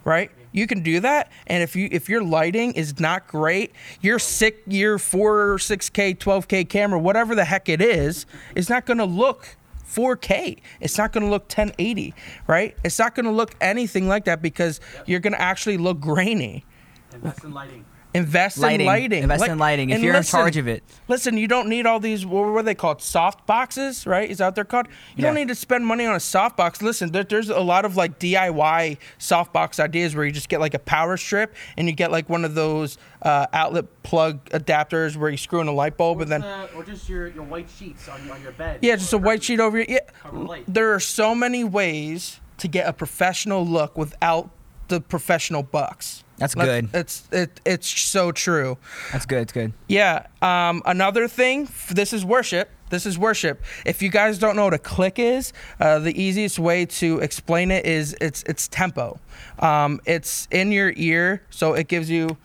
right? 0.05 0.31
You 0.53 0.67
can 0.67 0.83
do 0.83 1.01
that, 1.01 1.31
and 1.47 1.63
if 1.63 1.77
you 1.77 1.89
if 1.93 2.09
your 2.09 2.23
lighting 2.25 2.73
is 2.73 2.99
not 2.99 3.29
great, 3.29 3.73
your 4.01 4.19
sick 4.19 4.63
your 4.67 4.99
four 4.99 5.59
six 5.59 5.89
K, 5.89 6.15
twelve 6.15 6.49
K 6.49 6.65
camera, 6.65 6.99
whatever 6.99 7.35
the 7.35 7.45
heck 7.45 7.69
it 7.69 7.81
is, 7.81 8.27
is 8.55 8.69
not 8.69 8.87
gonna 8.87 9.05
look. 9.05 9.57
4K. 9.91 10.61
It's 10.81 10.97
not 10.97 11.11
going 11.11 11.25
to 11.25 11.29
look 11.29 11.43
1080, 11.43 12.15
right? 12.47 12.77
It's 12.85 13.01
not 13.01 13.17
going 13.17 13.27
to 13.27 13.33
look 13.33 13.57
anything 13.61 14.07
like 14.07 14.27
that 14.27 14.41
because 14.41 14.81
you're 15.05 15.19
going 15.19 15.33
to 15.33 15.41
actually 15.41 15.79
look 15.79 15.99
grainy. 15.99 16.65
Invest 17.13 17.43
in 17.43 17.53
lighting. 17.53 17.85
Invest 18.13 18.59
Lighting. 18.59 18.81
in 18.81 18.87
lighting. 18.87 19.23
Invest 19.23 19.41
Like- 19.41 19.51
in 19.51 19.59
lighting. 19.59 19.91
If 19.91 20.03
you're 20.03 20.15
in 20.17 20.23
charge 20.23 20.57
of 20.57 20.67
it. 20.67 20.83
Listen, 21.07 21.37
you 21.37 21.47
don't 21.47 21.69
need 21.69 21.87
all 21.87 22.01
these. 22.01 22.27
What 22.27 22.47
were 22.47 22.63
they 22.63 22.75
called? 22.75 23.01
Soft 23.03 23.47
boxes, 23.47 24.07
right? 24.07 24.29
Is 24.29 24.39
that 24.39 24.47
what 24.47 24.55
they're 24.57 24.65
called? 24.65 24.89
You 25.17 25.23
don't 25.23 25.35
need 25.35 25.49
to 25.49 25.55
spend 25.55 25.87
money 25.87 26.07
on 26.07 26.17
a 26.17 26.21
soft 26.21 26.57
box. 26.57 26.83
Listen, 26.83 27.13
there, 27.13 27.23
there's 27.23 27.51
a 27.51 27.61
lot 27.61 27.85
of 27.85 27.97
like 27.97 28.19
DIY 28.19 28.99
soft 29.19 29.53
box 29.53 29.79
ideas 29.79 30.17
where 30.17 30.25
you 30.25 30.33
just 30.33 30.49
get 30.49 30.61
like 30.61 30.75
a 30.75 30.79
power 30.81 31.17
strip 31.17 31.55
and 31.77 31.87
you 31.89 31.93
get 31.95 32.11
like 32.11 32.29
one 32.29 32.45
of 32.45 32.55
those 32.55 32.99
uh, 33.23 33.47
outlet 33.53 33.85
plug 34.03 34.45
adapters 34.51 35.17
where 35.17 35.31
you 35.31 35.37
screw 35.37 35.61
in 35.61 35.69
a 35.69 35.73
light 35.73 35.97
bulb 35.97 36.21
and 36.21 36.31
then. 36.33 36.43
Uh, 36.43 36.67
or 36.75 36.83
just 36.85 37.09
your, 37.09 37.29
your 37.29 37.45
white 37.45 37.69
sheets 37.79 38.09
on 38.09 38.29
on 38.31 38.43
your 38.43 38.53
bed. 38.53 38.81
Yeah, 38.83 38.97
just 38.97 39.13
a 39.13 39.19
white 39.19 39.43
sheet 39.45 39.61
over 39.61 39.79
your. 39.79 39.87
Yeah, 39.89 40.01
light. 40.33 40.65
there 40.67 40.93
are 40.95 41.01
so 41.01 41.35
many 41.35 41.63
ways 41.65 42.41
to 42.59 42.69
get 42.69 42.89
a 42.89 42.93
professional 42.93 43.65
look 43.65 43.97
without 43.97 44.51
the 44.91 45.01
professional 45.01 45.63
bucks. 45.63 46.23
That's 46.37 46.55
good. 46.55 46.89
It's 46.95 47.29
it, 47.33 47.61
it's 47.65 47.87
so 47.87 48.33
true. 48.33 48.79
That's 49.13 49.27
good. 49.27 49.43
It's 49.43 49.53
good. 49.53 49.73
Yeah. 49.89 50.27
Um, 50.41 50.83
another 50.87 51.29
thing. 51.29 51.69
This 51.91 52.13
is 52.13 52.25
worship. 52.25 52.71
This 52.89 53.07
is 53.07 53.19
worship. 53.19 53.63
If 53.87 54.03
you 54.03 54.09
guys 54.09 54.39
don't 54.39 54.57
know 54.57 54.65
what 54.65 54.75
a 54.75 54.79
click 54.79 55.19
is, 55.19 55.53
uh, 55.81 55.99
the 56.01 56.21
easiest 56.21 56.59
way 56.59 56.87
to 56.87 57.19
explain 57.21 57.71
it 57.71 57.85
is 57.87 58.17
it's 58.21 58.43
it's 58.45 58.69
tempo. 58.69 59.21
Um, 59.59 60.01
it's 60.07 60.49
in 60.51 60.73
your 60.73 60.93
ear, 60.97 61.43
so 61.51 61.75
it 61.75 61.89
gives 61.89 62.11
you 62.11 62.37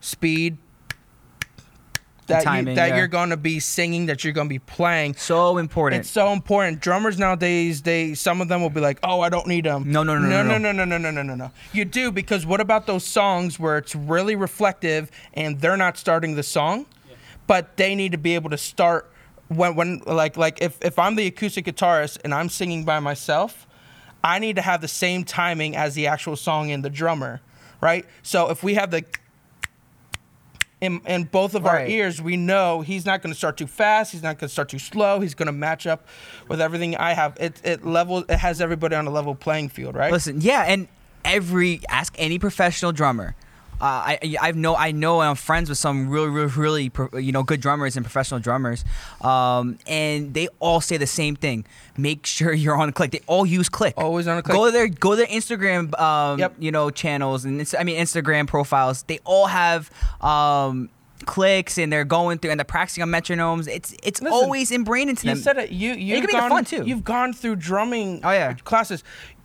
speed. 0.00 0.56
That, 2.28 2.44
timing, 2.44 2.68
you, 2.68 2.74
that 2.76 2.90
yeah. 2.90 2.98
you're 2.98 3.08
going 3.08 3.30
to 3.30 3.36
be 3.36 3.58
singing, 3.58 4.06
that 4.06 4.22
you're 4.22 4.32
going 4.32 4.46
to 4.46 4.52
be 4.52 4.60
playing. 4.60 5.16
So 5.16 5.58
important. 5.58 6.00
It's 6.00 6.10
so 6.10 6.32
important. 6.32 6.80
Drummers 6.80 7.18
nowadays, 7.18 7.82
they 7.82 8.14
some 8.14 8.40
of 8.40 8.48
them 8.48 8.62
will 8.62 8.70
be 8.70 8.80
like, 8.80 9.00
"Oh, 9.02 9.20
I 9.20 9.28
don't 9.28 9.48
need 9.48 9.64
them." 9.64 9.90
No, 9.90 10.04
no, 10.04 10.18
no, 10.18 10.28
no, 10.28 10.42
no, 10.42 10.58
no, 10.58 10.72
no, 10.72 10.84
no, 10.84 10.98
no, 10.98 11.10
no, 11.10 11.22
no, 11.22 11.34
no. 11.34 11.50
You 11.72 11.84
do 11.84 12.12
because 12.12 12.46
what 12.46 12.60
about 12.60 12.86
those 12.86 13.04
songs 13.04 13.58
where 13.58 13.76
it's 13.76 13.94
really 13.96 14.36
reflective 14.36 15.10
and 15.34 15.60
they're 15.60 15.76
not 15.76 15.98
starting 15.98 16.36
the 16.36 16.44
song, 16.44 16.86
but 17.46 17.76
they 17.76 17.94
need 17.94 18.12
to 18.12 18.18
be 18.18 18.34
able 18.34 18.50
to 18.50 18.58
start 18.58 19.10
when 19.48 19.74
when 19.74 19.98
like 20.06 20.36
like 20.36 20.62
if 20.62 20.78
if 20.82 20.98
I'm 20.98 21.16
the 21.16 21.26
acoustic 21.26 21.66
guitarist 21.66 22.18
and 22.24 22.32
I'm 22.32 22.48
singing 22.48 22.84
by 22.84 23.00
myself, 23.00 23.66
I 24.24 24.38
need 24.38 24.56
to 24.56 24.62
have 24.62 24.80
the 24.80 24.88
same 24.88 25.24
timing 25.24 25.76
as 25.76 25.94
the 25.94 26.06
actual 26.06 26.36
song 26.36 26.70
and 26.70 26.84
the 26.84 26.90
drummer, 26.90 27.40
right? 27.80 28.06
So 28.22 28.50
if 28.50 28.62
we 28.62 28.74
have 28.74 28.90
the 28.90 29.04
in, 30.82 31.00
in 31.06 31.24
both 31.24 31.54
of 31.54 31.64
our 31.64 31.86
ears, 31.86 32.20
we 32.20 32.36
know 32.36 32.80
he's 32.80 33.06
not 33.06 33.22
going 33.22 33.32
to 33.32 33.38
start 33.38 33.56
too 33.56 33.68
fast. 33.68 34.10
He's 34.10 34.22
not 34.22 34.38
going 34.38 34.48
to 34.48 34.52
start 34.52 34.68
too 34.68 34.80
slow. 34.80 35.20
He's 35.20 35.32
going 35.32 35.46
to 35.46 35.52
match 35.52 35.86
up 35.86 36.08
with 36.48 36.60
everything 36.60 36.96
I 36.96 37.12
have. 37.12 37.36
It 37.38 37.60
it 37.64 37.86
level 37.86 38.24
it 38.28 38.38
has 38.38 38.60
everybody 38.60 38.96
on 38.96 39.06
a 39.06 39.10
level 39.10 39.36
playing 39.36 39.68
field, 39.68 39.94
right? 39.94 40.10
Listen, 40.10 40.40
yeah, 40.40 40.64
and 40.66 40.88
every 41.24 41.80
ask 41.88 42.14
any 42.18 42.40
professional 42.40 42.90
drummer. 42.90 43.36
Uh, 43.82 44.14
I 44.22 44.36
I 44.40 44.52
know 44.52 44.76
I 44.76 44.92
know 44.92 45.20
I'm 45.20 45.34
friends 45.34 45.68
with 45.68 45.76
some 45.76 46.08
really 46.08 46.28
really 46.28 46.46
really 46.54 46.88
pro- 46.88 47.18
you 47.18 47.32
know 47.32 47.42
good 47.42 47.60
drummers 47.60 47.96
and 47.96 48.06
professional 48.06 48.38
drummers, 48.38 48.84
um, 49.22 49.76
and 49.88 50.32
they 50.34 50.46
all 50.60 50.80
say 50.80 50.96
the 50.98 51.06
same 51.08 51.34
thing. 51.34 51.64
Make 51.96 52.24
sure 52.24 52.52
you're 52.52 52.76
on 52.76 52.92
click. 52.92 53.10
They 53.10 53.22
all 53.26 53.44
use 53.44 53.68
click. 53.68 53.94
Always 53.96 54.28
on 54.28 54.38
a 54.38 54.42
click. 54.42 54.56
Go 54.56 54.66
to 54.66 54.70
their 54.70 54.86
go 54.86 55.10
to 55.10 55.16
their 55.16 55.26
Instagram 55.26 55.98
um, 56.00 56.38
Yep. 56.38 56.54
you 56.60 56.70
know 56.70 56.90
channels 56.90 57.44
and 57.44 57.60
it's, 57.60 57.74
I 57.74 57.82
mean 57.82 57.98
Instagram 58.00 58.46
profiles. 58.46 59.02
They 59.02 59.18
all 59.24 59.46
have 59.48 59.90
um, 60.20 60.88
clicks 61.26 61.78
and 61.78 61.92
they're 61.92 62.04
going 62.04 62.38
through 62.38 62.50
and 62.50 62.60
they're 62.60 62.64
practicing 62.64 63.02
on 63.02 63.08
metronomes. 63.10 63.68
It's 63.68 63.94
it's 64.02 64.20
Listen, 64.20 64.32
always 64.32 64.70
ingrained 64.70 65.10
into 65.10 65.26
them. 65.26 65.36
You 65.36 65.42
said 65.42 65.58
it. 65.58 65.70
You 65.70 65.94
you 65.94 66.16
it 66.16 66.30
gone, 66.30 66.50
fun, 66.50 66.64
too. 66.64 66.84
You've 66.84 67.04
gone 67.04 67.32
through 67.32 67.56
drumming. 67.56 68.20
Oh, 68.24 68.30
yeah. 68.30 68.54
classes. 68.54 69.02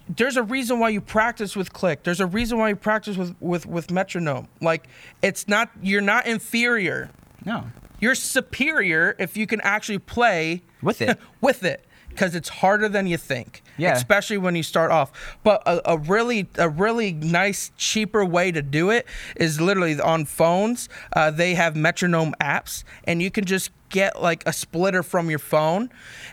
There's 0.09 0.37
a 0.37 0.43
reason 0.43 0.79
why 0.79 0.89
you 0.89 1.01
practice 1.01 1.55
with 1.55 1.73
click. 1.73 2.03
There's 2.03 2.19
a 2.19 2.25
reason 2.27 2.57
why 2.57 2.69
you 2.69 2.75
practice 2.75 3.17
with 3.17 3.35
with 3.39 3.65
with 3.65 3.91
metronome. 3.91 4.47
Like 4.61 4.87
it's 5.21 5.47
not 5.47 5.69
you're 5.81 6.01
not 6.01 6.27
inferior. 6.27 7.09
No. 7.45 7.65
You're 7.99 8.15
superior 8.15 9.15
if 9.17 9.35
you 9.35 9.47
can 9.47 9.59
actually 9.61 9.99
play 9.99 10.61
With 10.81 11.01
it. 11.01 11.17
with 11.41 11.63
it 11.63 11.85
because 12.09 12.35
it's 12.35 12.49
harder 12.49 12.89
than 12.89 13.05
you 13.05 13.17
think. 13.17 13.61
Yeah. 13.77 13.93
Especially 13.93 14.37
when 14.37 14.55
you 14.55 14.63
start 14.63 14.89
off. 14.91 15.37
But 15.43 15.61
a, 15.67 15.91
a 15.93 15.97
really 15.97 16.47
a 16.57 16.67
really 16.67 17.13
nice 17.13 17.71
cheaper 17.77 18.25
way 18.25 18.51
to 18.51 18.61
do 18.61 18.89
it 18.89 19.05
is 19.35 19.61
literally 19.61 19.99
on 19.99 20.25
phones. 20.25 20.89
Uh, 21.13 21.29
they 21.31 21.53
have 21.53 21.75
metronome 21.75 22.33
apps, 22.41 22.83
and 23.03 23.21
you 23.21 23.29
can 23.29 23.45
just 23.45 23.69
get 23.89 24.21
like 24.21 24.43
a 24.45 24.53
splitter 24.53 25.01
from 25.03 25.29
your 25.29 25.39
phone 25.39 25.89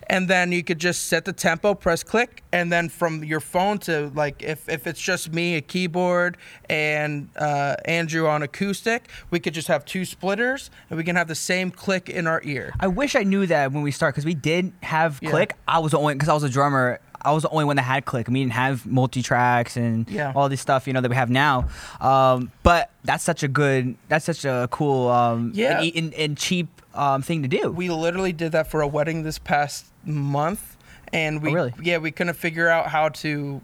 and 0.08 0.28
then 0.28 0.52
you 0.52 0.62
could 0.62 0.78
just 0.78 1.06
set 1.06 1.24
the 1.24 1.32
tempo 1.32 1.74
press 1.74 2.02
click 2.02 2.42
and 2.52 2.72
then 2.72 2.88
from 2.88 3.22
your 3.24 3.40
phone 3.40 3.78
to 3.78 4.10
like 4.14 4.42
if, 4.42 4.68
if 4.68 4.86
it's 4.86 5.00
just 5.00 5.32
me 5.32 5.56
a 5.56 5.60
keyboard 5.60 6.36
and 6.68 7.28
uh, 7.36 7.76
andrew 7.84 8.26
on 8.26 8.42
acoustic 8.42 9.08
we 9.30 9.38
could 9.38 9.54
just 9.54 9.68
have 9.68 9.84
two 9.84 10.04
splitters 10.04 10.70
and 10.90 10.96
we 10.96 11.04
can 11.04 11.16
have 11.16 11.28
the 11.28 11.34
same 11.34 11.70
click 11.70 12.08
in 12.08 12.26
our 12.26 12.40
ear 12.44 12.72
I 12.80 12.88
wish 12.88 13.14
I 13.14 13.22
knew 13.22 13.46
that 13.46 13.72
when 13.72 13.82
we 13.82 13.90
start 13.90 14.14
because 14.14 14.24
we 14.24 14.34
did 14.34 14.72
have 14.82 15.18
Yeah. 15.22 15.30
click. 15.30 15.54
I 15.66 15.78
was 15.78 15.92
the 15.92 15.98
only 15.98 16.14
because 16.14 16.28
I 16.28 16.34
was 16.34 16.42
a 16.42 16.48
drummer. 16.48 17.00
I 17.24 17.32
was 17.32 17.42
the 17.44 17.48
only 17.50 17.64
one 17.64 17.76
that 17.76 17.82
had 17.82 18.04
click. 18.04 18.28
We 18.28 18.34
didn't 18.40 18.52
have 18.52 18.84
multi 18.87 19.22
tracks 19.22 19.76
and 19.76 20.08
Yeah. 20.10 20.32
all 20.37 20.48
this 20.48 20.60
stuff 20.60 20.87
you 20.87 20.92
know 20.92 21.00
that 21.00 21.08
we 21.08 21.16
have 21.16 21.30
now. 21.30 21.68
Um, 22.00 22.52
but 22.62 22.90
that's 23.04 23.24
such 23.24 23.42
a 23.42 23.48
good. 23.48 23.96
That's 24.08 24.24
such 24.24 24.44
a 24.44 24.68
cool. 24.70 25.08
Um, 25.08 25.52
Yeah. 25.54 25.80
and, 25.80 25.96
and, 25.96 26.14
and 26.14 26.37
cheap 26.38 26.68
um, 26.94 27.22
thing 27.22 27.42
to 27.42 27.48
do. 27.48 27.70
we 27.72 27.88
literally 27.90 28.32
did 28.32 28.52
that 28.52 28.70
for 28.70 28.80
a 28.80 28.87
wedding 28.87 29.24
this 29.24 29.38
past 29.38 29.87
month 30.04 30.76
and 31.12 31.42
we 31.42 31.50
Oh, 31.50 31.54
really? 31.54 31.72
yeah 31.82 31.98
we 31.98 32.12
couldn't 32.12 32.34
figure 32.34 32.68
out 32.68 32.87
how 32.88 33.08
to 33.08 33.60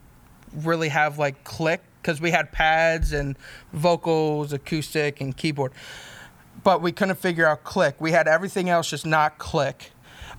really 0.53 0.88
have 0.88 1.16
like 1.18 1.44
click 1.44 1.81
because 2.03 2.20
we 2.20 2.33
had 2.33 2.51
pads 2.51 3.12
and 3.12 3.37
vocals 3.73 4.53
acoustic 4.53 5.20
and 5.20 5.37
keyboard 5.37 5.70
but 6.64 6.83
we 6.83 6.90
couldn't 6.90 7.18
figure 7.18 7.46
out 7.46 7.62
click 7.62 8.01
we 8.01 8.11
had 8.11 8.27
everything 8.27 8.68
else 8.68 8.90
just 8.90 9.07
not 9.07 9.38
click 9.38 9.92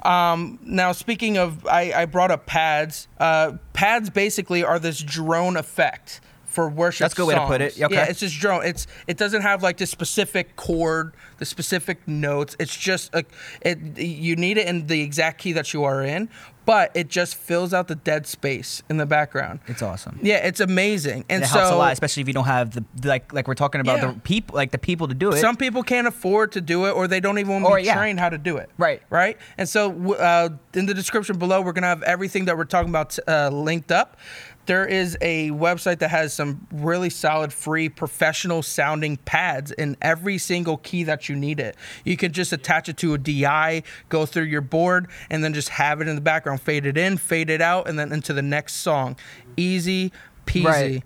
um, 0.03 0.59
now 0.63 0.91
speaking 0.91 1.37
of 1.37 1.65
I, 1.65 1.93
I 1.93 2.05
brought 2.05 2.31
up 2.31 2.45
pads 2.45 3.07
uh, 3.19 3.53
pads 3.73 4.09
basically 4.09 4.63
are 4.63 4.79
this 4.79 4.99
drone 5.01 5.57
effect 5.57 6.21
for 6.45 6.67
worship 6.67 7.05
That's 7.05 7.13
a 7.13 7.17
good 7.17 7.27
way 7.27 7.35
to 7.35 7.47
put 7.47 7.61
it. 7.61 7.81
Okay. 7.81 7.95
yeah 7.95 8.05
it's 8.09 8.19
just 8.19 8.37
drone 8.39 8.65
it's 8.65 8.85
it 9.07 9.15
doesn't 9.17 9.41
have 9.41 9.63
like 9.63 9.77
the 9.77 9.85
specific 9.85 10.57
chord 10.57 11.13
the 11.37 11.45
specific 11.45 12.05
notes 12.07 12.57
it's 12.59 12.75
just 12.75 13.13
a 13.15 13.23
it 13.61 13.97
you 13.97 14.35
need 14.35 14.57
it 14.57 14.67
in 14.67 14.87
the 14.87 15.01
exact 15.01 15.39
key 15.39 15.53
that 15.53 15.73
you 15.73 15.85
are 15.85 16.03
in 16.03 16.29
but 16.65 16.91
it 16.95 17.07
just 17.09 17.35
fills 17.35 17.73
out 17.73 17.87
the 17.87 17.95
dead 17.95 18.27
space 18.27 18.83
in 18.89 18.97
the 18.97 19.05
background 19.05 19.59
it's 19.67 19.81
awesome. 19.81 20.19
yeah 20.21 20.37
it's 20.45 20.59
amazing 20.59 21.25
and 21.29 21.43
it 21.43 21.47
so 21.47 21.59
helps 21.59 21.71
a 21.71 21.75
lot, 21.75 21.91
especially 21.93 22.21
if 22.21 22.27
you 22.27 22.33
don't 22.33 22.45
have 22.45 22.71
the 22.71 22.83
like 23.03 23.33
like 23.33 23.47
we're 23.47 23.53
talking 23.55 23.81
about 23.81 23.97
Yeah. 23.99 24.11
the 24.13 24.19
people 24.19 24.55
like 24.55 24.71
the 24.71 24.77
people 24.77 25.07
to 25.07 25.13
do 25.15 25.31
it. 25.31 25.37
some 25.37 25.55
people 25.55 25.83
can't 25.83 26.07
afford 26.07 26.51
to 26.53 26.61
do 26.61 26.85
it 26.85 26.91
or 26.91 27.07
they 27.07 27.19
don't 27.19 27.39
even 27.39 27.61
want 27.61 27.65
to 27.73 27.81
be 27.81 27.83
yeah. 27.87 27.95
trained 27.95 28.19
how 28.19 28.29
to 28.29 28.37
do 28.37 28.57
it 28.57 28.69
Right. 28.77 29.01
right 29.09 29.37
and 29.57 29.67
so 29.67 30.13
uh, 30.15 30.49
in 30.73 30.85
the 30.85 30.93
description 30.93 31.37
below 31.37 31.61
we're 31.61 31.71
gonna 31.73 31.87
have 31.87 32.03
everything 32.03 32.45
that 32.45 32.57
we're 32.57 32.65
talking 32.65 32.89
about 32.89 33.17
uh, 33.27 33.49
linked 33.49 33.91
up 33.91 34.17
there 34.65 34.85
is 34.85 35.17
a 35.21 35.49
website 35.51 35.99
that 35.99 36.09
has 36.09 36.33
some 36.33 36.67
really 36.71 37.09
solid 37.09 37.51
free 37.51 37.89
professional 37.89 38.61
sounding 38.61 39.17
pads 39.17 39.71
in 39.71 39.97
every 40.01 40.37
single 40.37 40.77
key 40.77 41.03
that 41.03 41.29
you 41.29 41.35
need 41.35 41.59
it. 41.59 41.75
You 42.05 42.17
can 42.17 42.31
just 42.31 42.53
attach 42.53 42.89
it 42.89 42.97
to 42.97 43.13
a 43.13 43.17
di 43.17 43.83
go 44.09 44.25
through 44.25 44.43
your 44.43 44.61
board 44.61 45.07
and 45.29 45.43
then 45.43 45.53
just 45.53 45.69
have 45.69 46.01
it 46.01 46.07
in 46.07 46.15
the 46.15 46.21
background 46.21 46.61
fade 46.61 46.85
it 46.85 46.97
in 46.97 47.17
fade 47.17 47.49
it 47.49 47.61
out 47.61 47.87
and 47.87 47.97
then 47.97 48.11
into 48.11 48.33
the 48.33 48.41
next 48.41 48.75
song. 48.75 49.15
Easy 49.57 50.11
peasy. 50.45 50.65
Right. 50.65 51.03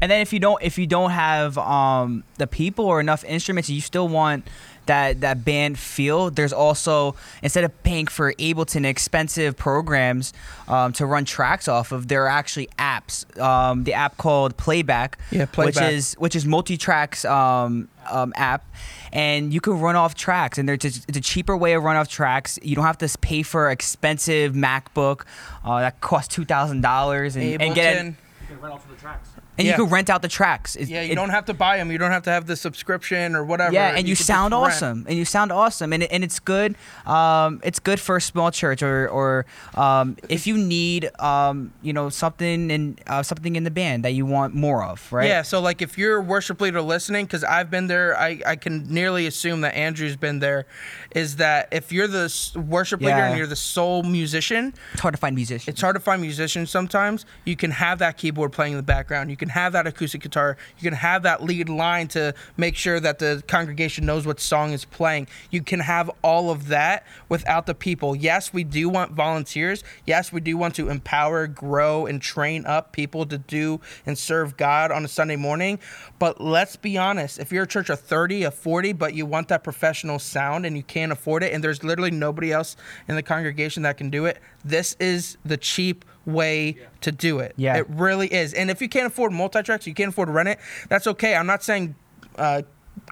And 0.00 0.10
then 0.10 0.20
if 0.20 0.32
you 0.32 0.38
don't 0.38 0.62
if 0.62 0.78
you 0.78 0.86
don't 0.86 1.10
have 1.10 1.58
um 1.58 2.24
the 2.38 2.46
people 2.46 2.84
or 2.84 3.00
enough 3.00 3.24
instruments, 3.24 3.68
you 3.70 3.80
still 3.80 4.08
want 4.08 4.46
that 4.86 5.20
that 5.20 5.44
band 5.44 5.78
feel. 5.78 6.30
There's 6.30 6.52
also 6.52 7.14
instead 7.42 7.64
of 7.64 7.82
paying 7.82 8.06
for 8.06 8.32
Ableton 8.34 8.84
expensive 8.84 9.56
programs 9.56 10.32
um, 10.68 10.92
to 10.94 11.06
run 11.06 11.24
tracks 11.24 11.68
off 11.68 11.92
of, 11.92 12.08
there 12.08 12.24
are 12.24 12.28
actually 12.28 12.68
apps. 12.78 13.24
Um, 13.40 13.84
the 13.84 13.92
app 13.92 14.16
called 14.16 14.56
Playback, 14.56 15.18
Yeah, 15.30 15.46
which 15.54 15.80
is 15.80 16.14
which 16.14 16.34
is 16.34 16.44
multi-tracks 16.44 17.24
um, 17.24 17.88
um, 18.10 18.32
app, 18.36 18.64
and 19.12 19.52
you 19.52 19.60
can 19.60 19.80
run 19.80 19.96
off 19.96 20.14
tracks. 20.14 20.58
And 20.58 20.68
there's 20.68 20.78
just, 20.78 21.08
it's 21.08 21.18
a 21.18 21.20
cheaper 21.20 21.56
way 21.56 21.72
to 21.72 21.80
run 21.80 21.96
off 21.96 22.08
tracks. 22.08 22.58
You 22.62 22.74
don't 22.76 22.84
have 22.84 22.98
to 22.98 23.18
pay 23.18 23.42
for 23.42 23.70
expensive 23.70 24.54
MacBook 24.54 25.26
uh, 25.64 25.80
that 25.80 26.00
costs 26.00 26.34
two 26.34 26.44
thousand 26.44 26.80
dollars 26.80 27.36
and, 27.36 27.60
and 27.60 27.74
get 27.74 27.96
it, 27.96 27.98
Ableton. 27.98 28.06
You 28.06 28.46
can 28.48 28.60
run 28.60 28.72
off 28.72 28.82
to 28.86 28.94
the 28.94 29.00
tracks. 29.00 29.28
And 29.58 29.66
Yeah. 29.66 29.72
you 29.76 29.84
can 29.84 29.92
rent 29.92 30.10
out 30.10 30.22
the 30.22 30.28
tracks. 30.28 30.76
It- 30.76 30.88
Yeah, 30.88 31.02
you 31.02 31.12
it- 31.12 31.14
don't 31.14 31.30
have 31.30 31.44
to 31.46 31.54
buy 31.54 31.76
them. 31.78 31.90
You 31.90 31.98
don't 31.98 32.10
have 32.10 32.22
to 32.24 32.30
have 32.30 32.46
the 32.46 32.56
subscription 32.56 33.34
or 33.34 33.44
whatever. 33.44 33.72
Yeah, 33.74 33.94
and 33.96 34.06
you, 34.08 34.14
just 34.14 34.26
sound 34.26 34.52
awesome, 34.54 35.04
and 35.08 35.16
you 35.18 35.24
sound 35.24 35.52
awesome, 35.52 35.92
and 35.92 36.02
and 36.04 36.22
it's 36.24 36.38
good. 36.38 36.76
Um, 37.06 37.60
it's 37.62 37.78
good 37.78 38.00
for 38.00 38.16
a 38.16 38.20
small 38.20 38.50
church, 38.50 38.82
or 38.82 39.08
or 39.08 39.46
um, 39.74 40.16
if 40.28 40.46
you 40.46 40.56
need 40.58 41.10
um, 41.20 41.72
you 41.82 41.92
know, 41.92 42.08
something 42.08 42.70
in 42.70 42.98
uh, 43.06 43.22
something 43.22 43.56
in 43.56 43.64
the 43.64 43.70
band 43.70 44.04
that 44.04 44.12
you 44.12 44.26
want 44.26 44.54
more 44.54 44.84
of, 44.84 45.10
right? 45.12 45.28
Yeah, 45.28 45.42
so 45.42 45.60
like 45.60 45.82
if 45.82 45.96
you're 45.98 46.16
a 46.16 46.20
worship 46.20 46.60
leader 46.60 46.82
listening, 46.82 47.24
because 47.26 47.44
I've 47.44 47.70
been 47.70 47.86
there, 47.86 48.18
I, 48.18 48.40
I 48.46 48.56
can 48.56 48.86
nearly 48.92 49.26
assume 49.26 49.60
that 49.62 49.74
Andrew's 49.74 50.16
been 50.16 50.38
there, 50.40 50.66
is 51.14 51.36
that 51.36 51.68
if 51.72 51.92
you're 51.92 52.06
the 52.08 52.26
worship 52.68 53.00
leader 53.00 53.16
Yeah. 53.16 53.28
and 53.28 53.38
you're 53.38 53.46
the 53.46 53.56
sole 53.56 54.02
musician, 54.02 54.74
It's 54.92 55.00
hard 55.02 55.14
to 55.14 55.18
find 55.18 55.34
musicians. 55.34 55.68
it's 55.68 55.80
hard 55.80 55.94
to 55.96 56.00
find 56.00 56.20
musicians 56.22 56.70
sometimes. 56.70 57.24
You 57.44 57.56
can 57.56 57.70
have 57.72 57.98
that 58.00 58.16
keyboard 58.16 58.52
playing 58.52 58.72
in 58.72 58.76
the 58.76 58.82
background. 58.82 59.30
You 59.30 59.36
can 59.36 59.45
have 59.50 59.72
that 59.72 59.86
acoustic 59.86 60.22
guitar. 60.22 60.56
You 60.78 60.90
can 60.90 60.98
have 60.98 61.22
that 61.24 61.42
lead 61.42 61.68
line 61.68 62.08
to 62.08 62.34
make 62.56 62.76
sure 62.76 63.00
that 63.00 63.18
the 63.18 63.42
congregation 63.46 64.06
knows 64.06 64.26
what 64.26 64.40
song 64.40 64.72
is 64.72 64.84
playing. 64.84 65.28
You 65.50 65.62
can 65.62 65.80
have 65.80 66.10
all 66.22 66.50
of 66.50 66.68
that 66.68 67.06
without 67.28 67.66
the 67.66 67.74
people. 67.74 68.14
Yes, 68.14 68.52
we 68.52 68.64
do 68.64 68.88
want 68.88 69.12
volunteers. 69.12 69.84
Yes, 70.04 70.32
we 70.32 70.40
do 70.40 70.56
want 70.56 70.74
to 70.76 70.88
empower, 70.88 71.46
grow, 71.46 72.06
and 72.06 72.20
train 72.20 72.66
up 72.66 72.92
people 72.92 73.26
to 73.26 73.38
do 73.38 73.80
and 74.04 74.18
serve 74.18 74.56
God 74.56 74.90
on 74.90 75.04
a 75.04 75.08
Sunday 75.08 75.36
morning. 75.36 75.78
But 76.18 76.40
let's 76.40 76.76
be 76.76 76.96
honest 76.96 77.38
if 77.38 77.52
you're 77.52 77.64
a 77.64 77.68
church 77.68 77.90
of 77.90 78.00
30, 78.00 78.44
of 78.44 78.54
40, 78.54 78.92
but 78.92 79.14
you 79.14 79.26
want 79.26 79.48
that 79.48 79.64
professional 79.64 80.18
sound 80.18 80.66
and 80.66 80.76
you 80.76 80.82
can't 80.82 81.12
afford 81.12 81.42
it, 81.42 81.52
and 81.52 81.62
there's 81.62 81.84
literally 81.84 82.10
nobody 82.10 82.52
else 82.52 82.76
in 83.08 83.16
the 83.16 83.22
congregation 83.22 83.82
that 83.82 83.96
can 83.96 84.10
do 84.10 84.24
it, 84.26 84.38
this 84.64 84.96
is 84.98 85.36
the 85.44 85.56
cheap 85.56 86.04
way 86.26 86.76
to 87.00 87.12
do 87.12 87.38
it. 87.38 87.54
Yeah. 87.56 87.76
It 87.76 87.86
really 87.88 88.32
is. 88.32 88.52
And 88.52 88.70
if 88.70 88.82
you 88.82 88.88
can't 88.88 89.06
afford 89.06 89.32
multi 89.32 89.62
tracks, 89.62 89.86
you 89.86 89.94
can't 89.94 90.10
afford 90.10 90.28
to 90.28 90.32
rent 90.32 90.48
it, 90.48 90.58
that's 90.88 91.06
okay. 91.06 91.34
I'm 91.34 91.46
not 91.46 91.62
saying 91.62 91.94
uh, 92.36 92.62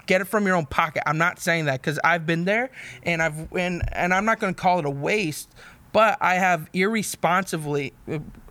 get 0.05 0.21
it 0.21 0.25
from 0.25 0.45
your 0.45 0.55
own 0.55 0.65
pocket. 0.65 1.03
I'm 1.05 1.17
not 1.17 1.39
saying 1.39 1.65
that 1.65 1.81
because 1.81 1.99
I've 2.03 2.25
been 2.25 2.45
there 2.45 2.69
and 3.03 3.21
I've 3.21 3.51
and, 3.53 3.81
and 3.93 4.13
I'm 4.13 4.25
not 4.25 4.39
going 4.39 4.53
to 4.53 4.61
call 4.61 4.79
it 4.79 4.85
a 4.85 4.89
waste, 4.89 5.49
but 5.91 6.17
I 6.21 6.35
have 6.35 6.69
irresponsibly 6.73 7.93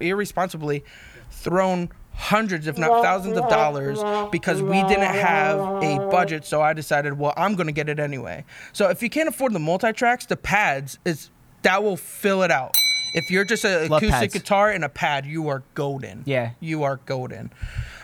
irresponsibly 0.00 0.84
thrown 1.30 1.90
hundreds 2.16 2.68
if 2.68 2.78
not 2.78 3.02
thousands 3.02 3.36
of 3.36 3.48
dollars 3.48 4.00
because 4.30 4.62
we 4.62 4.80
didn't 4.84 5.02
have 5.02 5.58
a 5.82 5.98
budget 6.10 6.44
so 6.44 6.62
i 6.62 6.72
decided 6.72 7.18
well 7.18 7.34
i'm 7.36 7.56
going 7.56 7.66
to 7.66 7.72
get 7.72 7.88
it 7.88 7.98
anyway 7.98 8.44
so 8.72 8.88
if 8.88 9.02
you 9.02 9.10
can't 9.10 9.28
afford 9.28 9.52
the 9.52 9.58
multi-tracks 9.58 10.24
the 10.26 10.36
pads 10.36 11.00
is 11.04 11.30
that 11.62 11.82
will 11.82 11.96
fill 11.96 12.44
it 12.44 12.52
out 12.52 12.72
if 13.14 13.30
you're 13.30 13.44
just 13.44 13.64
an 13.64 13.88
Love 13.88 14.02
acoustic 14.02 14.32
pads. 14.32 14.34
guitar 14.34 14.70
and 14.70 14.84
a 14.84 14.88
pad 14.88 15.24
you 15.26 15.48
are 15.48 15.62
golden 15.74 16.22
Yeah. 16.26 16.50
you 16.60 16.82
are 16.82 16.96
golden 17.06 17.50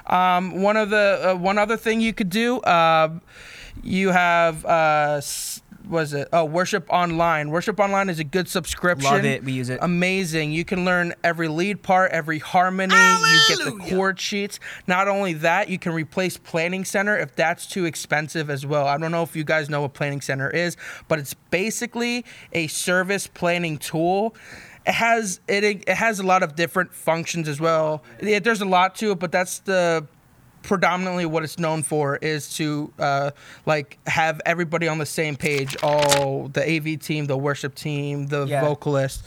um, 0.07 0.63
one 0.63 0.77
of 0.77 0.91
the 0.91 1.31
uh, 1.33 1.35
one 1.37 1.59
other 1.59 1.77
thing 1.77 2.01
you 2.01 2.13
could 2.13 2.31
do 2.31 2.59
uh, 2.61 3.11
you 3.83 4.11
have 4.11 4.65
uh, 4.65 5.15
s- 5.19 5.63
was 5.89 6.13
it 6.13 6.29
oh 6.33 6.45
worship 6.45 6.87
online 6.91 7.51
worship 7.51 7.81
online 7.81 8.09
is 8.11 8.19
a 8.19 8.25
good 8.25 8.49
subscription 8.49 9.11
Love 9.11 9.25
it. 9.25 9.43
We 9.43 9.53
use 9.53 9.71
it. 9.71 9.79
amazing. 9.83 10.53
You 10.53 10.65
can 10.65 10.85
learn 10.85 11.15
every 11.25 11.49
lead 11.49 11.83
part, 11.83 12.13
every 12.13 12.39
harmony. 12.39 12.95
You 12.95 13.41
get 13.57 13.65
the 13.65 13.79
chord 13.89 14.21
sheets. 14.21 14.61
Not 14.87 15.09
only 15.09 15.33
that, 15.35 15.69
you 15.69 15.79
can 15.79 15.93
replace 15.93 16.37
Planning 16.37 16.85
Center 16.85 17.19
if 17.19 17.35
that's 17.35 17.67
too 17.67 17.87
expensive 17.87 18.51
as 18.51 18.65
well. 18.67 18.87
I 18.87 18.99
don't 18.99 19.11
know 19.11 19.23
if 19.23 19.35
you 19.35 19.43
guys 19.43 19.71
know 19.71 19.81
what 19.81 19.95
Planning 19.95 20.21
Center 20.21 20.51
is, 20.51 20.77
but 21.09 21.19
it's 21.19 21.35
basically 21.51 22.25
a 22.53 22.67
service 22.69 23.27
planning 23.27 23.79
tool. 23.79 24.35
It 24.87 24.93
has 24.95 25.41
it 25.47 25.63
it 25.65 25.89
has 25.89 26.21
a 26.21 26.23
lot 26.23 26.43
of 26.43 26.57
different 26.57 26.93
functions 26.95 27.49
as 27.49 27.61
well. 27.61 28.03
Yeah, 28.23 28.39
there's 28.39 28.61
a 28.63 28.65
lot 28.65 28.95
to 28.97 29.13
it, 29.13 29.19
but 29.19 29.31
that's 29.31 29.59
the 29.61 30.07
predominantly 30.63 31.25
what 31.27 31.43
it's 31.43 31.59
known 31.59 31.83
for 31.83 32.17
is 32.17 32.55
to 32.57 32.93
uh, 32.99 33.31
like 33.67 33.99
have 34.07 34.41
everybody 34.45 34.89
on 34.89 34.99
the 34.99 35.07
same 35.07 35.35
page 35.37 35.75
all 35.83 36.49
the 36.49 36.77
av 36.77 37.01
team 37.01 37.25
the 37.27 37.37
worship 37.37 37.75
team 37.75 38.27
the 38.27 38.45
Yeah. 38.47 38.61
vocalist 38.61 39.23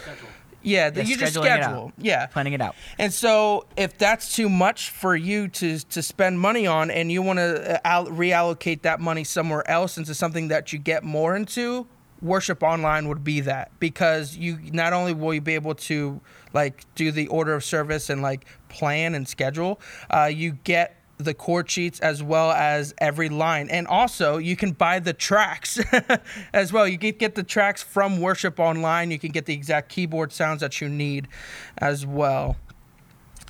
yeah, 0.61 0.91
the, 0.91 1.01
Yeah, 1.01 1.07
you 1.07 1.17
just 1.17 1.35
scheduling 1.35 1.45
it 1.45 1.51
out. 1.51 1.61
schedule 1.63 1.91
yeah 1.97 2.25
planning 2.27 2.53
it 2.53 2.61
out. 2.61 2.75
and 2.99 3.11
so 3.11 3.65
if 3.75 3.97
that's 3.97 4.35
too 4.35 4.47
much 4.47 4.91
for 4.91 5.15
you 5.15 5.47
to 5.47 5.79
to 5.79 6.03
spend 6.03 6.39
money 6.39 6.67
on 6.67 6.91
and 6.91 7.11
you 7.11 7.23
want 7.23 7.39
to 7.39 7.81
al- 7.85 8.05
reallocate 8.07 8.83
that 8.83 8.99
money 8.99 9.23
somewhere 9.23 9.67
else 9.69 9.97
into 9.97 10.13
something 10.13 10.49
that 10.49 10.71
you 10.71 10.77
get 10.77 11.03
more 11.03 11.35
into 11.35 11.87
worship 12.23 12.63
online 12.63 13.07
would 13.09 13.23
be 13.23 13.41
that 13.41 13.71
because 13.79 14.36
you 14.36 14.57
not 14.71 14.93
only 14.93 15.13
will 15.13 15.33
you 15.33 15.41
be 15.41 15.55
able 15.55 15.75
to 15.75 16.21
like 16.53 16.86
do 16.95 17.12
the 17.12 17.27
order 17.27 17.53
of 17.53 17.63
service 17.63 18.09
and 18.09 18.21
like 18.21 18.45
plan 18.69 19.13
and 19.13 19.27
schedule, 19.27 19.79
uh, 20.09 20.25
you 20.25 20.53
get 20.63 20.95
the 21.17 21.33
chord 21.33 21.69
sheets 21.69 21.99
as 21.99 22.23
well 22.23 22.51
as 22.51 22.93
every 22.97 23.29
line. 23.29 23.69
And 23.69 23.88
also 23.88 24.38
you 24.38 24.55
can 24.55 24.71
buy 24.71 24.99
the 24.99 25.13
tracks 25.13 25.79
as 26.53 26.73
well. 26.73 26.88
You 26.88 26.97
can 26.97 27.12
get 27.17 27.36
the 27.36 27.43
tracks 27.43 27.83
from 27.83 28.19
worship 28.19 28.59
online. 28.59 29.12
You 29.12 29.19
can 29.19 29.31
get 29.31 29.45
the 29.45 29.53
exact 29.53 29.89
keyboard 29.89 30.31
sounds 30.31 30.62
that 30.62 30.81
you 30.81 30.89
need 30.89 31.27
as 31.77 32.05
well 32.05 32.57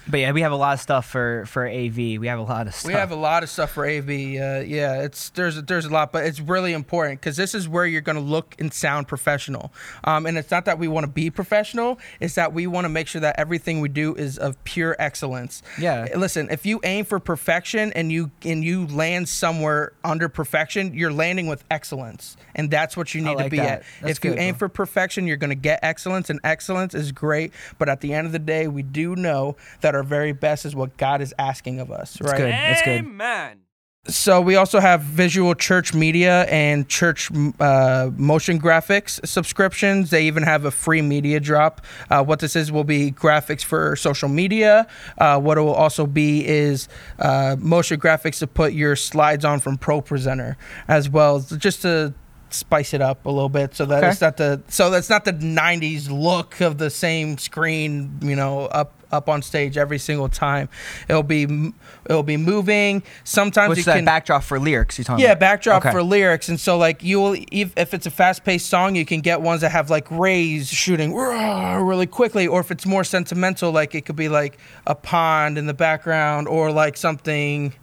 But 0.08 0.20
yeah, 0.20 0.32
we 0.32 0.42
have 0.42 0.52
a 0.52 0.58
lot 0.58 0.74
of 0.74 0.82
stuff 0.82 1.06
for 1.06 1.46
for 1.46 1.68
AV. 1.68 1.96
We 1.96 2.28
have 2.28 2.40
a 2.40 2.44
lot 2.44 2.68
of 2.68 2.76
stuff. 2.76 2.88
We 2.88 2.94
have 2.94 3.12
a 3.12 3.16
lot 3.16 3.44
of 3.44 3.50
stuff 3.50 3.72
for 3.72 3.86
AV. 3.86 4.10
Uh, 4.10 4.64
yeah, 4.66 5.02
it's 5.02 5.30
there's 5.30 5.62
there's 5.64 5.86
a 5.86 5.90
lot, 5.90 6.12
but 6.12 6.26
it's 6.26 6.42
really 6.42 6.74
important 6.74 7.22
because 7.22 7.38
this 7.38 7.56
is 7.56 7.70
where 7.70 7.86
you're 7.86 8.02
going 8.02 8.18
to 8.18 8.22
look 8.22 8.56
and 8.60 8.74
sound 8.74 9.08
professional. 9.08 9.72
Um, 10.04 10.26
and 10.26 10.38
it's 10.38 10.52
not 10.52 10.66
that 10.66 10.78
we 10.78 10.88
want 10.88 11.06
to 11.06 11.12
be 11.12 11.30
professional; 11.30 12.00
it's 12.20 12.36
that 12.36 12.54
we 12.54 12.68
want 12.68 12.86
to 12.86 12.90
make 12.90 13.08
sure 13.08 13.22
that 13.22 13.40
everything 13.40 13.80
we 13.80 13.90
do 13.90 14.14
is 14.16 14.38
of 14.38 14.62
pure 14.66 14.96
excellence. 15.00 15.64
Yeah. 15.80 16.08
Listen, 16.16 16.50
if 16.52 16.66
you 16.66 16.82
aim 16.84 17.06
for 17.06 17.20
perfection 17.20 17.94
and 17.94 18.12
you 18.12 18.32
and 18.44 18.64
you 18.64 18.88
land 18.88 19.30
somewhere 19.30 19.94
under 20.04 20.28
perfection, 20.28 20.94
you're 20.94 21.14
landing 21.14 21.48
with 21.48 21.64
excellence, 21.72 22.36
and 22.56 22.70
that's 22.70 22.98
what 22.98 23.16
you 23.16 23.22
need 23.22 23.36
like 23.36 23.46
to 23.46 23.50
be 23.50 23.58
that. 23.58 23.80
at. 23.80 23.84
That's 24.02 24.18
if 24.18 24.26
you 24.26 24.34
aim 24.34 24.56
bro. 24.56 24.60
for 24.60 24.70
perfection, 24.70 25.28
you're 25.28 25.38
going 25.38 25.50
to 25.50 25.56
get 25.56 25.80
excellence, 25.82 26.30
and 26.30 26.42
excellence 26.44 26.94
is 26.94 27.14
great. 27.14 27.54
But 27.78 27.88
at 27.88 28.02
the 28.02 28.14
end 28.14 28.28
of 28.28 28.34
the 28.34 28.40
day, 28.40 28.68
we 28.68 28.84
do 28.84 29.16
know 29.16 29.56
that 29.80 29.93
our 29.96 30.04
very 30.04 30.32
best 30.32 30.66
is 30.66 30.76
what 30.76 30.98
God 30.98 31.22
is 31.22 31.34
asking 31.38 31.80
of 31.80 31.92
us. 31.92 32.14
That's 32.14 32.32
right. 32.32 32.38
good. 32.38 32.52
That's 32.52 32.82
good. 32.82 33.00
Amen. 33.00 33.60
So 34.06 34.42
we 34.42 34.58
also 34.58 34.82
have 34.82 35.02
visual 35.02 35.56
church 35.56 35.94
media 35.94 36.42
and 36.50 36.90
church 36.90 37.32
uh, 37.62 38.10
motion 38.18 38.60
graphics 38.60 39.26
subscriptions. 39.26 40.10
They 40.10 40.26
even 40.28 40.44
have 40.44 40.66
a 40.66 40.72
free 40.72 41.02
media 41.02 41.40
drop. 41.40 41.80
Uh, 42.10 42.22
what 42.22 42.40
this 42.40 42.58
is 42.58 42.70
will 42.70 42.84
be 42.84 43.12
graphics 43.12 43.64
for 43.64 43.96
social 43.96 44.28
media. 44.28 44.88
Uh, 45.18 45.40
what 45.40 45.58
it 45.58 45.62
will 45.62 45.74
also 45.74 46.06
be 46.06 46.46
is 46.46 46.90
uh, 47.20 47.56
motion 47.58 47.98
graphics 47.98 48.40
to 48.40 48.48
put 48.48 48.74
your 48.74 48.98
slides 48.98 49.46
on 49.46 49.62
from 49.62 49.78
Pro 49.78 50.02
Presenter 50.02 50.58
as 50.90 51.10
well, 51.10 51.40
just 51.40 51.84
to 51.84 52.14
spice 52.50 52.94
it 52.94 53.02
up 53.02 53.26
a 53.26 53.30
little 53.32 53.48
bit 53.50 53.74
so 53.74 53.86
that 53.86 54.00
Okay. 54.04 54.10
it's 54.12 54.22
not 54.22 54.38
the 54.38 54.62
so 54.68 54.92
that's 54.92 55.10
not 55.10 55.26
the 55.26 55.34
90s 55.34 56.08
look 56.12 56.62
of 56.62 56.78
the 56.78 56.92
same 56.92 57.36
screen 57.40 58.20
you 58.22 58.36
know 58.36 58.68
up 58.68 58.94
up 59.14 59.30
on 59.30 59.42
stage 59.42 59.78
every 59.78 60.00
single 60.00 60.28
time 60.28 60.68
it'll 61.08 61.24
be 61.24 61.72
it'll 62.10 62.24
be 62.24 62.36
moving 62.36 63.02
sometimes 63.24 63.70
What's 63.70 63.80
you 63.80 63.84
that 63.86 63.96
can 63.98 64.06
backdrop 64.06 64.44
for 64.44 64.60
lyrics 64.60 64.98
you're 64.98 65.06
talking 65.06 65.24
yeah, 65.24 65.32
about? 65.32 65.40
backdrop 65.40 65.84
Okay. 65.86 65.92
for 65.92 66.02
lyrics, 66.04 66.50
and 66.50 66.60
so 66.60 66.78
like 66.78 67.04
you 67.04 67.20
will, 67.22 67.36
if, 67.52 67.72
if 67.78 67.94
it's 67.94 68.06
a 68.06 68.12
fast-paced 68.12 68.68
song, 68.68 68.96
you 68.96 69.06
can 69.06 69.22
get 69.22 69.42
ones 69.42 69.62
that 69.62 69.72
have 69.72 69.90
like 69.90 70.10
rays 70.12 70.68
shooting 70.70 71.14
really 71.14 72.08
quickly, 72.08 72.48
or 72.48 72.60
if 72.60 72.72
it's 72.72 72.86
more 72.86 73.04
sentimental, 73.04 73.72
like 73.72 73.94
it 73.96 74.06
could 74.06 74.16
be 74.16 74.30
like 74.30 74.58
a 74.88 74.96
pond 74.96 75.58
in 75.58 75.66
the 75.68 75.74
background, 75.74 76.48
or 76.48 76.72
like 76.72 76.98
something, 76.98 77.74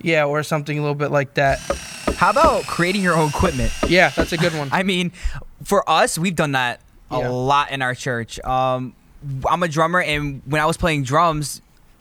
yeah, 0.00 0.24
or 0.24 0.42
something 0.42 0.78
a 0.78 0.80
little 0.80 0.94
bit 0.94 1.10
like 1.10 1.34
that. 1.34 1.58
How 2.16 2.30
about 2.30 2.64
creating 2.64 3.02
your 3.02 3.14
own 3.14 3.28
equipment? 3.28 3.72
Yeah, 3.88 4.08
that's 4.10 4.32
a 4.32 4.36
good 4.38 4.54
one. 4.54 4.68
I 4.72 4.82
mean, 4.82 5.12
for 5.62 5.88
us, 5.88 6.18
we've 6.18 6.34
done 6.36 6.52
that 6.52 6.80
a 7.10 7.18
Yeah. 7.20 7.28
lot 7.28 7.70
in 7.70 7.82
our 7.82 7.94
church. 7.94 8.40
Um, 8.40 8.94
I'm 9.48 9.62
a 9.62 9.68
drummer, 9.68 10.00
and 10.00 10.42
when 10.46 10.60
I 10.60 10.66
was 10.66 10.76
playing 10.76 11.04
drums, 11.04 11.60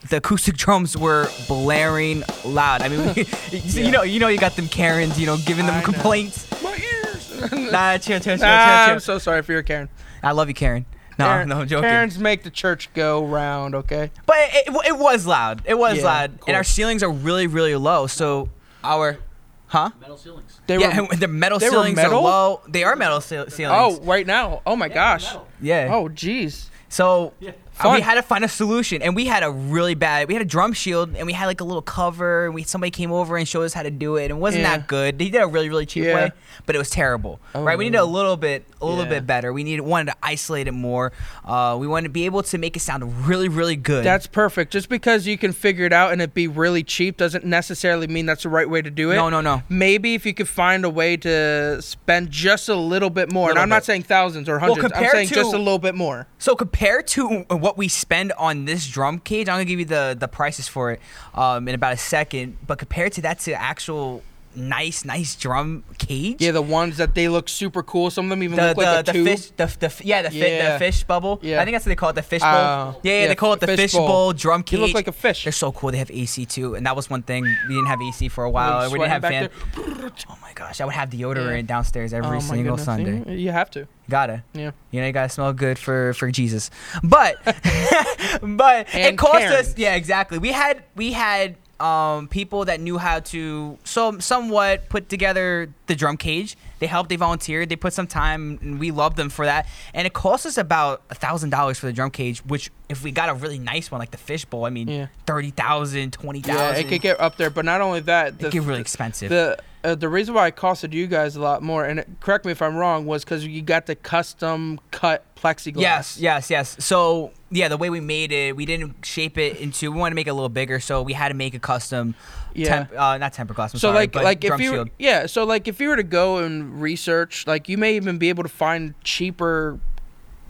the 0.09 0.17
acoustic 0.17 0.55
drums 0.63 0.95
were 0.97 1.27
blaring 1.47 2.23
loud. 2.45 2.81
I 2.81 2.89
mean, 2.89 3.25
so 3.25 3.79
you 3.79 3.91
know, 3.91 4.03
you 4.03 4.19
know, 4.19 4.27
you 4.27 4.37
got 4.37 4.55
them 4.55 4.67
Karens, 4.67 5.19
you 5.19 5.25
know, 5.25 5.37
giving 5.45 5.65
them 5.65 5.75
I 5.75 5.79
know. 5.79 5.85
complaints. 5.85 6.47
My 6.63 6.71
ears. 6.75 7.23
Nah, 7.71 7.97
chill, 7.99 8.19
chill, 8.19 8.35
chill, 8.37 8.45
Ah, 8.47 8.85
chill, 8.87 8.93
I'm 8.95 8.99
so 8.99 9.19
sorry 9.19 9.41
for 9.43 9.51
your 9.51 9.61
Karen. 9.61 9.89
I 10.23 10.31
love 10.31 10.47
you, 10.47 10.55
Karen. 10.55 10.85
No, 11.19 11.25
Karen- 11.25 11.49
no, 11.49 11.59
I'm 11.61 11.67
joking. 11.67 11.87
Karens 11.89 12.17
make 12.17 12.41
the 12.43 12.49
church 12.49 12.91
go 12.95 13.23
round. 13.25 13.75
Okay. 13.75 14.09
But 14.25 14.37
it, 14.53 14.67
it, 14.69 14.87
it 14.87 14.97
was 14.97 15.25
loud. 15.27 15.61
It 15.65 15.77
was 15.77 15.97
Yeah, 15.97 16.03
loud, 16.05 16.39
and 16.47 16.55
our 16.55 16.63
ceilings 16.63 17.03
are 17.03 17.11
really, 17.11 17.45
really 17.45 17.75
low. 17.75 18.07
So 18.07 18.49
our, 18.83 19.19
huh? 19.67 19.91
Metal 20.01 20.17
ceilings. 20.17 20.59
They 20.65 20.79
yeah, 20.79 21.01
were. 21.01 21.15
the 21.15 21.27
metal 21.27 21.59
they 21.59 21.69
ceilings 21.69 21.95
metal? 21.95 22.19
are 22.19 22.23
low. 22.23 22.61
They 22.67 22.83
are 22.83 22.95
metal 22.95 23.21
ce- 23.21 23.49
ceilings. 23.53 23.55
Oh, 23.59 23.99
right 24.03 24.25
now. 24.25 24.61
Oh 24.65 24.75
my 24.75 24.87
Yeah, 24.87 24.93
gosh. 24.93 25.35
yeah. 25.61 25.89
Oh, 25.91 26.09
jeez. 26.09 26.69
So 26.89 27.33
Yeah. 27.39 27.51
Fun. 27.83 27.93
we 27.95 28.01
had 28.01 28.15
to 28.15 28.21
find 28.23 28.43
a 28.43 28.47
solution, 28.47 29.01
and 29.01 29.15
we 29.15 29.25
had 29.25 29.43
a 29.43 29.51
really 29.51 29.93
bad. 29.95 30.27
We 30.27 30.33
had 30.33 30.41
a 30.41 30.45
drum 30.45 30.73
shield, 30.73 31.15
and 31.15 31.25
we 31.27 31.33
had 31.33 31.45
like 31.45 31.61
a 31.61 31.63
little 31.63 31.81
cover, 31.81 32.45
and 32.45 32.55
we 32.55 32.63
somebody 32.63 32.91
came 32.91 33.11
over 33.11 33.37
and 33.37 33.47
showed 33.47 33.63
us 33.63 33.73
how 33.73 33.83
to 33.83 33.91
do 33.91 34.15
it, 34.17 34.23
and 34.25 34.31
it 34.31 34.37
wasn't 34.37 34.63
Yeah. 34.63 34.77
that 34.77 34.87
good. 34.87 35.19
They 35.19 35.29
did 35.29 35.41
a 35.41 35.47
really 35.47 35.69
really 35.69 35.85
cheap 35.85 36.05
Yeah. 36.05 36.15
way, 36.15 36.31
but 36.65 36.75
it 36.75 36.79
was 36.79 36.89
terrible. 36.89 37.39
Oh, 37.53 37.63
right? 37.63 37.77
We 37.77 37.85
needed 37.85 37.99
a 37.99 38.05
little 38.05 38.35
bit, 38.37 38.65
a 38.81 38.85
little 38.85 39.03
Yeah. 39.03 39.09
bit 39.09 39.27
better. 39.27 39.53
We 39.53 39.63
needed 39.63 39.81
wanted 39.81 40.11
to 40.11 40.17
isolate 40.23 40.67
it 40.67 40.71
more. 40.73 41.11
Uh, 41.45 41.77
we 41.79 41.87
wanted 41.87 42.05
to 42.05 42.09
be 42.13 42.25
able 42.25 42.43
to 42.43 42.57
make 42.57 42.75
it 42.75 42.79
sound 42.79 43.27
really 43.27 43.47
really 43.47 43.75
good. 43.75 44.03
That's 44.03 44.27
perfect. 44.27 44.71
Just 44.71 44.89
because 44.89 45.27
you 45.27 45.37
can 45.37 45.53
figure 45.53 45.85
it 45.85 45.93
out 45.93 46.11
and 46.11 46.21
it 46.21 46.33
be 46.33 46.47
really 46.47 46.83
cheap 46.83 47.17
doesn't 47.17 47.45
necessarily 47.45 48.07
mean 48.07 48.25
that's 48.25 48.43
the 48.43 48.49
right 48.49 48.69
way 48.69 48.81
to 48.81 48.89
do 48.89 49.11
it. 49.11 49.15
no 49.15 49.29
no 49.29 49.41
no. 49.41 49.61
Maybe 49.69 50.15
if 50.15 50.25
you 50.25 50.33
could 50.33 50.47
find 50.49 50.83
a 50.83 50.89
way 50.89 51.15
to 51.17 51.81
spend 51.81 52.31
just 52.31 52.69
a 52.69 52.75
little 52.75 53.09
bit 53.09 53.31
more, 53.31 53.49
and 53.51 53.59
I'm 53.59 53.69
not 53.69 53.85
saying 53.85 54.03
thousands 54.03 54.49
or 54.49 54.59
hundreds. 54.59 54.85
I'm 54.85 54.89
compared 54.91 55.11
saying 55.11 55.27
just 55.29 55.53
a 55.53 55.57
little 55.57 55.79
bit 55.79 55.95
more. 55.95 56.27
So 56.39 56.55
compared 56.55 57.07
to 57.07 57.45
what 57.67 57.77
we 57.77 57.89
spend 57.89 58.31
on 58.37 58.63
this 58.63 58.87
drum 58.87 59.19
cage, 59.19 59.49
I'm 59.49 59.55
gonna 59.55 59.65
give 59.65 59.79
you 59.79 59.85
the 59.85 60.15
the 60.17 60.29
prices 60.29 60.69
for 60.69 60.91
it 60.93 61.01
um, 61.33 61.67
in 61.67 61.75
about 61.75 61.91
a 61.91 61.97
second. 61.97 62.55
But 62.65 62.77
compared 62.77 63.11
to 63.13 63.21
that 63.23 63.39
to 63.39 63.51
actual 63.51 64.23
nice 64.57 65.05
nice 65.05 65.35
drum 65.35 65.83
cage, 65.99 66.37
Yeah, 66.41 66.51
the 66.51 66.61
ones 66.61 66.97
that 66.97 67.15
they 67.15 67.29
look 67.29 67.47
super 67.47 67.83
cool. 67.83 68.09
Some 68.09 68.25
of 68.25 68.29
them 68.31 68.43
even 68.43 68.57
the 68.57 68.67
look 68.69 68.77
like 68.77 68.85
the, 68.85 68.99
a 68.99 69.03
the 69.03 69.13
tube. 69.13 69.27
fish 69.27 69.51
the, 69.51 69.65
the 69.79 70.01
yeah 70.03 70.21
the, 70.23 70.31
fi- 70.31 70.37
Yeah. 70.37 70.73
the 70.73 70.79
fish 70.79 71.03
bubble 71.03 71.39
Yeah. 71.41 71.61
I 71.61 71.63
think 71.65 71.75
that's 71.75 71.85
what 71.85 71.89
they 71.89 71.95
call 71.95 72.09
it 72.09 72.15
the 72.15 72.23
fish 72.23 72.41
bowl 72.41 72.49
Oh. 72.51 72.99
yeah, 73.03 73.21
yeah 73.21 73.27
they 73.27 73.35
call 73.35 73.53
it 73.53 73.59
the 73.59 73.67
fish 73.67 73.79
fish 73.79 73.93
bowl. 73.93 74.07
bowl 74.07 74.33
drum 74.33 74.61
They 74.61 74.65
cage 74.71 74.79
look 74.79 74.93
like 74.93 75.07
a 75.07 75.11
fish. 75.11 75.43
they're 75.43 75.51
so 75.53 75.71
cool 75.71 75.91
they 75.91 75.97
have 75.99 76.11
AC 76.11 76.45
too 76.45 76.75
and 76.75 76.85
that 76.85 76.95
was 76.95 77.09
one 77.09 77.21
thing 77.23 77.43
we 77.43 77.75
didn't 77.75 77.85
have 77.87 78.01
AC 78.01 78.27
for 78.29 78.43
a 78.43 78.49
while 78.49 78.91
we 78.91 78.97
didn't 78.99 79.11
have 79.11 79.21
fan 79.21 79.49
back 79.75 80.13
oh 80.29 80.37
my 80.41 80.51
gosh 80.53 80.81
I 80.81 80.85
would 80.85 80.93
have 80.95 81.09
deodorant 81.09 81.55
Yeah. 81.57 81.61
downstairs 81.61 82.11
every 82.13 82.37
Oh 82.37 82.39
single 82.39 82.75
goodness, 82.77 82.85
Sunday 82.85 83.35
You, 83.37 83.51
have 83.51 83.69
to. 83.71 83.87
gotta 84.09 84.43
Yeah. 84.53 84.71
you 84.91 85.01
know 85.01 85.07
you 85.07 85.13
gotta 85.13 85.29
smell 85.29 85.53
good 85.53 85.77
for 85.77 86.13
for 86.13 86.31
Jesus 86.31 86.71
but 87.03 87.35
but 88.41 88.87
it 88.93 89.17
cost 89.17 89.39
Karens. 89.39 89.69
us 89.69 89.77
yeah 89.77 89.95
exactly 89.95 90.37
we 90.39 90.51
had 90.51 90.83
we 90.95 91.11
had 91.13 91.55
um 91.79 92.27
people 92.27 92.65
that 92.65 92.79
knew 92.79 92.97
how 92.97 93.19
to 93.19 93.77
so 93.83 94.17
somewhat 94.19 94.89
put 94.89 95.09
together 95.09 95.69
the 95.87 95.95
drum 95.95 96.17
cage. 96.17 96.57
They 96.79 96.87
helped 96.87 97.09
they 97.09 97.15
volunteered 97.15 97.69
they 97.69 97.75
put 97.75 97.93
some 97.93 98.07
time 98.07 98.59
and 98.61 98.79
we 98.79 98.91
loved 98.91 99.17
them 99.17 99.29
for 99.29 99.45
that. 99.45 99.67
And 99.93 100.05
it 100.07 100.13
cost 100.13 100.45
us 100.45 100.57
about 100.57 101.01
a 101.09 101.15
thousand 101.15 101.49
dollars 101.51 101.77
for 101.79 101.85
the 101.87 101.93
drum 101.93 102.11
cage 102.11 102.39
which 102.45 102.71
if 102.89 103.03
we 103.03 103.11
got 103.11 103.29
a 103.29 103.33
really 103.33 103.59
nice 103.59 103.91
one 103.91 103.99
like 103.99 104.11
the 104.11 104.17
fishbowl 104.17 104.65
i 104.65 104.69
mean 104.69 104.87
Yeah. 104.87 105.07
30000 105.27 106.11
20000 106.13 106.45
Yeah, 106.55 106.71
it 106.79 106.87
could 106.87 107.01
get 107.01 107.19
up 107.19 107.37
there, 107.37 107.49
but 107.49 107.65
not 107.65 107.81
only 107.81 107.99
that, 108.01 108.41
it 108.41 108.51
get 108.51 108.63
really 108.63 108.81
expensive. 108.81 109.29
the 109.29 109.57
uh, 109.83 109.95
the 109.95 110.09
reason 110.09 110.33
why 110.33 110.47
it 110.47 110.55
costed 110.55 110.93
you 110.93 111.07
guys 111.07 111.35
a 111.35 111.41
lot 111.41 111.61
more, 111.61 111.85
and 111.85 111.99
it, 111.99 112.07
correct 112.19 112.45
me 112.45 112.51
if 112.51 112.61
I'm 112.61 112.75
wrong, 112.75 113.05
was 113.05 113.23
because 113.23 113.45
you 113.45 113.61
got 113.61 113.85
the 113.85 113.95
custom 113.95 114.79
cut 114.91 115.23
plexiglass. 115.35 115.79
Yes, 115.81 116.17
yes, 116.19 116.49
yes. 116.49 116.75
So 116.83 117.31
yeah, 117.51 117.67
the 117.67 117.77
way 117.77 117.89
we 117.89 117.99
made 117.99 118.31
it, 118.31 118.55
we 118.55 118.65
didn't 118.65 119.05
shape 119.05 119.37
it 119.37 119.57
into. 119.57 119.91
We 119.91 119.99
wanted 119.99 120.11
to 120.11 120.15
make 120.15 120.27
it 120.27 120.31
a 120.31 120.33
little 120.33 120.49
bigger, 120.49 120.79
so 120.79 121.01
we 121.01 121.13
had 121.13 121.29
to 121.29 121.35
make 121.35 121.53
a 121.53 121.59
custom. 121.59 122.15
Yeah. 122.53 122.69
Temp, 122.69 122.91
uh, 122.99 123.17
not 123.19 123.33
tempered 123.33 123.55
glass. 123.55 123.73
I'm 123.73 123.79
so 123.79 123.89
sorry, 123.89 123.99
like 123.99 124.11
but 124.13 124.23
like 124.23 124.43
if 124.43 124.59
you 124.59 124.71
shield. 124.71 124.89
yeah 124.97 125.27
so 125.27 125.43
like 125.43 125.67
if 125.67 125.79
you 125.79 125.89
were 125.89 125.95
to 125.95 126.01
go 126.01 126.39
and 126.39 126.81
research 126.81 127.45
like 127.45 127.69
you 127.69 127.77
may 127.77 127.95
even 127.95 128.17
be 128.17 128.29
able 128.29 128.41
to 128.41 128.49
find 128.49 128.95
cheaper 129.03 129.79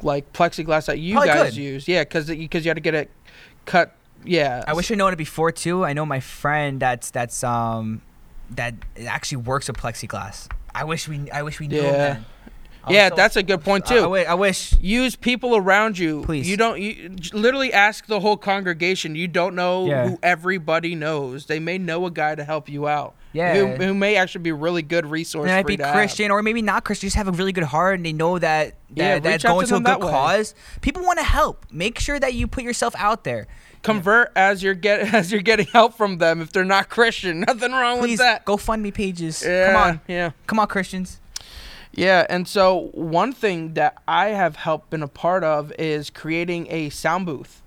like 0.01 0.31
plexiglass 0.31 0.85
that 0.85 0.99
you 0.99 1.15
Probably 1.15 1.27
guys 1.33 1.49
could. 1.49 1.57
use 1.57 1.85
yeah 1.85 2.05
because 2.05 2.27
because 2.27 2.63
you 2.63 2.69
had 2.69 2.75
to 2.77 2.81
get 2.81 2.93
it 2.95 3.11
cut 3.65 3.93
yeah 4.23 4.63
I 4.65 4.73
wish 4.73 4.89
I'd 4.89 4.97
known 4.97 5.11
it 5.11 5.17
before 5.17 5.51
too. 5.51 5.83
I 5.83 5.91
know 5.91 6.05
my 6.05 6.21
friend 6.21 6.79
that's 6.79 7.11
that's 7.11 7.43
um 7.43 8.01
that 8.51 8.73
actually 9.05 9.37
works 9.37 9.67
with 9.67 9.77
plexiglass. 9.77 10.47
I 10.73 10.83
wish 10.83 11.07
we 11.07 11.29
I 11.31 11.43
wish 11.43 11.59
we 11.59 11.67
knew 11.67 11.81
Yeah. 11.81 11.91
that. 11.91 12.19
Yeah 12.89 13.09
so- 13.09 13.15
that's 13.15 13.35
a 13.35 13.43
good 13.43 13.61
point 13.65 13.91
I- 13.91 13.95
I, 13.95 13.99
too 13.99 14.15
I 14.29 14.33
wish. 14.35 14.73
use 14.79 15.17
people 15.17 15.57
around 15.57 15.97
you 15.97 16.21
Please. 16.21 16.47
you 16.49 16.55
don't 16.55 16.79
you 16.79 17.15
literally 17.33 17.73
ask 17.73 18.05
the 18.05 18.21
whole 18.21 18.37
congregation 18.37 19.13
you 19.15 19.27
don't 19.27 19.55
know 19.55 19.87
Yeah. 19.87 20.07
who 20.07 20.19
everybody 20.23 20.95
knows 20.95 21.47
they 21.47 21.59
may 21.59 21.77
know 21.77 22.05
a 22.05 22.11
guy 22.11 22.35
to 22.35 22.45
help 22.45 22.69
you 22.69 22.87
out 22.87 23.15
Yeah. 23.33 23.53
who, 23.55 23.67
who 23.83 23.93
may 23.93 24.15
actually 24.15 24.43
be 24.43 24.51
a 24.51 24.55
really 24.55 24.83
good 24.83 25.05
resource 25.05 25.47
They 25.49 25.55
might 25.57 25.67
be 25.67 25.75
to 25.77 25.83
have. 25.85 25.93
Christian 25.95 26.31
or 26.31 26.41
maybe 26.41 26.61
not 26.61 26.85
Christian. 26.85 27.07
Just 27.07 27.17
have 27.17 27.27
a 27.27 27.31
really 27.31 27.51
good 27.51 27.65
heart 27.65 27.95
and 27.95 28.05
they 28.05 28.13
know 28.13 28.39
that 28.39 28.75
Yeah, 28.95 29.15
that 29.15 29.23
that's 29.23 29.43
reach 29.43 29.51
going 29.51 29.65
to 29.65 29.69
to 29.71 29.75
a 29.75 29.81
good 29.81 30.05
way. 30.05 30.11
cause. 30.11 30.55
People 30.79 31.03
want 31.03 31.19
to 31.19 31.25
help. 31.25 31.65
Make 31.69 31.99
sure 31.99 32.17
that 32.21 32.35
you 32.35 32.47
put 32.47 32.63
yourself 32.63 32.95
out 32.97 33.25
there. 33.25 33.47
Convert 33.87 34.31
as 34.35 34.61
you're 34.61 34.73
get 34.73 34.99
as 35.13 35.31
you're 35.31 35.41
getting 35.41 35.67
help 35.67 35.93
from 35.95 36.17
them 36.17 36.41
if 36.41 36.51
they're 36.51 36.63
not 36.63 36.89
christian 36.89 37.39
nothing 37.47 37.71
wrong 37.71 37.99
Please 37.99 38.11
with 38.11 38.19
that 38.19 38.45
go 38.45 38.57
fund 38.57 38.81
me 38.83 38.91
pages. 38.91 39.43
yeah, 39.45 39.67
Come 39.73 39.75
on. 39.81 40.01
yeah 40.07 40.31
Come 40.45 40.59
on, 40.59 40.67
Christians. 40.67 41.19
Yeah, 41.93 42.27
and 42.29 42.47
so 42.47 42.91
one 42.93 43.33
thing 43.33 43.73
that 43.73 43.97
I 44.07 44.27
have 44.27 44.55
helped 44.57 44.91
been 44.91 45.01
a 45.01 45.07
part 45.07 45.43
of 45.43 45.71
is 45.79 46.11
creating 46.11 46.67
a 46.69 46.89
sound 46.89 47.25
booth. 47.25 47.63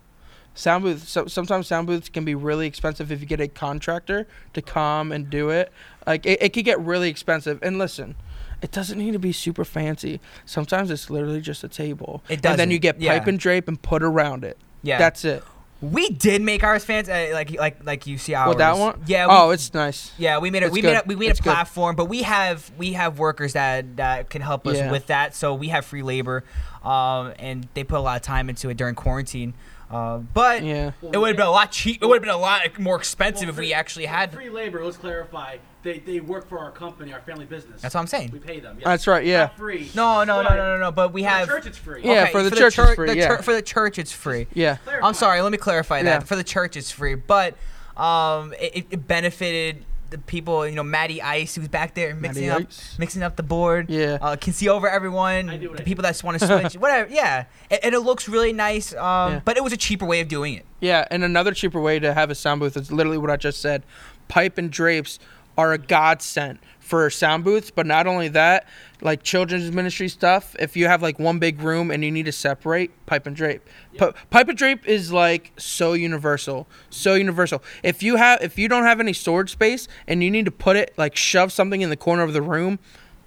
Sound 0.55 0.85
booth. 0.85 1.09
So 1.09 1.27
sometimes 1.27 1.66
sound 1.66 1.89
booths 1.89 2.09
can 2.09 2.25
be 2.25 2.37
really 2.37 2.68
expensive 2.68 3.11
if 3.11 3.21
you 3.21 3.27
get 3.27 3.41
a 3.41 3.49
contractor 3.49 4.29
to 4.53 4.62
come 4.62 5.11
and 5.11 5.29
do 5.31 5.51
it. 5.51 5.73
Like 6.07 6.25
it, 6.27 6.41
it 6.41 6.53
could 6.53 6.64
get 6.64 6.79
really 6.81 7.09
expensive. 7.09 7.59
And 7.61 7.77
listen, 7.79 8.14
It 8.62 8.71
doesn't 8.71 8.99
need 8.99 9.12
to 9.12 9.18
be 9.18 9.33
super 9.33 9.64
fancy. 9.64 10.21
Sometimes 10.45 10.91
it's 10.91 11.11
literally 11.11 11.41
just 11.41 11.64
a 11.64 11.68
table. 11.68 12.23
It 12.29 12.43
does. 12.43 12.53
And 12.53 12.61
then 12.61 12.71
you 12.71 12.79
get 12.79 12.97
pipe 12.97 13.03
yeah. 13.03 13.23
and 13.27 13.39
drape 13.39 13.66
and 13.68 13.81
put 13.81 14.03
around 14.03 14.45
it. 14.45 14.59
Yeah. 14.83 14.99
That's 14.99 15.25
it. 15.25 15.43
We 15.83 16.11
did 16.11 16.43
make 16.43 16.62
ours 16.62 16.85
fans 16.85 17.09
uh, 17.09 17.31
like 17.33 17.53
like 17.59 17.85
like 17.85 18.07
you 18.07 18.18
see 18.18 18.35
ours. 18.35 18.49
What 18.49 18.59
that 18.59 18.76
one? 18.76 19.03
Yeah. 19.07 19.26
We, 19.26 19.33
oh, 19.35 19.51
it's 19.51 19.72
nice. 19.72 20.12
yeah. 20.18 20.39
We 20.39 20.51
made 20.51 20.62
a 20.62 20.66
it's 20.66 20.74
we 20.74 20.83
made 20.83 20.95
a, 20.97 21.03
we 21.07 21.16
made 21.16 21.31
It's 21.31 21.41
a 21.41 21.43
good. 21.43 21.51
platform, 21.53 21.97
but 21.97 22.05
we 22.07 22.22
have 22.22 22.70
we 22.76 22.93
have 22.93 23.18
workers 23.18 23.55
that 23.55 23.97
that 23.97 24.28
can 24.28 24.43
help 24.43 24.66
us 24.66 24.76
Yeah. 24.76 24.91
with 24.91 25.07
that. 25.07 25.35
So 25.35 25.55
we 25.55 25.68
have 25.68 25.87
free 25.87 26.03
labor, 26.03 26.45
um, 26.85 27.33
and 27.39 27.66
they 27.74 27.85
put 27.85 27.99
a 27.99 28.03
lot 28.03 28.16
of 28.16 28.22
time 28.22 28.51
into 28.51 28.68
it 28.68 28.76
during 28.76 28.95
quarantine. 28.95 29.55
Uh, 29.91 30.18
but 30.18 30.62
Yeah. 30.62 30.93
it 31.03 31.16
would 31.18 31.28
have 31.28 31.37
been 31.37 31.47
a 31.47 31.51
lot 31.51 31.72
cheap. 31.72 32.03
It 32.03 32.07
would 32.07 32.14
have 32.16 32.22
been 32.22 32.31
a 32.31 32.37
lot 32.37 32.78
more 32.78 32.97
expensive 32.97 33.49
if 33.49 33.57
we 33.57 33.72
actually 33.72 34.07
had. 34.07 34.33
free 34.33 34.51
labor. 34.51 34.85
Let's 34.85 34.97
clarify. 34.99 35.57
They, 35.83 35.99
they 35.99 36.20
work 36.20 36.47
for 36.49 36.59
our 36.59 36.70
company, 36.70 37.12
our 37.12 37.20
family 37.20 37.47
business. 37.47 37.81
That's 37.81 37.95
what 37.95 38.03
I'm 38.03 38.07
saying. 38.07 38.31
We 38.33 38.39
pay 38.39 38.61
them. 38.61 38.76
Yes. 38.78 38.85
That's 38.85 39.07
right. 39.07 39.24
Yeah. 39.24 39.45
Not 39.45 39.57
free. 39.57 39.91
No, 39.95 40.24
no, 40.24 40.43
no, 40.43 40.49
no, 40.51 40.57
no, 40.57 40.78
no. 40.78 40.93
But 40.93 41.12
we 41.12 41.22
for 41.22 41.28
have. 41.28 41.49
church. 41.49 41.66
It's 41.66 41.78
free. 41.78 42.03
Yeah, 42.05 42.26
for 42.26 42.43
the 42.43 42.51
for 42.51 42.57
church 42.57 42.78
it's 42.78 42.95
free, 42.95 43.09
the 43.09 43.16
yeah. 43.16 43.28
chur- 43.28 43.43
for 43.43 43.55
the 43.55 43.62
church, 43.62 43.99
it's 43.99 44.12
free. 44.12 44.47
Yeah. 44.53 44.76
I'm 45.03 45.14
sorry. 45.14 45.41
Let 45.41 45.53
me 45.53 45.59
clarify 45.59 46.03
that. 46.03 46.09
Yeah. 46.11 46.18
For 46.20 46.37
the 46.37 46.45
church, 46.45 46.76
it's 46.76 46.91
free, 46.91 47.14
but 47.14 47.55
um, 47.97 48.53
it, 48.61 48.87
it 48.91 49.07
benefited 49.09 49.85
the 50.11 50.18
people. 50.18 50.66
You 50.66 50.74
know, 50.74 50.83
Matty 50.83 51.22
Ice, 51.22 51.55
who's 51.55 51.68
back 51.68 51.95
there 51.95 52.14
mixing 52.14 52.49
Matty 52.49 52.64
up, 52.64 52.68
Ice. 52.68 52.99
mixing 52.99 53.22
up 53.22 53.37
the 53.37 53.43
board. 53.43 53.89
Yeah. 53.89 54.18
uh, 54.20 54.37
can 54.37 54.53
see 54.53 54.68
over 54.68 54.89
everyone. 54.89 55.49
I 55.49 55.57
do 55.57 55.68
what 55.68 55.76
The 55.78 55.83
I 55.83 55.87
people 55.87 56.03
that 56.03 56.22
want 56.22 56.39
to 56.41 56.47
switch, 56.47 56.74
whatever. 56.81 57.09
Yeah, 57.11 57.45
and, 57.70 57.85
and 57.85 57.95
it 57.95 58.01
looks 58.01 58.28
really 58.28 58.53
nice. 58.53 58.93
Um, 58.95 59.33
Yeah. 59.33 59.41
but 59.45 59.57
it 59.57 59.64
was 59.64 59.72
a 59.72 59.76
cheaper 59.78 60.05
way 60.05 60.20
of 60.20 60.28
doing 60.28 60.55
it. 60.55 60.66
Yeah, 60.81 61.07
and 61.11 61.24
another 61.24 61.55
cheaper 61.55 61.81
way 61.81 61.99
to 61.99 62.12
have 62.12 62.31
a 62.31 62.35
sound 62.35 62.61
booth 62.61 62.76
is 62.76 62.91
literally 62.93 63.18
what 63.18 63.31
I 63.31 63.37
just 63.37 63.61
said. 63.61 63.83
Pipe 64.28 64.59
and 64.59 64.70
drapes 64.70 65.18
are 65.61 65.73
a 65.75 65.79
godsend 65.79 66.59
for 66.79 67.09
sound 67.11 67.45
booths, 67.45 67.71
but 67.71 67.87
not 67.87 68.07
only 68.07 68.29
that, 68.29 68.67
like 69.01 69.23
children's 69.23 69.71
ministry 69.71 70.09
stuff, 70.09 70.57
if 70.59 70.77
you 70.77 70.87
have 70.87 71.03
like 71.03 71.19
one 71.19 71.39
big 71.39 71.61
room 71.61 71.91
and 71.91 72.03
you 72.03 72.11
need 72.11 72.25
to 72.27 72.33
separate, 72.33 72.91
pipe 73.07 73.27
and 73.27 73.37
drape. 73.37 73.63
Pi- 73.97 74.13
pipe 74.31 74.49
and 74.49 74.59
drape 74.59 74.89
is 74.89 75.13
like 75.13 75.53
so 75.57 75.93
universal, 75.93 76.67
so 76.89 77.15
universal. 77.15 77.63
If 77.83 78.03
you 78.03 78.17
have 78.17 78.43
if 78.43 78.59
you 78.59 78.69
don't 78.69 78.85
have 78.85 78.99
any 79.01 79.13
storage 79.13 79.53
space 79.53 79.87
and 80.09 80.25
you 80.25 80.31
need 80.31 80.47
to 80.47 80.51
put 80.51 80.77
it 80.77 80.95
like 80.97 81.15
shove 81.15 81.53
something 81.53 81.83
in 81.83 81.91
the 81.91 81.97
corner 81.97 82.23
of 82.23 82.33
the 82.33 82.43
room, 82.43 82.79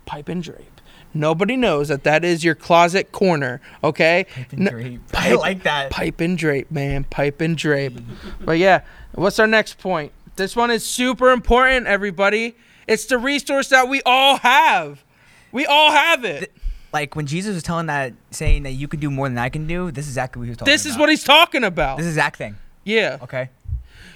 pipe 0.05 0.27
and 0.27 0.41
drape. 0.43 0.81
Nobody 1.13 1.55
knows 1.55 1.89
that 1.89 2.03
that 2.05 2.25
is 2.25 2.43
your 2.43 2.55
closet 2.55 3.11
corner, 3.11 3.61
okay? 3.83 4.25
Pipe 4.33 4.53
and 4.53 4.67
drape. 4.67 5.01
I 5.13 5.35
like 5.35 5.61
that. 5.63 5.91
Pipe 5.91 6.19
and 6.19 6.35
drape, 6.35 6.71
man. 6.71 7.03
Pipe 7.03 7.39
and 7.39 7.55
drape. 7.55 7.99
but 8.41 8.57
yeah, 8.57 8.81
what's 9.13 9.37
our 9.37 9.45
next 9.45 9.77
point? 9.77 10.11
This 10.35 10.55
one 10.55 10.71
is 10.71 10.83
super 10.85 11.31
important, 11.31 11.87
everybody. 11.87 12.55
It's 12.87 13.05
the 13.05 13.17
resource 13.17 13.69
that 13.69 13.87
we 13.87 14.01
all 14.05 14.37
have. 14.37 15.03
We 15.51 15.65
all 15.65 15.91
have 15.91 16.25
it. 16.25 16.51
Like 16.91 17.15
when 17.15 17.25
Jesus 17.25 17.53
was 17.55 17.63
telling 17.63 17.87
that, 17.87 18.13
saying 18.31 18.63
that 18.63 18.71
you 18.71 18.87
can 18.87 18.99
do 18.99 19.09
more 19.11 19.29
than 19.29 19.37
I 19.37 19.49
can 19.49 19.67
do. 19.67 19.91
This 19.91 20.05
is 20.05 20.11
exactly 20.11 20.39
what 20.39 20.45
he 20.45 20.49
was 20.51 20.57
talking 20.57 20.71
This 20.71 20.85
about. 20.85 20.91
is 20.93 20.99
what 20.99 21.09
he's 21.09 21.23
talking 21.23 21.63
about. 21.63 21.97
This 21.97 22.05
is 22.07 22.13
exact 22.13 22.37
thing. 22.37 22.55
yeah. 22.83 23.17
Okay, 23.23 23.49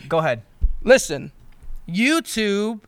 go 0.07 0.17
ahead. 0.19 0.41
Listen, 0.83 1.31
YouTube, 1.87 2.81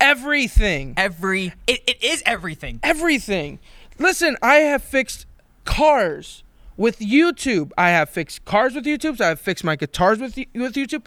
everything. 0.00 0.94
Every 0.96 1.52
it, 1.66 1.82
it 1.86 2.02
is 2.02 2.22
everything. 2.26 2.80
Everything. 2.82 3.58
Listen, 3.98 4.36
I 4.42 4.56
have 4.56 4.82
fixed 4.82 5.26
cars 5.64 6.42
with 6.76 6.98
YouTube. 6.98 7.70
I 7.78 7.90
have 7.90 8.10
fixed 8.10 8.44
cars 8.44 8.74
with 8.74 8.84
YouTube. 8.84 9.18
So 9.18 9.24
I 9.24 9.28
have 9.28 9.40
fixed 9.40 9.64
my 9.64 9.76
guitars 9.76 10.18
with 10.18 10.36
with 10.54 10.74
YouTube. 10.74 11.06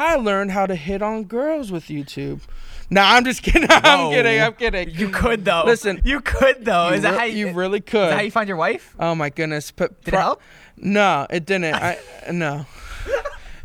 I 0.00 0.16
learned 0.16 0.50
how 0.52 0.66
to 0.66 0.74
hit 0.74 1.02
on 1.02 1.24
girls 1.24 1.70
with 1.70 1.84
YouTube. 1.88 2.40
Nah, 2.88 3.02
I'm 3.14 3.24
just 3.24 3.42
kidding. 3.44 3.68
I'm 3.70 4.10
kidding. 4.10 4.40
I'm 4.40 4.54
kidding. 4.54 4.90
You 4.90 5.10
could 5.10 5.44
though. 5.44 5.62
Listen, 5.66 6.00
you 6.04 6.20
could 6.20 6.64
though. 6.64 6.88
you 6.88 6.94
is 6.94 7.02
that 7.02 7.12
re- 7.12 7.18
how 7.18 7.24
you 7.24 7.48
you 7.48 7.52
really 7.54 7.78
Is 7.78 7.84
could? 7.84 8.08
that 8.10 8.14
how 8.14 8.20
you 8.22 8.30
find 8.30 8.48
your 8.48 8.56
wife? 8.56 8.94
oh 8.98 9.14
my 9.14 9.28
goodness. 9.30 9.70
But 9.70 10.02
Did 10.04 10.14
it 10.14 10.16
help? 10.16 10.40
No, 10.76 11.26
it 11.28 11.44
didn't. 11.44 11.74
I 11.74 11.98
no. 12.32 12.66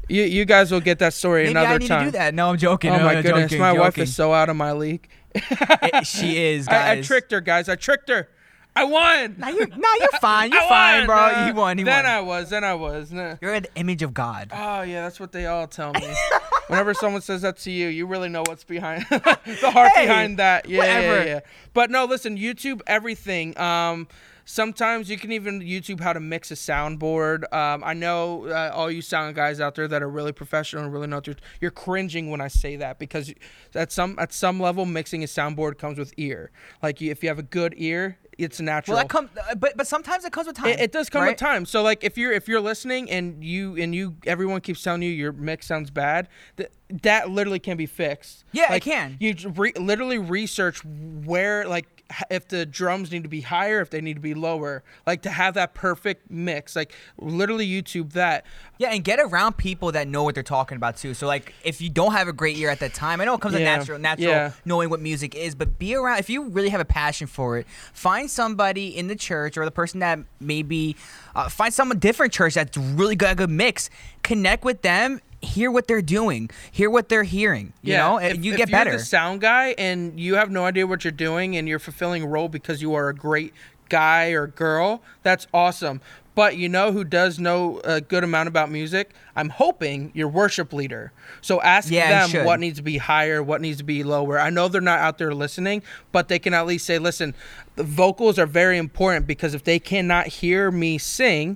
You 0.10 0.24
you 0.24 0.46
guys 0.46 0.72
will 0.72 0.82
get 0.82 1.00
that 1.00 1.14
story 1.14 1.44
Maybe 1.44 1.52
another 1.52 1.68
I 1.76 1.78
need 1.78 1.88
time. 1.88 2.00
to 2.06 2.12
do 2.12 2.18
that. 2.18 2.34
No, 2.36 2.50
I'm 2.50 2.58
joking. 2.58 2.92
Oh 2.92 2.98
No, 2.98 3.06
my 3.06 3.14
no, 3.16 3.22
goodness, 3.24 3.52
joking, 3.52 3.60
my 3.62 3.74
wife 3.74 3.98
is 3.98 4.14
so 4.16 4.34
out 4.34 4.50
of 4.50 4.56
my 4.56 4.74
league. 4.74 5.08
It- 5.34 6.06
she 6.06 6.38
is, 6.38 6.68
guys. 6.68 6.76
I, 6.98 7.00
I 7.00 7.02
tricked 7.02 7.32
her, 7.32 7.42
guys. 7.42 7.68
I 7.70 7.76
tricked 7.76 8.10
her. 8.10 8.28
I 8.76 8.84
won. 8.84 9.36
Nah, 9.38 9.48
you're, 9.50 9.68
nah, 9.68 9.88
you're 10.00 10.10
fine. 10.22 10.52
You're 10.52 10.62
I 10.62 10.68
fine, 10.68 10.98
won, 11.00 11.06
bro. 11.08 11.16
uh, 11.16 11.48
you 11.48 11.54
won. 11.54 11.78
Then 11.78 11.86
won. 11.86 12.06
I 12.06 12.20
was. 12.22 12.50
Then 12.50 12.64
I 12.64 12.74
was. 12.74 13.12
Nah. 13.12 13.36
You're 13.42 13.60
the 13.62 13.70
image 13.76 14.02
of 14.04 14.14
God. 14.14 14.52
Oh 14.54 14.82
yeah, 14.82 15.04
that's 15.04 15.20
what 15.20 15.32
they 15.32 15.46
all 15.46 15.68
tell 15.68 15.94
me. 15.94 16.14
Whenever 16.68 16.94
someone 16.94 17.22
says 17.22 17.44
that 17.44 17.58
to 17.60 17.72
you, 17.72 17.88
you 17.88 18.06
really 18.08 18.28
know 18.28 18.42
what's 18.48 18.64
behind 18.64 19.06
the 19.10 19.72
heart 19.72 19.92
Hey, 19.94 20.08
behind 20.08 20.40
that. 20.40 20.68
Yeah, 20.68 20.84
yeah, 20.84 21.08
whatever. 21.10 21.28
yeah. 21.28 21.40
But 21.74 21.92
no, 21.92 22.06
listen, 22.06 22.38
YouTube 22.38 22.82
everything. 22.88 23.58
Um, 23.58 24.08
sometimes 24.46 25.10
you 25.10 25.18
can 25.18 25.32
even 25.32 25.60
YouTube 25.60 26.00
how 26.00 26.14
to 26.14 26.20
mix 26.20 26.52
a 26.52 26.54
soundboard. 26.54 27.52
Um, 27.54 27.84
I 27.84 27.94
know 27.94 28.48
uh, 28.48 28.72
all 28.74 28.90
you 28.90 29.02
sound 29.02 29.36
guys 29.36 29.60
out 29.60 29.76
there 29.76 29.88
that 29.88 30.02
are 30.02 30.10
really 30.10 30.32
professional 30.32 30.84
and 30.84 30.94
really 30.94 31.08
know 31.08 31.18
what 31.18 31.28
you're, 31.28 31.36
you're 31.60 31.72
cringing 31.72 32.30
when 32.30 32.40
I 32.40 32.48
say 32.48 32.76
that 32.78 33.00
because 33.00 33.34
at 33.74 33.92
some 33.92 34.18
at 34.20 34.32
some 34.32 34.60
level, 34.60 34.86
mixing 34.86 35.24
a 35.24 35.28
soundboard 35.28 35.78
comes 35.78 35.98
with 35.98 36.14
ear. 36.18 36.52
Like 36.82 37.02
you, 37.02 37.12
if 37.12 37.24
you 37.24 37.30
have 37.30 37.40
a 37.40 37.44
good 37.44 37.74
ear, 37.78 38.18
it's 38.38 38.60
natural. 38.60 38.96
Well, 38.96 39.04
that 39.04 39.10
comes, 39.10 39.30
but 39.58 39.76
but 39.76 39.88
sometimes 39.88 40.26
it 40.26 40.32
comes 40.32 40.48
with 40.48 40.56
time. 40.56 40.68
It, 40.68 40.80
it 40.80 40.92
does 40.92 41.10
come 41.10 41.24
right? 41.24 41.30
with 41.30 41.38
time. 41.38 41.66
So 41.66 41.82
like 41.82 42.04
if 42.04 42.18
you're 42.18 42.32
if 42.32 42.48
you're 42.48 42.62
listening 42.62 43.10
and 43.10 43.44
you 43.44 43.76
and 43.78 43.96
you 43.96 44.16
everyone 44.26 44.62
keeps 44.62 44.82
telling 44.84 45.02
you 45.02 45.10
your 45.10 45.32
mix 45.32 45.66
sounds 45.66 45.90
bad, 45.90 46.28
that 46.58 46.72
that 47.02 47.30
literally 47.30 47.60
can 47.60 47.78
be 47.78 47.86
fixed. 47.86 48.46
Yeah, 48.52 48.74
it 48.74 48.82
can. 48.82 49.18
You 49.20 49.36
re- 49.56 49.74
literally 49.74 50.18
research 50.18 50.84
where 50.86 51.66
like 51.68 51.95
if 52.30 52.48
the 52.48 52.66
drums 52.66 53.12
need 53.12 53.24
to 53.24 53.30
be 53.30 53.42
higher, 53.42 53.82
if 53.82 53.90
they 53.90 54.02
need 54.02 54.16
to 54.16 54.22
be 54.22 54.34
lower, 54.34 54.84
like 55.08 55.24
to 55.24 55.30
have 55.30 55.56
that 55.56 55.74
perfect 55.74 56.30
mix. 56.30 56.76
Like 56.76 56.94
literally 57.18 57.68
YouTube 57.68 58.14
that. 58.14 58.46
Yeah, 58.78 58.90
and 58.90 59.04
get 59.04 59.20
around 59.20 59.58
people 59.58 59.92
that 59.94 60.08
know 60.08 60.24
what 60.24 60.36
they're 60.36 60.44
talking 60.44 60.76
about 60.76 60.98
too. 60.98 61.14
So 61.14 61.28
like, 61.28 61.54
if 61.64 61.82
you 61.82 61.90
don't 61.90 62.12
have 62.12 62.28
a 62.28 62.34
great 62.34 62.58
ear 62.58 62.70
at 62.70 62.80
that 62.80 62.94
time, 62.94 63.22
I 63.22 63.26
know 63.26 63.36
it 63.36 63.42
comes 63.42 63.56
Yeah, 63.56 63.78
natural, 63.78 64.00
natural 64.00 64.30
yeah. 64.30 64.52
knowing 64.66 64.90
what 64.90 65.02
music 65.02 65.36
is, 65.36 65.56
but 65.56 65.80
be 65.80 65.96
around. 65.96 66.20
If 66.20 66.30
you 66.30 66.50
really 66.50 66.70
have 66.70 66.82
a 66.82 66.86
passion 66.86 67.28
for 67.28 67.58
it, 67.58 67.68
find 67.94 68.30
somebody 68.30 68.96
in 68.96 69.08
the 69.08 69.16
church 69.16 69.58
or 69.58 69.66
the 69.66 69.72
person 69.72 70.00
that 70.02 70.20
maybe 70.40 70.96
uh, 71.36 71.50
find 71.50 71.74
someone 71.74 72.00
different 72.00 72.34
church 72.34 72.54
that's 72.56 72.78
really 72.78 73.16
got 73.16 73.34
a 73.34 73.36
good 73.36 73.50
mix. 73.50 73.90
Connect 74.24 74.64
with 74.64 74.82
them. 74.82 75.22
Hear 75.46 75.72
what 75.72 75.88
they're 75.88 76.02
doing. 76.02 76.50
Hear 76.72 76.90
what 76.90 77.10
they're 77.10 77.24
hearing. 77.24 77.74
You 77.82 77.94
know, 77.98 78.18
and 78.18 78.38
if, 78.38 78.46
you 78.46 78.52
if 78.54 78.58
get 78.58 78.70
you're 78.70 78.78
better. 78.78 78.92
the 78.94 79.00
sound 79.00 79.42
guy 79.42 79.76
and 79.78 80.20
you 80.20 80.36
have 80.36 80.52
no 80.52 80.66
idea 80.66 80.86
what 80.88 81.04
you're 81.04 81.12
doing 81.12 81.56
and 81.56 81.68
you're 81.68 81.80
fulfilling 81.80 82.24
a 82.24 82.28
role 82.28 82.50
because 82.50 82.82
you 82.82 82.94
are 82.96 83.10
a 83.10 83.16
great 83.16 83.54
guy 83.90 84.30
or 84.30 84.48
girl, 84.48 85.02
that's 85.24 85.48
awesome. 85.54 86.02
But 86.34 86.58
you 86.58 86.68
know 86.68 86.92
who 86.92 87.06
does 87.06 87.40
know 87.40 87.80
a 87.86 88.02
good 88.02 88.24
amount 88.26 88.50
about 88.50 88.70
music? 88.70 89.14
I'm 89.38 89.48
hoping 89.48 90.12
your 90.14 90.28
worship 90.28 90.74
leader. 90.74 91.14
So 91.40 91.62
ask 91.62 91.90
Yeah, 91.90 92.28
them 92.28 92.46
what 92.46 92.60
needs 92.60 92.78
to 92.78 92.84
be 92.84 92.98
higher, 92.98 93.42
what 93.42 93.62
needs 93.62 93.78
to 93.78 93.86
be 93.86 94.04
lower. 94.04 94.38
I 94.38 94.50
know 94.50 94.68
they're 94.68 94.82
not 94.82 95.00
out 95.00 95.18
there 95.18 95.34
listening, 95.34 95.82
but 96.12 96.28
they 96.28 96.38
can 96.40 96.54
at 96.54 96.66
least 96.66 96.86
say, 96.86 97.00
listen, 97.00 97.36
the 97.78 97.84
vocals 97.84 98.38
are 98.38 98.46
very 98.46 98.78
important 98.78 99.28
because 99.28 99.54
if 99.54 99.64
they 99.64 99.80
cannot 99.80 100.28
hear 100.28 100.72
me 100.72 100.98
sing, 100.98 101.56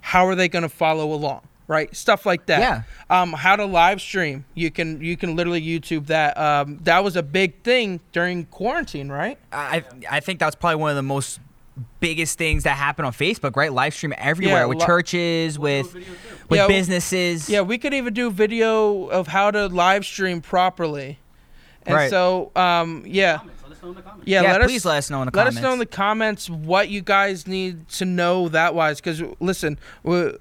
how 0.00 0.26
are 0.26 0.34
they 0.34 0.48
going 0.48 0.62
to 0.62 0.70
follow 0.70 1.12
along? 1.12 1.42
Right? 1.66 1.94
Stuff 1.96 2.26
like 2.26 2.46
that 2.46 2.60
Yeah. 2.60 2.82
um, 3.08 3.32
how 3.32 3.56
to 3.56 3.64
live 3.64 4.00
stream. 4.00 4.44
You 4.54 4.70
can 4.70 5.00
you 5.00 5.16
can 5.16 5.34
literally 5.34 5.62
YouTube 5.62 6.08
that. 6.08 6.36
Um, 6.36 6.78
that 6.82 7.02
was 7.02 7.16
a 7.16 7.22
big 7.22 7.62
thing 7.62 8.00
during 8.12 8.44
quarantine, 8.46 9.08
right? 9.10 9.38
I 9.50 9.82
I 10.10 10.20
think 10.20 10.40
that's 10.40 10.54
probably 10.54 10.76
one 10.76 10.90
of 10.90 10.96
the 10.96 11.02
most 11.02 11.40
biggest 12.00 12.36
things 12.38 12.64
that 12.64 12.76
happen 12.76 13.04
on 13.04 13.12
Facebook, 13.12 13.56
right? 13.56 13.72
Live 13.72 13.94
stream 13.94 14.12
everywhere 14.18 14.58
Yeah, 14.60 14.64
with 14.66 14.78
li- 14.80 14.86
churches, 14.86 15.58
with 15.58 15.90
video 15.92 16.08
too. 16.12 16.18
with 16.50 16.60
Yeah, 16.60 16.66
businesses. 16.68 17.48
Yeah, 17.48 17.62
we 17.62 17.78
could 17.78 17.94
even 17.94 18.12
do 18.14 18.30
video 18.30 19.06
of 19.06 19.26
how 19.28 19.50
to 19.50 19.66
live 19.66 20.04
stream 20.04 20.40
properly. 20.42 21.18
And 21.86 21.96
Right. 21.96 22.10
so, 22.10 22.50
um, 22.56 23.02
yeah, 23.06 23.38
Comments. 23.38 23.53
Let 23.84 23.88
us 23.88 23.88
know 23.88 23.88
in 23.90 23.94
the 23.96 24.02
comments. 24.02 24.28
yeah. 24.28 24.42
Yeah, 24.42 24.52
let 24.52 24.62
please 24.62 24.82
us 24.82 24.84
let 24.86 24.96
us 24.98 25.10
know 25.10 25.22
in 25.22 25.26
the 25.26 25.36
let 25.36 25.42
comments. 25.42 25.56
us 25.58 25.62
know 25.62 25.72
in 25.74 25.78
the 25.78 25.86
comments 25.86 26.50
what 26.50 26.88
you 26.88 27.00
guys 27.02 27.46
need 27.46 27.88
to 27.90 28.04
know 28.04 28.48
that 28.48 28.74
wise. 28.74 29.00
Because 29.00 29.22
listen, 29.40 29.78
we, 30.02 30.32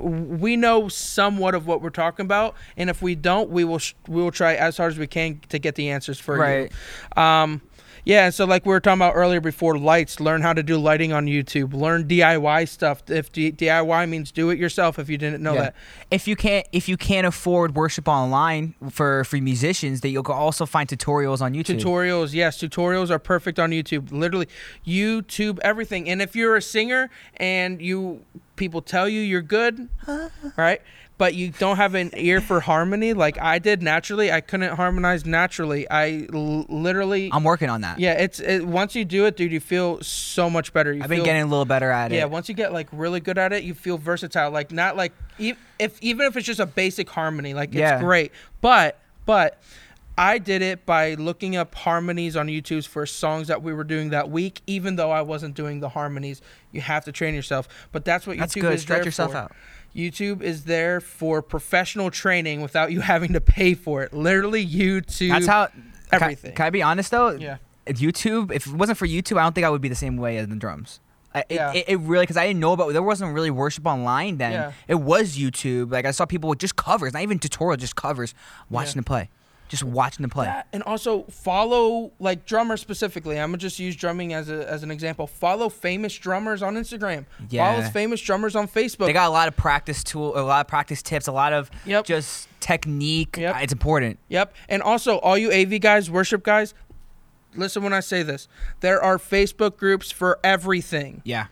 we 0.00 0.56
know 0.56 0.88
somewhat 0.88 1.54
of 1.54 1.66
what 1.66 1.82
we're 1.82 1.90
talking 1.90 2.24
about, 2.24 2.54
and 2.76 2.88
if 2.90 3.02
we 3.02 3.14
don't, 3.14 3.50
we 3.50 3.64
will 3.64 3.78
sh- 3.78 3.94
we 4.08 4.22
will 4.22 4.30
try 4.30 4.54
as 4.54 4.76
hard 4.76 4.92
as 4.92 4.98
we 4.98 5.06
can 5.06 5.40
to 5.48 5.58
get 5.58 5.74
the 5.74 5.90
answers 5.90 6.18
for 6.20 6.36
Right. 6.38 6.72
you. 7.16 7.22
Um, 7.22 7.62
yeah, 8.06 8.30
so 8.30 8.44
like 8.44 8.64
we 8.64 8.70
were 8.70 8.78
talking 8.78 8.98
about 9.02 9.14
earlier 9.16 9.40
before, 9.40 9.76
lights. 9.76 10.20
Learn 10.20 10.40
how 10.40 10.52
to 10.52 10.62
do 10.62 10.78
lighting 10.78 11.12
on 11.12 11.26
YouTube. 11.26 11.74
Learn 11.74 12.06
DIY 12.06 12.68
stuff. 12.68 13.02
If 13.10 13.32
D- 13.32 13.50
DIY 13.50 14.08
means 14.08 14.30
do 14.30 14.48
it 14.50 14.58
yourself, 14.60 14.96
if 15.00 15.10
you 15.10 15.18
didn't 15.18 15.42
know 15.42 15.54
Yeah. 15.54 15.60
that. 15.62 15.74
If 16.12 16.28
you 16.28 16.36
can't 16.36 16.64
if 16.70 16.88
you 16.88 16.96
can't 16.96 17.26
afford 17.26 17.74
worship 17.74 18.06
online 18.06 18.74
for 18.90 19.24
for 19.24 19.36
musicians, 19.38 20.02
that 20.02 20.10
you'll 20.10 20.24
also 20.30 20.66
find 20.66 20.88
tutorials 20.88 21.40
on 21.42 21.52
YouTube. 21.52 21.80
Tutorials, 21.80 22.32
yes, 22.32 22.58
tutorials 22.58 23.10
are 23.10 23.18
perfect 23.18 23.58
on 23.58 23.72
YouTube. 23.72 24.12
Literally, 24.12 24.48
YouTube 24.86 25.58
everything. 25.62 26.08
And 26.08 26.22
if 26.22 26.36
you're 26.36 26.54
a 26.54 26.62
singer 26.62 27.10
and 27.38 27.82
you 27.82 28.22
people 28.54 28.80
tell 28.82 29.08
you 29.08 29.20
you're 29.20 29.42
good, 29.42 29.88
right? 30.56 30.80
But 31.18 31.34
you 31.34 31.50
don't 31.50 31.76
have 31.76 31.94
an 31.94 32.10
ear 32.14 32.40
for 32.40 32.60
harmony 32.60 33.12
like 33.14 33.40
I 33.40 33.58
did 33.58 33.82
naturally. 33.82 34.30
I 34.30 34.40
couldn't 34.42 34.74
harmonize 34.76 35.24
naturally. 35.24 35.88
I 35.90 36.26
l- 36.32 36.66
literally. 36.68 37.30
I'm 37.32 37.42
working 37.44 37.70
on 37.70 37.80
that. 37.80 37.98
yeah, 37.98 38.12
it's 38.12 38.38
it, 38.40 38.66
once 38.66 38.94
you 38.94 39.04
do 39.04 39.24
it, 39.26 39.36
dude, 39.36 39.50
you 39.52 39.60
feel 39.60 40.00
so 40.02 40.50
much 40.50 40.72
better. 40.72 40.92
You 40.92 41.02
I've 41.02 41.08
been 41.08 41.18
feel, 41.18 41.24
getting 41.24 41.42
a 41.42 41.46
little 41.46 41.64
better 41.64 41.90
at 41.90 42.10
yeah, 42.10 42.16
it. 42.16 42.20
Yeah, 42.20 42.24
once 42.26 42.48
you 42.48 42.54
get 42.54 42.72
like 42.72 42.88
really 42.92 43.20
good 43.20 43.38
at 43.38 43.52
it, 43.52 43.64
you 43.64 43.72
feel 43.74 43.96
versatile. 43.98 44.50
Like 44.50 44.72
not 44.72 44.96
like 44.96 45.12
e- 45.38 45.54
if 45.78 45.98
even 46.02 46.26
if 46.26 46.36
it's 46.36 46.46
just 46.46 46.60
a 46.60 46.66
basic 46.66 47.08
harmony, 47.08 47.54
like 47.54 47.70
it's 47.70 47.76
Yeah. 47.78 47.98
great. 48.00 48.32
But 48.60 48.98
but 49.24 49.60
I 50.18 50.38
did 50.38 50.62
it 50.62 50.86
by 50.86 51.14
looking 51.14 51.56
up 51.56 51.74
harmonies 51.74 52.36
on 52.36 52.46
YouTube 52.46 52.86
for 52.86 53.04
songs 53.06 53.48
that 53.48 53.62
we 53.62 53.72
were 53.74 53.84
doing 53.84 54.10
that 54.10 54.30
week. 54.30 54.62
Even 54.66 54.96
though 54.96 55.10
I 55.10 55.20
wasn't 55.22 55.54
doing 55.54 55.80
the 55.80 55.90
harmonies, 55.90 56.40
you 56.72 56.80
have 56.80 57.04
to 57.06 57.12
train 57.12 57.34
yourself. 57.34 57.68
But 57.92 58.04
that's 58.04 58.26
what 58.26 58.38
That's 58.38 58.54
YouTube 58.54 58.60
good. 58.62 58.72
is 58.74 58.82
Stretch 58.82 58.98
there 59.00 59.04
yourself 59.06 59.32
for. 59.32 59.36
out. 59.38 59.52
YouTube 59.96 60.42
is 60.42 60.64
there 60.64 61.00
for 61.00 61.40
professional 61.42 62.10
training 62.10 62.60
without 62.60 62.92
you 62.92 63.00
having 63.12 63.32
to 63.32 63.40
pay 63.40 63.74
for 63.74 64.02
it. 64.02 64.12
Literally, 64.12 64.66
YouTube. 64.66 65.30
That's 65.30 65.46
how. 65.46 65.66
can- 65.66 65.92
everything. 66.12 66.54
Can, 66.54 66.66
I 66.66 66.70
be 66.70 66.82
honest 66.82 67.10
though? 67.10 67.30
Yeah. 67.30 67.56
If 67.86 67.98
YouTube, 67.98 68.52
if 68.52 68.66
it 68.66 68.72
wasn't 68.74 68.98
for 68.98 69.06
YouTube, 69.06 69.38
I 69.38 69.42
don't 69.44 69.54
think 69.54 69.64
I 69.64 69.70
would 69.70 69.80
be 69.80 69.88
the 69.88 69.94
same 69.94 70.16
way 70.16 70.38
as 70.38 70.48
the 70.48 70.56
drums. 70.56 71.00
I, 71.34 71.40
it, 71.40 71.46
Yeah. 71.50 71.72
it, 71.72 71.84
it 71.88 71.96
really 72.00 72.24
because 72.24 72.36
I 72.36 72.46
didn't 72.46 72.60
know 72.60 72.72
about 72.72 72.92
there 72.92 73.02
wasn't 73.02 73.32
really 73.34 73.50
worship 73.50 73.86
online 73.86 74.38
then. 74.38 74.52
Yeah. 74.52 74.72
It 74.88 74.96
was 74.96 75.36
YouTube. 75.36 75.90
Like 75.92 76.04
I 76.04 76.10
saw 76.10 76.26
people 76.26 76.48
with 76.50 76.58
just 76.58 76.76
covers, 76.76 77.12
not 77.12 77.22
even 77.22 77.38
tutorial, 77.38 77.76
just 77.76 77.94
covers, 77.96 78.34
watching 78.70 78.90
Yeah. 78.90 78.94
them 78.94 79.04
play, 79.04 79.30
just 79.68 79.82
watching 79.82 80.22
them 80.22 80.30
play. 80.30 80.46
That, 80.46 80.68
and 80.72 80.82
also 80.84 81.24
follow 81.24 82.12
like 82.18 82.44
drummers 82.46 82.80
specifically. 82.80 83.38
I'm 83.40 83.48
gonna 83.50 83.58
just 83.58 83.78
use 83.78 83.96
drumming 83.96 84.32
as 84.32 84.48
a, 84.48 84.68
as 84.70 84.82
an 84.82 84.90
example. 84.90 85.26
Follow 85.26 85.68
famous 85.68 86.16
drummers 86.16 86.62
on 86.62 86.76
Instagram. 86.76 87.26
Yeah. 87.50 87.74
Follow 87.76 87.88
famous 87.90 88.20
drummers 88.20 88.54
on 88.54 88.68
Facebook. 88.68 89.06
They 89.06 89.12
got 89.12 89.28
a 89.28 89.32
lot 89.32 89.48
of 89.48 89.56
practice 89.56 90.04
tool, 90.04 90.38
a 90.38 90.42
lot 90.42 90.60
of 90.60 90.68
practice 90.68 91.02
tips, 91.02 91.26
a 91.26 91.32
lot 91.32 91.52
of 91.52 91.70
Yep. 91.84 92.04
just 92.04 92.48
technique. 92.60 93.36
Yep. 93.38 93.56
It's 93.62 93.72
important. 93.72 94.18
Yep. 94.28 94.54
And 94.68 94.82
also, 94.82 95.18
all 95.18 95.36
you 95.36 95.50
AV 95.52 95.80
guys, 95.80 96.10
worship 96.10 96.42
guys, 96.42 96.74
listen 97.54 97.82
when 97.82 97.92
I 97.92 98.00
say 98.00 98.22
this. 98.22 98.48
There 98.80 99.02
are 99.02 99.18
Facebook 99.18 99.76
groups 99.76 100.10
for 100.12 100.38
everything. 100.44 101.22
Yeah. 101.24 101.46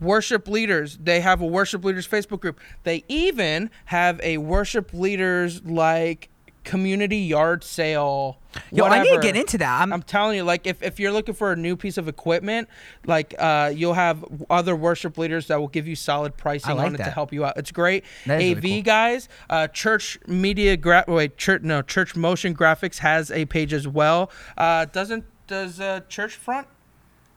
Worship 0.00 0.48
leaders, 0.48 0.96
they 0.96 1.20
have 1.20 1.42
a 1.42 1.46
worship 1.46 1.84
leaders 1.84 2.08
Facebook 2.08 2.40
group. 2.40 2.58
They 2.84 3.04
even 3.08 3.70
have 3.86 4.18
a 4.22 4.38
worship 4.38 4.94
leaders 4.94 5.62
like 5.64 6.29
community 6.64 7.18
yard 7.18 7.64
sale. 7.64 8.38
Yo, 8.72 8.84
I 8.84 9.02
need 9.02 9.14
to 9.14 9.20
get 9.20 9.36
into 9.36 9.58
that. 9.58 9.80
I'm, 9.80 9.92
I'm 9.92 10.02
telling 10.02 10.36
you, 10.36 10.44
like 10.44 10.66
if, 10.66 10.82
if 10.82 10.98
you're 10.98 11.12
looking 11.12 11.34
for 11.34 11.52
a 11.52 11.56
new 11.56 11.76
piece 11.76 11.96
of 11.98 12.08
equipment, 12.08 12.68
like 13.06 13.34
uh, 13.38 13.72
you'll 13.74 13.94
have 13.94 14.24
other 14.50 14.74
worship 14.74 15.16
leaders 15.18 15.46
that 15.46 15.60
will 15.60 15.68
give 15.68 15.86
you 15.86 15.94
solid 15.94 16.36
pricing 16.36 16.76
like 16.76 16.86
on 16.86 16.94
it 16.94 16.98
to 16.98 17.10
help 17.10 17.32
you 17.32 17.44
out. 17.44 17.56
It's 17.56 17.70
great. 17.70 18.04
AV 18.24 18.38
really 18.38 18.60
cool. 18.60 18.82
guys, 18.82 19.28
uh, 19.48 19.68
Church 19.68 20.18
Media 20.26 20.76
gra- 20.76 21.04
wait, 21.06 21.36
church 21.38 21.62
no 21.62 21.82
Church 21.82 22.16
Motion 22.16 22.54
Graphics 22.54 22.98
has 22.98 23.30
a 23.30 23.46
page 23.46 23.72
as 23.72 23.86
well. 23.86 24.30
Uh, 24.58 24.84
doesn't 24.86 25.24
does 25.46 25.80
uh, 25.80 26.00
Church 26.08 26.34
Front? 26.34 26.66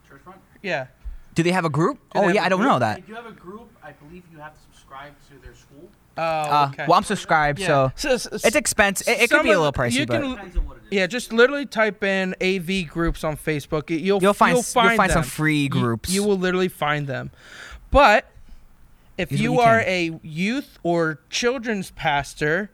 Church 0.08 0.22
front. 0.22 0.40
Yeah. 0.62 0.88
do 1.36 1.44
they 1.44 1.52
have 1.52 1.66
a 1.66 1.70
group? 1.70 1.98
Do 2.14 2.20
oh 2.22 2.28
yeah, 2.30 2.44
I 2.44 2.50
don't 2.50 2.60
group? 2.60 2.72
know 2.72 2.80
that. 2.80 3.00
If 3.00 3.10
you 3.10 3.16
have 3.16 3.26
a 3.26 3.32
group, 3.32 3.70
I 3.84 3.92
believe 3.92 4.24
you 4.32 4.38
have 4.40 4.54
to 4.54 4.60
subscribe 4.72 5.14
to 5.30 5.44
their 5.44 5.56
school. 5.56 5.90
Oh, 6.18 6.22
Uh, 6.22 6.70
okay. 6.72 6.86
Well, 6.88 6.98
I'm 6.98 7.04
subscribed, 7.04 7.60
yeah. 7.60 7.90
so 7.96 8.18
So- 8.18 8.36
it's 8.44 8.56
expensive. 8.56 9.08
It, 9.08 9.22
it 9.24 9.30
could 9.30 9.44
be 9.44 9.52
a 9.52 9.58
little 9.58 9.74
pricey, 9.74 9.94
you 9.94 10.06
but 10.06 10.22
can- 10.22 10.32
Depends 10.32 10.58
on 10.58 10.66
what 10.68 10.78
it 10.78 10.84
is. 10.84 10.90
yeah, 10.92 11.08
just 11.08 11.34
literally 11.34 11.66
type 11.66 12.04
in 12.04 12.36
AV 12.42 12.84
groups 12.88 13.24
on 13.24 13.36
Facebook. 13.36 13.90
You'll 13.90 14.22
you'll 14.22 14.34
find 14.34 14.54
you'll 14.54 14.64
find, 14.64 14.90
you'll 14.92 14.98
find 14.98 15.12
some 15.12 15.24
free 15.24 15.68
groups. 15.68 16.10
You, 16.12 16.24
will 16.24 16.38
literally 16.38 16.68
find 16.68 17.08
them. 17.08 17.32
But 17.90 18.30
if 19.18 19.32
you 19.32 19.38
you 19.54 19.60
are 19.60 19.80
can. 19.80 19.90
a 19.90 20.20
youth 20.24 20.78
or 20.84 21.20
children's 21.30 21.92
pastor, 21.92 22.70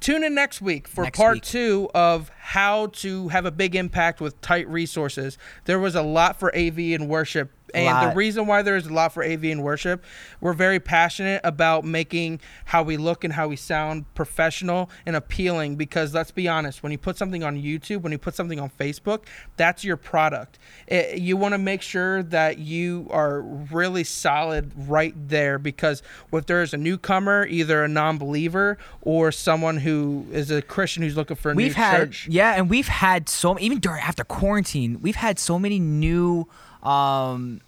tune 0.00 0.22
in 0.24 0.34
next 0.34 0.60
week 0.60 0.86
for 0.88 1.04
Next 1.04 1.16
part 1.18 1.34
week. 1.34 1.42
two 1.44 1.88
of 1.94 2.30
how 2.38 2.86
to 2.88 3.28
have 3.28 3.44
a 3.46 3.50
big 3.52 3.74
impact 3.76 4.20
with 4.20 4.40
tight 4.40 4.68
resources. 4.68 5.38
There 5.64 5.78
was 5.78 5.94
a 5.94 6.02
lot 6.02 6.38
for 6.38 6.54
AV 6.56 6.78
and 6.94 7.08
worship. 7.08 7.50
And 7.74 8.10
the 8.10 8.14
reason 8.16 8.46
why 8.46 8.62
there 8.62 8.76
is 8.76 8.86
a 8.86 8.92
lot 8.92 9.12
for 9.12 9.24
AV 9.24 9.44
and 9.44 9.62
worship, 9.62 10.04
we're 10.40 10.52
very 10.52 10.80
passionate 10.80 11.40
about 11.44 11.84
making 11.84 12.40
how 12.66 12.82
we 12.82 12.96
look 12.96 13.24
and 13.24 13.32
how 13.32 13.48
we 13.48 13.56
sound 13.56 14.12
professional 14.14 14.90
and 15.06 15.16
appealing. 15.16 15.76
Because 15.76 16.14
let's 16.14 16.30
be 16.30 16.48
honest, 16.48 16.82
when 16.82 16.92
you 16.92 16.98
put 16.98 17.16
something 17.16 17.42
on 17.42 17.56
YouTube, 17.56 18.02
when 18.02 18.12
you 18.12 18.18
put 18.18 18.34
something 18.34 18.60
on 18.60 18.70
Facebook, 18.70 19.24
that's 19.56 19.84
your 19.84 19.96
product. 19.96 20.58
It- 20.86 21.18
you 21.18 21.36
want 21.36 21.52
to 21.54 21.58
make 21.58 21.82
sure 21.82 22.22
that 22.24 22.58
you 22.58 23.08
are 23.10 23.40
really 23.40 24.04
solid 24.04 24.72
right 24.76 25.14
there. 25.28 25.58
Because 25.58 26.02
if 26.32 26.46
there 26.46 26.62
is 26.62 26.74
a 26.74 26.76
newcomer, 26.76 27.46
either 27.46 27.84
a 27.84 27.88
non-believer 27.88 28.78
or 29.00 29.32
someone 29.32 29.78
who 29.78 30.26
is 30.32 30.50
a 30.50 30.62
Christian 30.62 31.02
who's 31.02 31.16
looking 31.16 31.36
for 31.36 31.50
a 31.52 31.54
we've 31.54 31.68
new 31.76 31.82
had 31.82 31.96
church, 31.98 32.28
yeah, 32.30 32.54
and 32.54 32.68
we've 32.68 32.88
had 32.88 33.28
so 33.28 33.58
even 33.58 33.78
during 33.78 34.00
after 34.02 34.24
quarantine, 34.24 34.98
we've 35.00 35.16
had 35.16 35.38
so 35.38 35.58
many 35.58 35.78
new 35.78 36.46
um 36.82 37.60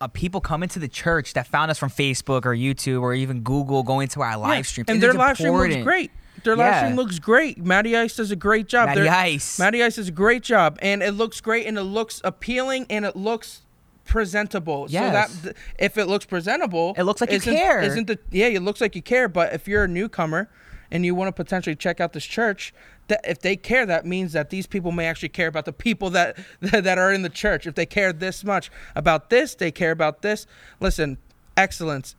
uh, 0.00 0.08
people 0.08 0.40
come 0.40 0.64
into 0.64 0.80
the 0.80 0.88
church 0.88 1.32
that 1.34 1.46
found 1.46 1.70
us 1.70 1.78
from 1.78 1.88
Facebook 1.88 2.44
or 2.44 2.54
YouTube 2.56 3.02
or 3.02 3.14
even 3.14 3.42
Google 3.42 3.84
going 3.84 4.08
to 4.08 4.22
our 4.22 4.36
live 4.36 4.66
stream. 4.66 4.84
and 4.88 5.00
their 5.00 5.12
live 5.12 5.36
stream 5.36 5.52
looks 5.54 5.76
great. 5.84 6.10
Their 6.42 6.56
live 6.56 6.76
stream 6.78 6.96
looks 6.96 7.18
great. 7.20 7.58
Matty 7.58 7.96
Ice 7.96 8.16
does 8.16 8.32
a 8.32 8.36
great 8.36 8.66
job. 8.66 8.86
Matty 8.88 9.02
Their- 9.02 9.12
Ice. 9.12 9.60
Matty 9.60 9.80
Ice 9.82 9.94
does 9.96 10.08
a 10.08 10.12
great 10.12 10.42
job, 10.42 10.76
and 10.82 11.02
it 11.04 11.12
looks 11.12 11.40
great, 11.40 11.66
and 11.66 11.78
it 11.78 11.82
looks 11.84 12.20
appealing, 12.24 12.86
and 12.90 13.04
it 13.04 13.14
looks 13.14 13.60
presentable. 14.04 14.86
Yes. 14.88 15.32
So 15.32 15.46
that 15.48 15.56
if 15.78 15.96
it 15.96 16.06
looks 16.06 16.24
presentable, 16.26 16.94
It 16.96 17.04
looks 17.04 17.20
like 17.20 17.30
you 17.30 17.38
care. 17.40 17.80
Isn't 17.80 18.06
the 18.08 18.18
yeah? 18.32 18.46
It 18.48 18.62
looks 18.62 18.80
like 18.80 18.96
you 18.96 19.02
care. 19.02 19.28
But 19.28 19.52
if 19.52 19.68
you're 19.68 19.84
a 19.84 19.88
newcomer 19.88 20.50
and 20.90 21.06
you 21.06 21.14
want 21.14 21.28
to 21.28 21.32
potentially 21.32 21.76
check 21.76 22.00
out 22.00 22.12
this 22.12 22.24
church, 22.24 22.74
that 23.08 23.20
if 23.24 23.40
they 23.40 23.56
care, 23.56 23.84
that 23.86 24.06
means 24.06 24.32
that 24.32 24.50
these 24.50 24.66
people 24.66 24.92
may 24.92 25.06
actually 25.06 25.28
care 25.28 25.48
about 25.48 25.64
the 25.64 25.72
people 25.72 26.10
that 26.10 26.38
that 26.60 26.98
are 26.98 27.12
in 27.12 27.22
the 27.22 27.28
church. 27.28 27.66
If 27.66 27.74
they 27.74 27.86
care 27.86 28.12
this 28.12 28.44
much 28.44 28.70
about 28.94 29.30
this, 29.30 29.54
they 29.54 29.70
care 29.70 29.90
about 29.90 30.22
this. 30.22 30.46
Listen, 30.80 31.18
excellence. 31.56 32.14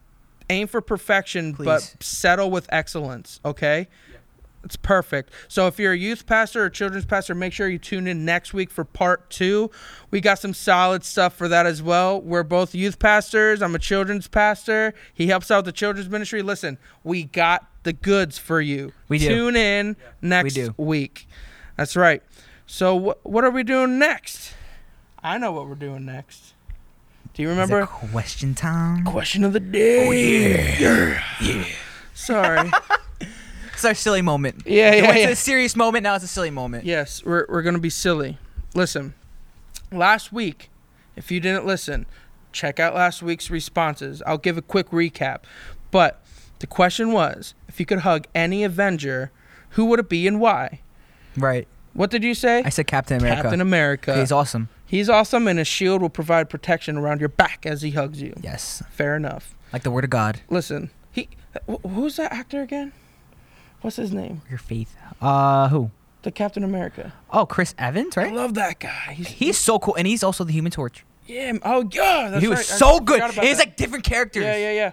Aim 0.50 0.68
for 0.68 0.82
perfection, 0.82 1.54
but 1.54 1.96
settle 2.02 2.52
with 2.52 2.68
excellence. 2.70 3.40
Okay. 3.46 3.88
It's 4.64 4.76
perfect. 4.78 5.32
So 5.50 5.68
if 5.68 5.78
you're 5.78 5.92
a 5.92 5.98
youth 5.98 6.26
pastor 6.26 6.64
or 6.64 6.70
children's 6.70 7.06
pastor, 7.06 7.36
make 7.36 7.52
sure 7.52 7.68
you 7.68 7.78
tune 7.78 8.08
in 8.08 8.24
next 8.24 8.54
week 8.54 8.72
for 8.72 8.86
part 8.86 9.30
two. 9.30 9.70
We 10.10 10.22
got 10.22 10.40
some 10.40 10.54
solid 10.54 11.04
stuff 11.04 11.34
for 11.34 11.50
that 11.50 11.66
as 11.66 11.84
well. 11.84 12.22
We're 12.22 12.44
both 12.44 12.74
youth 12.74 12.98
pastors. 12.98 13.62
I'm 13.62 13.76
a 13.76 13.80
children's 13.80 14.28
pastor. 14.28 14.94
He 15.14 15.28
helps 15.28 15.52
out 15.52 15.66
the 15.66 15.74
children's 15.74 16.10
ministry. 16.10 16.42
Listen, 16.42 16.78
we 17.04 17.26
got 17.26 17.68
the 17.84 17.94
goods 17.94 18.38
for 18.38 18.60
you. 18.62 18.94
We 19.10 19.20
do. 19.20 19.28
Tune 19.28 19.56
in 19.56 19.96
next 20.22 20.54
do. 20.56 20.74
week. 20.78 21.28
That's 21.78 21.96
right. 21.96 22.22
So 22.66 23.00
wh- 23.22 23.26
what 23.26 23.44
are 23.44 23.52
we 23.52 23.64
doing 23.64 24.00
next? 24.00 24.54
I 25.22 25.38
know 25.38 25.52
what 25.52 25.68
we're 25.68 25.76
doing 25.76 26.06
next. 26.06 26.54
Do 27.34 27.42
you 27.42 27.50
Is 27.50 27.56
remember? 27.56 27.82
it 27.82 27.88
question 27.88 28.54
time. 28.56 29.06
Question 29.06 29.44
of 29.44 29.54
the 29.54 29.60
day. 29.60 30.08
Oh 30.08 30.12
yeah. 30.12 31.24
Yeah. 31.42 31.66
Sorry. 32.14 32.72
It's 33.74 33.86
our 33.86 33.96
silly 33.96 34.22
moment. 34.22 34.62
Yeah, 34.68 34.92
It 34.92 35.02
yeah, 35.04 35.08
went 35.10 35.20
yeah. 35.20 35.26
to 35.26 35.32
a 35.34 35.36
serious 35.36 35.76
moment. 35.76 36.04
Now 36.04 36.14
it's 36.16 36.24
a 36.24 36.28
silly 36.28 36.52
moment. 36.52 36.86
Yes, 36.86 37.24
we're, 37.26 37.46
we're 37.50 37.64
going 37.64 37.74
to 37.76 37.82
be 37.82 37.90
silly. 37.90 38.38
Listen, 38.76 39.14
last 39.92 40.32
week, 40.32 40.70
if 41.16 41.32
you 41.32 41.40
didn't 41.40 41.66
listen, 41.66 42.06
check 42.54 42.80
out 42.80 42.94
last 42.94 43.24
week's 43.24 43.50
responses. 43.50 44.22
I'll 44.28 44.38
give 44.38 44.58
a 44.58 44.62
quick 44.62 44.92
recap. 44.92 45.40
But 45.92 46.24
the 46.60 46.68
question 46.68 47.12
was 47.12 47.56
if 47.74 47.80
you 47.80 47.86
could 47.88 48.00
hug 48.00 48.28
any 48.36 48.64
Avenger, 48.64 49.32
who 49.72 49.86
would 49.86 50.00
it 50.00 50.08
be 50.08 50.28
and 50.28 50.40
why? 50.40 50.82
Right. 51.36 51.68
What 51.94 52.10
did 52.12 52.24
you 52.24 52.34
say? 52.36 52.62
I 52.64 52.70
said 52.70 52.88
Captain 52.88 53.18
America. 53.20 53.42
Captain 53.42 53.62
America. 53.62 54.16
He's 54.20 54.32
awesome. 54.32 54.70
He's 54.86 55.10
awesome, 55.10 55.48
and 55.48 55.58
his 55.58 55.68
shield 55.68 56.02
will 56.04 56.10
provide 56.10 56.50
protection 56.50 56.98
around 56.98 57.20
your 57.20 57.30
back 57.30 57.66
as 57.66 57.82
he 57.82 57.92
hugs 57.92 58.22
you. 58.22 58.36
Yes. 58.42 58.84
Fair 58.92 59.16
enough. 59.16 59.56
Like 59.72 59.82
the 59.84 59.90
word 59.92 60.04
of 60.04 60.12
God. 60.12 60.42
Listen, 60.50 60.92
he 61.12 61.30
wh- 61.68 61.82
who's 61.88 62.16
that 62.18 62.32
actor 62.32 62.62
again? 62.62 62.94
What's 63.82 63.96
his 63.98 64.14
name? 64.14 64.44
Your 64.50 64.60
faith. 64.60 64.96
Uh, 65.20 65.68
who? 65.70 65.90
The 66.22 66.32
Captain 66.32 66.64
America. 66.64 67.14
Oh, 67.32 67.46
Chris 67.46 67.74
Evans, 67.78 68.16
right? 68.16 68.32
I 68.32 68.36
love 68.36 68.54
that 68.54 68.80
guy. 68.80 69.14
He's, 69.14 69.28
He's 69.28 69.58
so 69.58 69.78
cool, 69.80 69.96
and 69.96 70.06
he's 70.08 70.24
also 70.24 70.44
the 70.44 70.54
Human 70.54 70.72
Torch. 70.72 71.04
yeah. 71.26 71.54
Oh 71.64 71.90
yeah, 71.92 72.30
that's 72.30 72.42
he 72.44 72.48
was 72.48 72.60
right. 72.60 72.66
So 72.66 73.00
good. 73.00 73.22
He's 73.24 73.58
that. 73.58 73.58
like 73.58 73.78
different 73.78 74.04
characters. 74.06 74.44
Yeah, 74.44 74.58
yeah, 74.58 74.72
yeah. 74.74 74.92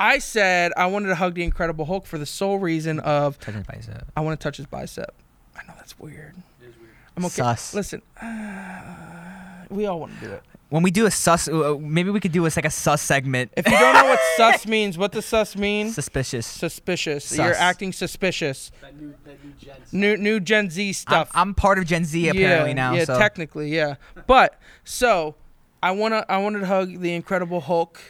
I 0.00 0.18
said 0.18 0.72
I 0.78 0.86
wanted 0.86 1.08
to 1.08 1.14
hug 1.14 1.34
the 1.34 1.44
Incredible 1.44 1.84
Hulk 1.84 2.06
for 2.06 2.16
the 2.16 2.24
sole 2.24 2.58
reason 2.58 3.00
of 3.00 3.38
Touch 3.38 3.54
his 3.54 3.64
bicep. 3.64 4.06
I 4.16 4.22
want 4.22 4.40
to 4.40 4.42
touch 4.42 4.56
his 4.56 4.64
bicep. 4.64 5.14
I 5.54 5.60
know 5.66 5.74
that's 5.76 5.98
weird. 5.98 6.34
It 6.62 6.68
is 6.70 6.76
weird. 6.78 6.90
I'm 7.18 7.24
okay. 7.26 7.34
Sus. 7.34 7.74
Listen, 7.74 8.00
uh, 8.20 9.66
we 9.68 9.84
all 9.84 10.00
want 10.00 10.18
to 10.18 10.26
do 10.26 10.32
it. 10.32 10.42
When 10.70 10.82
we 10.82 10.90
do 10.90 11.04
a 11.04 11.10
sus, 11.10 11.48
uh, 11.48 11.76
maybe 11.78 12.08
we 12.08 12.18
could 12.18 12.32
do 12.32 12.46
a, 12.46 12.48
like 12.48 12.64
a 12.64 12.70
sus 12.70 13.02
segment. 13.02 13.52
If 13.58 13.66
you 13.66 13.76
don't 13.76 13.92
know 13.92 14.04
what 14.06 14.20
sus 14.38 14.66
means, 14.66 14.96
what 14.96 15.12
does 15.12 15.26
sus 15.26 15.54
mean? 15.54 15.90
Suspicious. 15.90 16.46
Suspicious. 16.46 17.26
Sus. 17.26 17.36
You're 17.36 17.54
acting 17.54 17.92
suspicious. 17.92 18.72
That 18.80 18.98
new, 18.98 19.14
that 19.24 19.44
new 19.44 19.52
gen. 19.58 19.74
stuff. 19.74 19.92
New 19.92 20.16
new 20.16 20.40
Gen 20.40 20.70
Z 20.70 20.88
I'm, 20.88 20.94
stuff. 20.94 21.30
I'm 21.34 21.52
part 21.52 21.78
of 21.78 21.84
Gen 21.84 22.06
Z 22.06 22.26
apparently 22.26 22.70
yeah, 22.70 22.74
now. 22.74 22.94
Yeah, 22.94 23.04
so. 23.04 23.18
technically, 23.18 23.74
yeah. 23.74 23.96
But 24.26 24.58
so 24.82 25.34
I 25.82 25.90
wanna 25.90 26.24
I 26.26 26.38
wanted 26.38 26.60
to 26.60 26.66
hug 26.66 27.00
the 27.00 27.12
Incredible 27.12 27.60
Hulk 27.60 28.00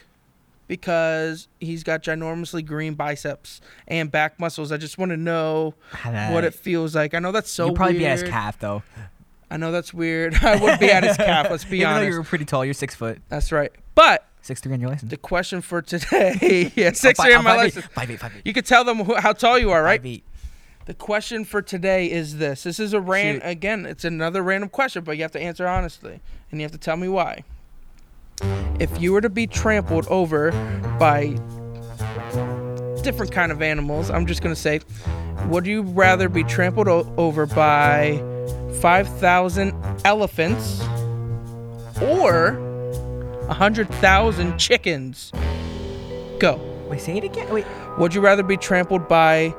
because 0.70 1.48
he's 1.58 1.82
got 1.82 2.00
ginormously 2.00 2.64
green 2.64 2.94
biceps 2.94 3.60
and 3.88 4.08
back 4.08 4.38
muscles. 4.38 4.70
I 4.70 4.76
just 4.76 4.98
want 4.98 5.10
to 5.10 5.16
know 5.16 5.74
what 6.30 6.44
it 6.44 6.54
feels 6.54 6.94
like. 6.94 7.12
I 7.12 7.18
know 7.18 7.32
that's 7.32 7.50
so 7.50 7.66
You'd 7.66 7.74
probably 7.74 7.94
weird. 7.94 8.02
be 8.02 8.06
at 8.06 8.20
his 8.20 8.30
calf 8.30 8.56
though. 8.60 8.84
I 9.50 9.56
know 9.56 9.72
that's 9.72 9.92
weird. 9.92 10.32
I 10.42 10.62
would 10.62 10.78
be 10.78 10.88
at 10.92 11.02
his 11.02 11.16
calf. 11.16 11.50
Let's 11.50 11.64
be 11.64 11.78
Even 11.80 11.88
though 11.90 11.96
honest. 11.96 12.10
you're 12.12 12.22
pretty 12.22 12.44
tall, 12.44 12.64
you're 12.64 12.72
six 12.72 12.94
foot, 12.94 13.20
That's 13.28 13.50
right. 13.50 13.72
But 13.96 14.24
six 14.42 14.60
three 14.60 14.72
on 14.72 14.80
your 14.80 14.90
license. 14.90 15.10
the 15.10 15.16
question 15.16 15.60
for 15.60 15.82
today, 15.82 16.70
yeah, 16.76 16.90
oh, 16.90 16.92
six 16.92 17.18
Oh, 17.18 17.24
three 17.24 17.34
on 17.34 17.40
oh, 17.40 17.42
my 17.42 17.50
oh, 17.50 17.56
five 17.56 17.58
eight, 17.66 17.74
license. 17.74 17.86
Five 17.86 18.10
eight, 18.12 18.20
five 18.20 18.32
eight. 18.36 18.42
You 18.44 18.52
could 18.52 18.64
tell 18.66 18.84
them 18.84 18.98
who, 18.98 19.16
how 19.16 19.32
tall 19.32 19.58
you 19.58 19.72
are, 19.72 19.82
right? 19.82 19.98
Five 20.00 20.06
eight. 20.06 20.24
The 20.86 20.94
question 20.94 21.44
for 21.44 21.62
today 21.62 22.08
is 22.08 22.38
this. 22.38 22.62
This 22.62 22.78
is 22.78 22.92
a 22.92 23.00
ran 23.00 23.40
Shoot. 23.40 23.42
again, 23.44 23.86
it's 23.86 24.04
another 24.04 24.40
random 24.40 24.68
question, 24.68 25.02
but 25.02 25.16
you 25.16 25.22
have 25.22 25.32
to 25.32 25.40
answer 25.40 25.66
honestly. 25.66 26.20
And 26.52 26.60
you 26.60 26.64
have 26.64 26.72
to 26.72 26.78
tell 26.78 26.96
me 26.96 27.08
why. 27.08 27.42
If 28.78 29.00
you 29.00 29.12
were 29.12 29.20
to 29.20 29.28
be 29.30 29.46
trampled 29.46 30.06
over 30.08 30.50
by 30.98 31.36
different 33.02 33.32
kind 33.32 33.52
of 33.52 33.62
animals, 33.62 34.10
I'm 34.10 34.26
just 34.26 34.42
going 34.42 34.54
to 34.54 34.60
say, 34.60 34.80
would 35.46 35.66
you 35.66 35.82
rather 35.82 36.28
be 36.28 36.44
trampled 36.44 36.88
o- 36.88 37.12
over 37.16 37.46
by 37.46 38.22
5,000 38.80 39.74
elephants 40.04 40.80
or 42.02 42.52
100,000 43.46 44.58
chickens? 44.58 45.32
Go. 46.38 46.60
Wait, 46.88 47.00
say 47.00 47.16
it 47.18 47.24
again. 47.24 47.52
Wait. 47.52 47.66
Would 47.98 48.14
you 48.14 48.20
rather 48.20 48.42
be 48.42 48.56
trampled 48.56 49.08
by 49.08 49.54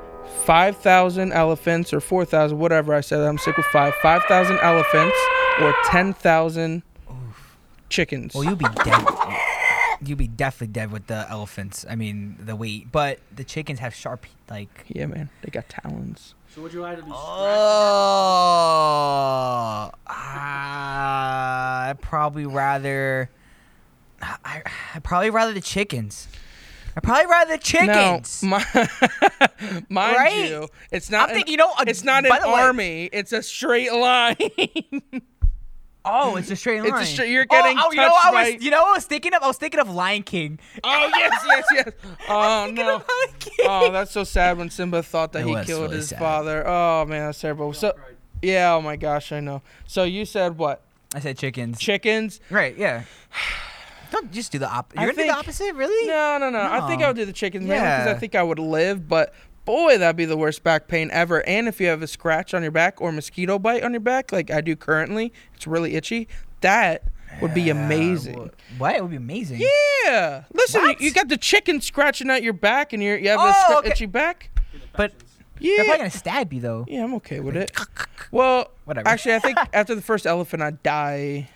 5,000 0.46 1.32
elephants 1.32 1.94
or 1.94 2.00
4,000, 2.00 2.58
whatever 2.58 2.94
I 2.94 3.02
said? 3.02 3.22
I'm 3.22 3.38
sick 3.38 3.58
with 3.58 3.66
five. 3.68 3.94
5,000 3.96 4.58
elephants 4.60 5.18
or 5.60 5.74
10,000 5.86 6.84
chickens? 7.92 8.34
Well, 8.34 8.44
you'd 8.44 8.58
be 8.58 8.66
dead. 8.84 9.06
You'd 10.04 10.18
be 10.18 10.28
definitely 10.28 10.74
dead 10.74 10.92
with 10.92 11.06
the 11.08 11.28
elephants. 11.30 11.86
I 11.88 11.94
mean, 11.96 12.36
the 12.40 12.56
weight. 12.56 12.92
But 12.92 13.20
the 13.36 13.44
chickens 13.44 13.78
have 13.80 13.94
sharp, 13.94 14.26
like. 14.50 14.86
yeah, 14.88 15.06
man. 15.06 15.30
They 15.44 15.52
got 15.52 15.70
talons. 15.70 16.34
So 16.56 16.62
would 16.64 16.74
you 16.74 16.84
rather 16.84 17.02
be 17.04 17.12
Oh, 17.14 17.16
ah, 20.08 21.88
I'd 21.90 22.02
probably 22.02 22.46
rather. 22.46 23.30
I 24.22 24.62
I'd 24.96 25.04
probably 25.04 25.30
rather 25.30 25.54
the 25.54 25.62
chickens. 25.62 26.28
I'd 26.96 27.04
probably 27.04 27.26
rather 27.28 27.54
the 27.54 27.64
chickens. 27.64 28.44
Now, 28.44 28.50
my, 28.76 28.90
mind 29.90 30.16
Right? 30.18 30.50
you, 30.50 30.68
it's 30.92 31.10
not. 31.10 31.24
I'm 31.24 31.30
an- 31.30 31.36
thinking, 31.36 31.52
you 31.54 31.58
know, 31.58 31.72
uh, 31.78 31.86
it's 31.88 32.04
not 32.04 32.26
an 32.26 32.32
the 32.42 32.48
way- 32.48 32.62
army. 32.62 33.10
It's 33.14 33.32
a 33.32 33.42
straight 33.42 33.94
line. 33.94 34.36
oh, 36.06 36.36
it's 36.38 36.50
a 36.52 36.56
straight 36.56 36.82
line. 36.82 36.88
It's 36.88 36.92
a 36.92 36.96
line. 36.96 37.06
straight- 37.06 37.30
you're 37.32 37.46
oh, 37.50 37.62
getting 37.62 37.78
oh, 37.78 37.84
oh, 37.86 37.92
you 37.92 37.98
know, 37.98 38.04
touched 38.04 38.14
what 38.14 38.34
I 38.34 38.44
was, 38.44 38.54
by- 38.54 38.58
you 38.64 38.72
know, 38.72 38.82
what 38.82 38.90
I 38.90 38.94
was 38.94 39.06
thinking 39.06 39.34
of. 39.34 39.44
I 39.44 39.48
was 39.48 39.58
thinking 39.58 39.80
of 39.80 39.90
Lion 39.90 40.24
King. 40.24 40.60
oh 40.84 41.12
yes, 41.16 41.44
yes, 41.48 41.66
yes. 41.74 41.90
Oh 42.30 42.66
Thinking 42.66 42.86
no. 42.86 42.96
of 42.96 43.02
Lion 43.02 43.06
oh, 43.10 43.34
King. 43.40 43.66
Oh, 43.68 43.92
that's 43.92 44.12
so 44.12 44.24
sad 44.24 44.58
when 44.58 44.70
Simba 44.70 45.04
thought 45.04 45.34
that 45.34 45.48
It 45.48 45.48
he 45.48 45.66
killed 45.66 45.84
really 45.84 45.98
his 45.98 46.10
sad. 46.10 46.20
father. 46.20 46.68
Oh 46.68 47.06
man, 47.06 47.26
that's 47.28 47.40
terrible. 47.40 47.74
So, 47.74 47.94
yeah. 48.42 48.74
Oh 48.74 48.82
my 48.82 48.96
gosh, 48.96 49.32
I 49.32 49.40
know. 49.40 49.62
So 49.88 50.04
you 50.04 50.26
said 50.26 50.58
what? 50.58 50.82
I 51.14 51.20
said 51.20 51.38
chickens. 51.38 51.80
Chickens? 51.80 52.40
right? 52.50 52.76
Yeah. 52.78 53.04
Don't 54.12 54.30
just 54.32 54.52
do 54.52 54.60
the 54.60 54.70
op. 54.70 54.94
I 54.98 55.04
You're 55.04 55.14
gonna 55.14 55.24
do 55.24 55.32
the 55.32 55.38
opposite, 55.38 55.74
really? 55.74 56.08
No, 56.08 56.38
no, 56.38 56.50
no. 56.50 56.62
no, 56.62 56.70
I 56.70 56.86
think 56.88 57.02
I 57.02 57.08
would 57.08 57.16
do 57.16 57.24
the 57.24 57.32
chickens 57.32 57.66
mainly 57.66 57.82
because 57.82 58.08
I 58.08 58.20
think 58.20 58.36
I 58.36 58.44
would 58.44 58.60
live. 58.60 59.08
But 59.08 59.34
boy, 59.66 59.98
that'd 59.98 60.16
be 60.16 60.26
the 60.26 60.38
worst 60.38 60.64
back 60.64 60.88
pain 60.88 61.10
ever. 61.12 61.46
And 61.48 61.68
if 61.68 61.80
you 61.80 61.88
have 61.88 62.02
a 62.02 62.08
scratch 62.08 62.54
on 62.54 62.62
your 62.62 62.72
back 62.72 63.02
or 63.02 63.12
mosquito 63.12 63.60
bite 63.60 63.84
on 63.84 63.92
your 63.92 64.00
back, 64.02 64.32
like 64.32 64.50
I 64.52 64.62
do 64.62 64.76
currently, 64.76 65.32
it's 65.56 65.68
really 65.68 65.96
itchy. 65.96 66.28
That 66.62 67.04
would 67.42 67.54
be 67.54 67.70
amazing. 67.70 68.52
What? 68.78 68.96
It 68.96 69.02
would 69.02 69.12
be 69.12 69.18
amazing. 69.18 69.62
Yeah. 70.06 70.44
Listen, 70.54 70.82
you, 70.84 70.96
you 71.00 71.14
got 71.14 71.28
the 71.30 71.38
chicken 71.38 71.80
scratching 71.82 72.30
at 72.30 72.44
your 72.44 72.54
back, 72.54 72.94
and 72.94 73.02
you're, 73.02 73.18
you 73.18 73.30
have 73.30 73.40
Oh, 73.40 73.50
a 73.50 73.54
scr- 73.54 73.74
okay. 73.80 73.90
itchy 73.92 74.06
back. 74.06 74.50
But 74.94 75.14
Yeah. 75.60 75.76
they're 75.78 75.86
probably 75.86 75.98
gonna 76.00 76.10
stab 76.12 76.52
you 76.54 76.60
though. 76.62 76.86
Yeah, 76.88 77.04
I'm 77.04 77.14
okay 77.16 77.40
with 77.40 77.56
it. 77.58 77.72
Well, 78.32 78.72
Whatever. 78.86 79.10
actually, 79.10 79.36
I 79.36 79.40
think 79.40 79.58
after 79.74 79.94
the 79.94 80.02
first 80.02 80.26
elephant, 80.26 80.64
I'd 80.64 80.82
die. 80.84 81.50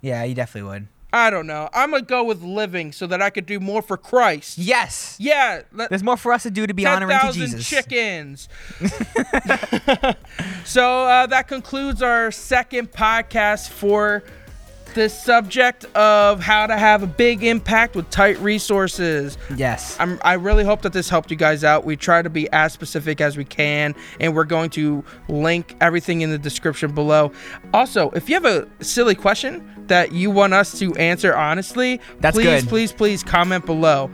Yeah, 0.00 0.24
you 0.24 0.34
definitely 0.34 0.70
would. 0.70 0.88
I 1.12 1.30
don't 1.30 1.46
know. 1.46 1.68
I'm 1.72 1.92
gonna 1.92 2.02
go 2.02 2.24
with 2.24 2.42
living 2.42 2.92
so 2.92 3.06
that 3.06 3.22
I 3.22 3.30
could 3.30 3.46
do 3.46 3.60
more 3.60 3.80
for 3.80 3.96
Christ. 3.96 4.58
Yes. 4.58 5.16
Yeah. 5.18 5.62
Let, 5.72 5.88
There's 5.90 6.02
more 6.02 6.16
for 6.16 6.32
us 6.32 6.42
to 6.42 6.50
do 6.50 6.66
to 6.66 6.74
be 6.74 6.84
honoring 6.86 7.16
to 7.16 7.32
10,000 7.32 7.42
Jesus. 7.42 7.68
chickens. 7.68 8.48
so 10.64 11.04
uh, 11.04 11.26
that 11.26 11.46
concludes 11.48 12.02
our 12.02 12.30
second 12.30 12.92
podcast 12.92 13.68
for 13.70 14.24
the 14.96 15.08
subject 15.10 15.84
of 15.94 16.40
how 16.40 16.66
to 16.66 16.76
have 16.76 17.02
a 17.02 17.06
big 17.06 17.44
impact 17.44 17.94
with 17.94 18.08
tight 18.10 18.38
resources. 18.40 19.36
Yes. 19.54 19.94
I'm, 20.00 20.18
I 20.24 20.32
really 20.32 20.64
hope 20.64 20.82
that 20.82 20.94
this 20.94 21.08
helped 21.10 21.30
you 21.30 21.36
guys 21.36 21.62
out. 21.64 21.84
We 21.84 21.96
try 21.96 22.22
to 22.22 22.30
be 22.30 22.50
as 22.50 22.72
specific 22.72 23.20
as 23.20 23.36
we 23.36 23.44
can, 23.44 23.94
and 24.18 24.34
we're 24.34 24.44
going 24.44 24.70
to 24.70 25.04
link 25.28 25.76
everything 25.82 26.22
in 26.22 26.30
the 26.30 26.38
description 26.38 26.92
below. 26.92 27.30
Also, 27.74 28.10
if 28.10 28.28
you 28.28 28.34
have 28.34 28.46
a 28.46 28.66
silly 28.82 29.14
question 29.14 29.70
that 29.86 30.12
you 30.12 30.30
want 30.30 30.54
us 30.54 30.78
to 30.78 30.94
answer 30.96 31.36
honestly, 31.36 32.00
That's 32.20 32.34
please, 32.34 32.62
good. 32.62 32.68
please, 32.68 32.92
please 32.92 33.22
comment 33.22 33.66
below. 33.66 34.10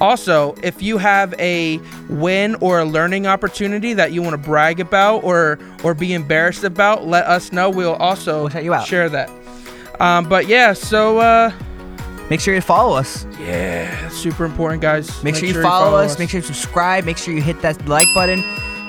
Also, 0.00 0.56
if 0.64 0.82
you 0.82 0.98
have 0.98 1.32
a 1.38 1.78
win 2.10 2.56
or 2.56 2.80
a 2.80 2.84
learning 2.84 3.28
opportunity 3.28 3.92
that 3.92 4.10
you 4.10 4.20
want 4.20 4.32
to 4.34 4.38
brag 4.48 4.80
about 4.80 5.22
or 5.22 5.60
or 5.84 5.94
be 5.94 6.12
embarrassed 6.12 6.64
about, 6.64 7.06
let 7.06 7.24
us 7.26 7.52
know. 7.52 7.70
We'll 7.70 7.94
also 7.94 8.48
We'll 8.48 8.80
share 8.82 9.08
that. 9.10 9.30
Um, 10.00 10.28
but 10.28 10.46
yeah, 10.46 10.72
so 10.72 11.18
uh, 11.18 11.52
Make 12.30 12.40
sure 12.40 12.54
you 12.54 12.60
follow 12.62 12.96
us. 12.96 13.26
yeah, 13.38 14.08
super 14.08 14.44
important, 14.46 14.80
guys. 14.80 15.22
Make, 15.22 15.36
sure, 15.36 15.46
you 15.46 15.60
follow, 15.60 15.96
us. 15.96 16.18
Make 16.18 16.30
sure 16.30 16.40
you 16.40 16.46
subscribe. 16.46 17.04
Make 17.04 17.18
sure 17.18 17.34
you 17.34 17.42
hit 17.42 17.60
that 17.60 17.86
like 17.86 18.08
button. 18.14 18.42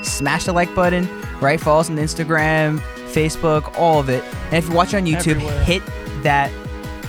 Smash 0.04 0.46
the 0.46 0.54
like 0.54 0.74
button. 0.74 1.08
Right? 1.42 1.60
Follow 1.60 1.82
us 1.82 1.90
on 1.90 1.98
Instagram, 1.98 2.80
Facebook, 3.12 3.78
all 3.78 4.00
of 4.00 4.10
it. 4.10 4.24
And 4.46 4.54
if 4.54 4.68
you're 4.68 4.76
watching 4.76 5.00
on 5.00 5.06
YouTube, 5.06 5.36
Everywhere. 5.36 5.64
hit 5.64 5.84
that 6.24 6.50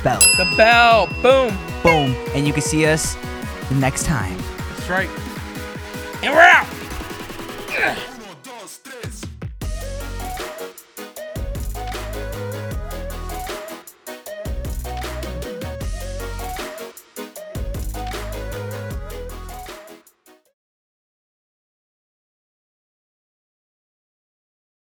bell. 0.03 0.21
the 0.37 0.53
bell. 0.57 1.07
Boom. 1.23 1.57
Boom. 1.85 2.17
And 2.35 2.45
you 2.47 2.53
can 2.53 2.63
see 2.63 2.87
us 2.87 3.17
next 3.71 4.05
time. 4.05 4.37
That's 4.71 4.91
right. 4.91 5.11
And 6.25 6.35
we're 6.35 6.41
out. 6.41 8.07